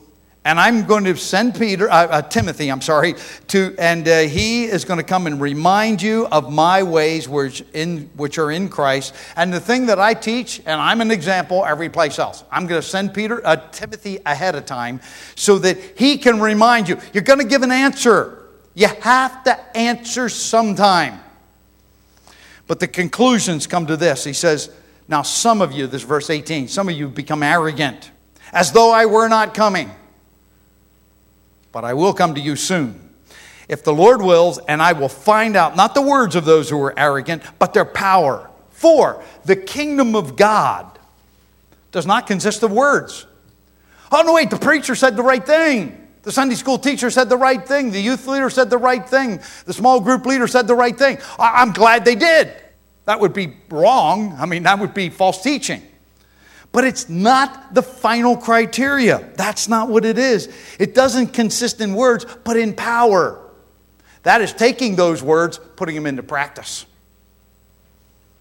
And 0.48 0.62
I'm 0.62 0.86
going 0.86 1.04
to 1.04 1.18
send 1.18 1.56
Peter, 1.56 1.92
uh, 1.92 2.08
uh, 2.08 2.22
Timothy, 2.22 2.70
I'm 2.70 2.80
sorry, 2.80 3.16
to, 3.48 3.76
and 3.78 4.08
uh, 4.08 4.20
he 4.22 4.64
is 4.64 4.86
going 4.86 4.96
to 4.96 5.04
come 5.04 5.28
and 5.28 5.42
remind 5.42 6.02
you 6.02 6.26
of 6.28 6.50
my 6.50 6.84
ways 6.84 7.28
which, 7.28 7.66
in, 7.74 8.10
which 8.16 8.38
are 8.38 8.50
in 8.50 8.70
Christ, 8.70 9.14
and 9.36 9.52
the 9.52 9.60
thing 9.60 9.88
that 9.88 10.00
I 10.00 10.14
teach, 10.14 10.60
and 10.60 10.80
I'm 10.80 11.02
an 11.02 11.12
example 11.12 11.66
every 11.66 11.90
place 11.90 12.18
else. 12.18 12.46
I'm 12.50 12.66
going 12.66 12.82
to 12.82 12.88
send 12.88 13.14
Peter, 13.14 13.46
uh, 13.46 13.58
Timothy 13.72 14.20
ahead 14.26 14.56
of 14.56 14.66
time, 14.66 15.02
so 15.36 15.60
that 15.60 15.78
he 15.98 16.18
can 16.18 16.40
remind 16.40 16.88
you. 16.88 16.98
You're 17.12 17.24
going 17.24 17.40
to 17.40 17.46
give 17.46 17.64
an 17.64 17.72
answer. 17.72 18.48
You 18.74 18.88
have 19.02 19.44
to 19.44 19.78
answer 19.78 20.30
sometime. 20.30 21.20
But 22.68 22.80
the 22.80 22.88
conclusions 22.88 23.68
come 23.68 23.86
to 23.88 23.98
this. 23.98 24.24
He 24.24 24.32
says, 24.32 24.70
Now, 25.10 25.24
some 25.24 25.62
of 25.62 25.74
you, 25.74 25.88
this 25.88 26.04
verse 26.04 26.30
18, 26.30 26.70
some 26.70 26.88
of 26.88 26.96
you 26.96 27.10
become 27.10 27.44
arrogant, 27.44 28.12
as 28.54 28.72
though 28.72 28.94
I 28.94 29.08
were 29.08 29.28
not 29.28 29.54
coming. 29.54 29.92
But 31.78 31.86
I 31.86 31.94
will 31.94 32.12
come 32.12 32.34
to 32.34 32.42
you 32.42 32.56
soon. 32.56 33.14
If 33.70 33.84
the 33.84 33.94
Lord 33.94 34.20
wills, 34.20 34.58
and 34.68 34.82
I 34.82 34.94
will 34.94 35.10
find 35.10 35.56
out 35.56 35.76
not 35.76 35.94
the 35.94 36.02
words 36.02 36.36
of 36.36 36.44
those 36.44 36.72
who 36.72 36.82
are 36.82 36.98
arrogant, 36.98 37.44
but 37.60 37.72
their 37.72 37.86
power. 37.86 38.50
For 38.72 39.24
the 39.46 39.56
kingdom 39.56 40.16
of 40.16 40.36
God 40.36 40.98
does 41.92 42.08
not 42.08 42.26
consist 42.26 42.64
of 42.64 42.72
words. 42.72 43.28
Oh, 44.12 44.24
no, 44.24 44.34
wait, 44.34 44.50
the 44.50 44.58
preacher 44.58 44.96
said 44.96 45.16
the 45.16 45.22
right 45.22 45.46
thing. 45.46 46.08
The 46.24 46.32
Sunday 46.32 46.56
school 46.56 46.80
teacher 46.80 47.12
said 47.12 47.30
the 47.30 47.38
right 47.38 47.64
thing. 47.64 47.92
The 47.92 48.02
youth 48.02 48.26
leader 48.26 48.50
said 48.50 48.72
the 48.72 48.80
right 48.80 49.08
thing. 49.08 49.40
The 49.66 49.74
small 49.74 50.00
group 50.00 50.26
leader 50.26 50.48
said 50.48 50.66
the 50.66 50.74
right 50.74 50.98
thing. 50.98 51.20
I'm 51.38 51.74
glad 51.74 52.06
they 52.06 52.16
did. 52.16 52.54
That 53.06 53.20
would 53.20 53.34
be 53.34 53.56
wrong. 53.70 54.36
I 54.40 54.48
mean, 54.48 54.64
that 54.64 54.80
would 54.80 54.96
be 54.96 55.12
false 55.12 55.44
teaching. 55.44 55.87
But 56.72 56.84
it's 56.84 57.10
not 57.10 57.74
the 57.74 57.82
final 57.82 58.38
criteria. 58.38 59.30
That's 59.36 59.68
not 59.68 59.90
what 59.90 60.06
it 60.06 60.18
is. 60.18 60.54
It 60.80 60.94
doesn't 60.94 61.28
consist 61.28 61.82
in 61.82 61.94
words, 61.94 62.26
but 62.44 62.58
in 62.58 62.74
power. 62.74 63.42
That 64.24 64.42
is 64.42 64.54
taking 64.54 64.96
those 64.96 65.24
words, 65.24 65.60
putting 65.76 65.96
them 65.96 66.06
into 66.06 66.24
practice. 66.24 66.86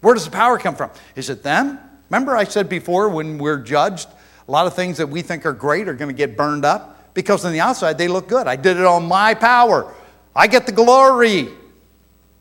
Where 0.01 0.13
does 0.13 0.25
the 0.25 0.31
power 0.31 0.59
come 0.59 0.75
from? 0.75 0.91
Is 1.15 1.29
it 1.29 1.43
them? 1.43 1.79
Remember, 2.09 2.35
I 2.35 2.43
said 2.43 2.69
before 2.69 3.09
when 3.09 3.37
we're 3.37 3.57
judged, 3.57 4.07
a 4.47 4.51
lot 4.51 4.67
of 4.67 4.75
things 4.75 4.97
that 4.97 5.07
we 5.07 5.21
think 5.21 5.45
are 5.45 5.53
great 5.53 5.87
are 5.87 5.93
going 5.93 6.09
to 6.09 6.17
get 6.17 6.37
burned 6.37 6.65
up 6.65 7.13
because 7.13 7.43
on 7.43 7.51
the 7.51 7.59
outside 7.59 7.97
they 7.97 8.07
look 8.07 8.27
good. 8.27 8.47
I 8.47 8.55
did 8.55 8.77
it 8.77 8.85
on 8.85 9.05
my 9.07 9.33
power. 9.33 9.93
I 10.35 10.47
get 10.47 10.65
the 10.65 10.71
glory. 10.71 11.49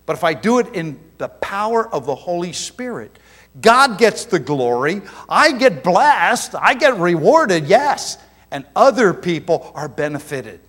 But 0.04 0.14
if 0.14 0.22
I 0.22 0.34
do 0.34 0.58
it 0.58 0.74
in 0.74 1.00
the 1.18 1.28
power 1.28 1.88
of 1.92 2.06
the 2.06 2.14
Holy 2.14 2.52
Spirit, 2.52 3.18
God 3.60 3.98
gets 3.98 4.26
the 4.26 4.38
glory. 4.38 5.02
I 5.28 5.52
get 5.52 5.82
blessed. 5.82 6.54
I 6.54 6.74
get 6.74 6.98
rewarded, 6.98 7.66
yes. 7.66 8.18
And 8.50 8.64
other 8.74 9.14
people 9.14 9.72
are 9.74 9.88
benefited. 9.88 10.60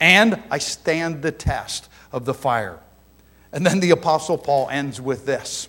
And 0.00 0.42
I 0.50 0.58
stand 0.58 1.22
the 1.22 1.32
test 1.32 1.88
of 2.12 2.24
the 2.24 2.34
fire. 2.34 2.78
And 3.52 3.64
then 3.64 3.80
the 3.80 3.90
Apostle 3.90 4.38
Paul 4.38 4.68
ends 4.70 5.00
with 5.00 5.26
this. 5.26 5.68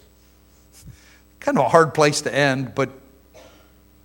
Kind 1.39 1.57
of 1.57 1.65
a 1.65 1.69
hard 1.69 1.93
place 1.93 2.21
to 2.21 2.33
end, 2.33 2.75
but 2.75 2.89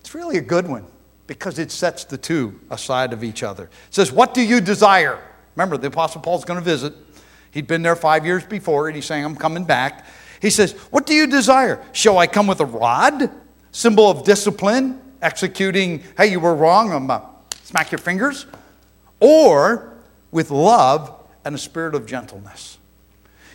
it's 0.01 0.15
really 0.15 0.39
a 0.39 0.43
good 0.43 0.69
one 0.69 0.87
because 1.27 1.59
it 1.59 1.71
sets 1.71 2.05
the 2.05 2.19
two 2.19 2.61
aside 2.71 3.13
of 3.13 3.25
each 3.25 3.43
other. 3.43 3.65
It 3.65 3.95
says, 3.95 4.13
What 4.13 4.35
do 4.35 4.43
you 4.43 4.61
desire? 4.61 5.19
Remember, 5.57 5.77
the 5.77 5.89
Apostle 5.89 6.21
Paul's 6.21 6.45
going 6.45 6.59
to 6.59 6.65
visit. 6.65 6.95
He'd 7.51 7.67
been 7.67 7.83
there 7.83 7.97
five 7.97 8.25
years 8.25 8.45
before, 8.45 8.89
and 8.89 8.97
he's 8.97 9.05
saying, 9.05 9.25
I'm 9.25 9.37
coming 9.37 9.65
back. 9.65 10.07
He 10.43 10.51
says, 10.51 10.73
What 10.91 11.07
do 11.07 11.15
you 11.15 11.29
desire? 11.29 11.83
Shall 11.93 12.19
I 12.19 12.27
come 12.27 12.49
with 12.49 12.61
a 12.61 12.67
rod, 12.67 13.31
symbol 13.71 14.11
of 14.11 14.25
discipline, 14.25 15.01
executing, 15.23 16.03
hey, 16.17 16.33
you 16.33 16.41
were 16.41 16.55
wrong, 16.55 16.93
I'm, 16.93 17.09
uh, 17.09 17.21
smack 17.63 17.93
your 17.93 18.01
fingers? 18.01 18.47
Or 19.21 19.95
with 20.33 20.51
love 20.51 21.15
and 21.45 21.55
a 21.55 21.59
spirit 21.59 21.95
of 21.95 22.07
gentleness? 22.07 22.79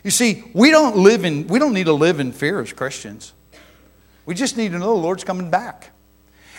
You 0.03 0.11
see, 0.11 0.45
we 0.53 0.71
don't 0.71 0.95
live 0.95 1.25
in, 1.25 1.47
we 1.47 1.59
don't 1.59 1.73
need 1.73 1.87
to 1.87 1.93
live 1.93 2.21
in 2.21 2.31
fear 2.31 2.61
as 2.61 2.71
Christians. 2.71 3.33
We 4.25 4.33
just 4.33 4.55
need 4.55 4.71
to 4.71 4.79
know 4.79 4.95
the 4.95 5.01
Lord's 5.01 5.25
coming 5.25 5.49
back. 5.49 5.91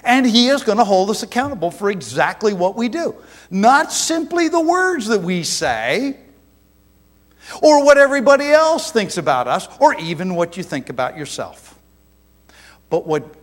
And 0.05 0.27
He 0.27 0.49
is 0.49 0.63
going 0.63 0.79
to 0.79 0.85
hold 0.85 1.09
us 1.09 1.23
accountable 1.23 1.71
for 1.71 1.91
exactly 1.91 2.53
what 2.53 2.77
we 2.77 2.91
do. 2.91 3.17
Not 3.51 3.93
simply 3.93 4.49
the 4.49 4.61
words 4.61 5.07
that 5.07 5.23
we 5.23 5.43
say, 5.43 6.19
or 7.63 7.85
what 7.85 7.99
everybody 7.99 8.47
else 8.47 8.91
thinks 8.91 9.17
about 9.17 9.49
us, 9.49 9.69
or 9.81 9.95
even 9.95 10.35
what 10.35 10.57
you 10.57 10.63
think 10.63 10.91
about 10.91 11.17
yourself. 11.17 11.79
But 12.91 13.07
what 13.07 13.35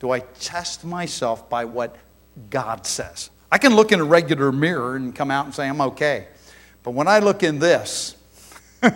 do 0.00 0.10
I 0.10 0.20
test 0.20 0.84
myself 0.84 1.48
by 1.48 1.64
what 1.64 1.96
God 2.50 2.86
says? 2.86 3.30
I 3.50 3.58
can 3.58 3.74
look 3.74 3.92
in 3.92 4.00
a 4.00 4.04
regular 4.04 4.52
mirror 4.52 4.96
and 4.96 5.14
come 5.14 5.30
out 5.30 5.46
and 5.46 5.54
say, 5.54 5.68
I'm 5.68 5.80
okay. 5.80 6.28
But 6.82 6.92
when 6.92 7.08
I 7.08 7.20
look 7.20 7.42
in 7.42 7.58
this, 7.58 8.16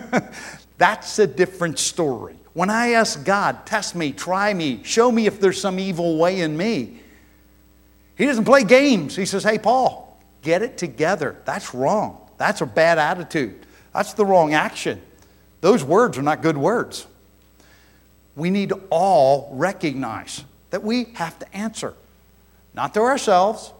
that's 0.77 1.19
a 1.19 1.27
different 1.27 1.79
story. 1.79 2.35
When 2.53 2.69
I 2.69 2.91
ask 2.91 3.23
God, 3.23 3.65
test 3.65 3.95
me, 3.95 4.11
try 4.11 4.53
me, 4.53 4.81
show 4.83 5.11
me 5.11 5.25
if 5.25 5.39
there's 5.39 5.59
some 5.59 5.79
evil 5.79 6.17
way 6.17 6.41
in 6.41 6.55
me, 6.55 6.99
He 8.17 8.25
doesn't 8.25 8.45
play 8.45 8.63
games. 8.63 9.15
He 9.15 9.25
says, 9.25 9.43
Hey, 9.43 9.57
Paul, 9.57 10.21
get 10.41 10.61
it 10.61 10.77
together. 10.77 11.37
That's 11.45 11.73
wrong. 11.73 12.17
That's 12.37 12.61
a 12.61 12.65
bad 12.65 12.97
attitude. 12.97 13.65
That's 13.93 14.13
the 14.13 14.25
wrong 14.25 14.53
action. 14.53 15.01
Those 15.61 15.83
words 15.83 16.17
are 16.17 16.23
not 16.23 16.41
good 16.41 16.57
words. 16.57 17.07
We 18.35 18.49
need 18.49 18.69
to 18.69 18.81
all 18.89 19.49
recognize 19.53 20.43
that 20.69 20.83
we 20.83 21.05
have 21.15 21.37
to 21.39 21.55
answer, 21.55 21.93
not 22.73 22.93
to 22.93 23.01
ourselves, 23.01 23.73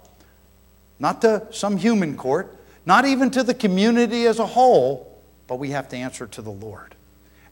not 1.00 1.22
to 1.22 1.48
some 1.52 1.78
human 1.78 2.18
court, 2.18 2.56
not 2.86 3.06
even 3.06 3.32
to 3.32 3.44
the 3.44 3.54
community 3.54 4.26
as 4.28 4.40
a 4.40 4.46
whole, 4.46 5.20
but 5.48 5.56
we 5.56 5.70
have 5.70 5.90
to 5.90 5.98
answer 5.98 6.28
to 6.28 6.42
the 6.42 6.52
Lord. 6.52 6.96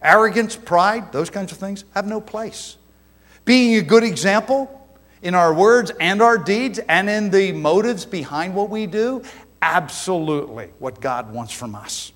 Arrogance, 0.01 0.55
pride, 0.55 1.11
those 1.11 1.29
kinds 1.29 1.51
of 1.51 1.57
things 1.57 1.83
have 1.93 2.05
no 2.05 2.21
place. 2.21 2.77
Being 3.45 3.75
a 3.75 3.81
good 3.81 4.03
example 4.03 4.75
in 5.21 5.35
our 5.35 5.53
words 5.53 5.91
and 5.99 6.21
our 6.21 6.37
deeds 6.37 6.79
and 6.87 7.09
in 7.09 7.29
the 7.31 7.51
motives 7.51 8.05
behind 8.05 8.55
what 8.55 8.69
we 8.69 8.85
do, 8.85 9.23
absolutely 9.61 10.69
what 10.79 11.01
God 11.01 11.33
wants 11.33 11.53
from 11.53 11.75
us. 11.75 12.11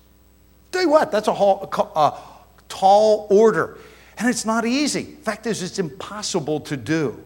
Tell 0.74 0.82
you 0.82 0.88
what, 0.88 1.12
that's 1.12 1.28
a, 1.28 1.30
a 1.30 2.20
tall 2.68 3.28
order. 3.30 3.78
And 4.18 4.28
it's 4.28 4.44
not 4.44 4.66
easy. 4.66 5.04
Fact 5.04 5.46
is, 5.46 5.62
it's 5.62 5.78
impossible 5.78 6.58
to 6.62 6.76
do 6.76 7.22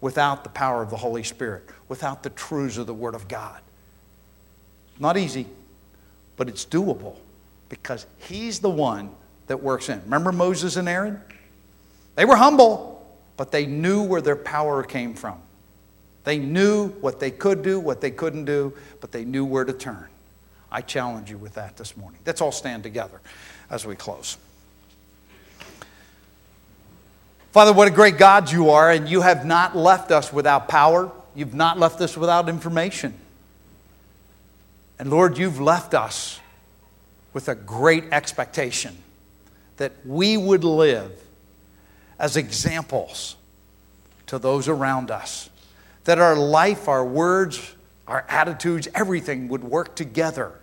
without 0.00 0.42
the 0.42 0.50
power 0.50 0.82
of 0.82 0.90
the 0.90 0.96
Holy 0.96 1.22
Spirit, 1.22 1.62
without 1.86 2.24
the 2.24 2.30
truths 2.30 2.76
of 2.76 2.88
the 2.88 2.92
Word 2.92 3.14
of 3.14 3.28
God. 3.28 3.60
Not 4.98 5.16
easy, 5.16 5.46
but 6.36 6.48
it's 6.48 6.66
doable 6.66 7.18
because 7.68 8.04
He's 8.18 8.58
the 8.58 8.68
one 8.68 9.10
that 9.46 9.62
works 9.62 9.88
in. 9.88 10.02
Remember 10.02 10.32
Moses 10.32 10.74
and 10.74 10.88
Aaron? 10.88 11.20
They 12.16 12.24
were 12.24 12.34
humble, 12.34 13.16
but 13.36 13.52
they 13.52 13.64
knew 13.64 14.02
where 14.02 14.20
their 14.20 14.34
power 14.34 14.82
came 14.82 15.14
from. 15.14 15.40
They 16.24 16.38
knew 16.38 16.88
what 17.00 17.20
they 17.20 17.30
could 17.30 17.62
do, 17.62 17.78
what 17.78 18.00
they 18.00 18.10
couldn't 18.10 18.46
do, 18.46 18.72
but 19.00 19.12
they 19.12 19.24
knew 19.24 19.44
where 19.44 19.64
to 19.64 19.72
turn. 19.72 20.08
I 20.70 20.82
challenge 20.82 21.30
you 21.30 21.38
with 21.38 21.54
that 21.54 21.76
this 21.76 21.96
morning. 21.96 22.20
Let's 22.24 22.40
all 22.40 22.52
stand 22.52 22.82
together 22.82 23.20
as 23.70 23.84
we 23.84 23.96
close. 23.96 24.36
Father, 27.52 27.72
what 27.72 27.88
a 27.88 27.90
great 27.90 28.16
God 28.16 28.52
you 28.52 28.70
are, 28.70 28.92
and 28.92 29.08
you 29.08 29.22
have 29.22 29.44
not 29.44 29.76
left 29.76 30.12
us 30.12 30.32
without 30.32 30.68
power. 30.68 31.10
You've 31.34 31.54
not 31.54 31.78
left 31.78 32.00
us 32.00 32.16
without 32.16 32.48
information. 32.48 33.14
And 35.00 35.10
Lord, 35.10 35.36
you've 35.36 35.60
left 35.60 35.92
us 35.92 36.38
with 37.32 37.48
a 37.48 37.56
great 37.56 38.04
expectation 38.12 38.96
that 39.78 39.92
we 40.04 40.36
would 40.36 40.62
live 40.62 41.10
as 42.18 42.36
examples 42.36 43.34
to 44.26 44.38
those 44.38 44.68
around 44.68 45.10
us, 45.10 45.50
that 46.04 46.18
our 46.20 46.36
life, 46.36 46.86
our 46.86 47.04
words, 47.04 47.74
our 48.06 48.24
attitudes, 48.28 48.86
everything 48.94 49.48
would 49.48 49.64
work 49.64 49.96
together 49.96 50.59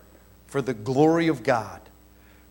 for 0.47 0.61
the 0.61 0.73
glory 0.73 1.27
of 1.27 1.43
God 1.43 1.81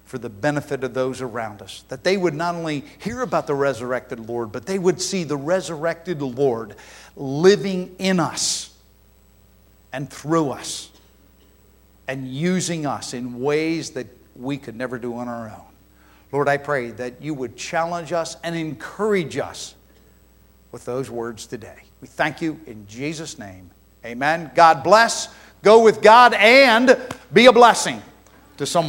for 0.07 0.19
the 0.19 0.31
benefit 0.31 0.85
of 0.85 0.95
those 0.95 1.21
around 1.21 1.61
us. 1.61 1.85
That 1.89 2.05
they 2.05 2.17
would 2.17 2.33
not 2.33 2.55
only 2.55 2.85
hear 3.01 3.23
about 3.23 3.49
the 3.49 3.55
resurrected 3.55 4.21
Lord, 4.21 4.53
but 4.53 4.65
they 4.65 4.79
would 4.79 5.03
see 5.03 5.25
the 5.25 5.37
resurrected 5.37 6.23
Lord 6.23 6.77
living 7.17 7.95
in 7.99 8.21
us 8.21 8.73
and 9.93 10.09
through 10.09 10.51
us 10.51 10.91
and 12.07 12.29
using 12.29 12.87
us 12.87 13.15
in 13.15 13.41
ways 13.41 13.91
that 13.91 14.07
we 14.37 14.59
could 14.59 14.77
never 14.77 14.97
do 14.97 15.17
on 15.17 15.27
our 15.27 15.49
own. 15.49 15.67
Lord, 16.31 16.49
I 16.49 16.57
pray 16.57 16.91
that 16.93 17.21
you 17.21 17.35
would 17.35 17.57
challenge 17.57 18.13
us 18.13 18.37
and 18.45 18.55
encourage 18.55 19.37
us 19.39 19.75
with 20.71 20.85
those 20.85 21.11
words 21.11 21.47
today. 21.47 21.83
We 22.01 22.07
thank 22.07 22.41
you 22.41 22.61
in 22.67 22.87
Jesus' 22.87 23.39
name. 23.39 23.71
Amen. 24.05 24.53
God 24.55 24.85
bless. 24.85 25.35
Go 25.67 25.83
with 25.83 26.01
God 26.01 26.33
and 26.33 26.97
be 27.33 27.47
a 27.47 27.53
blessing 27.53 28.01
to 28.57 28.65
someone. 28.65 28.85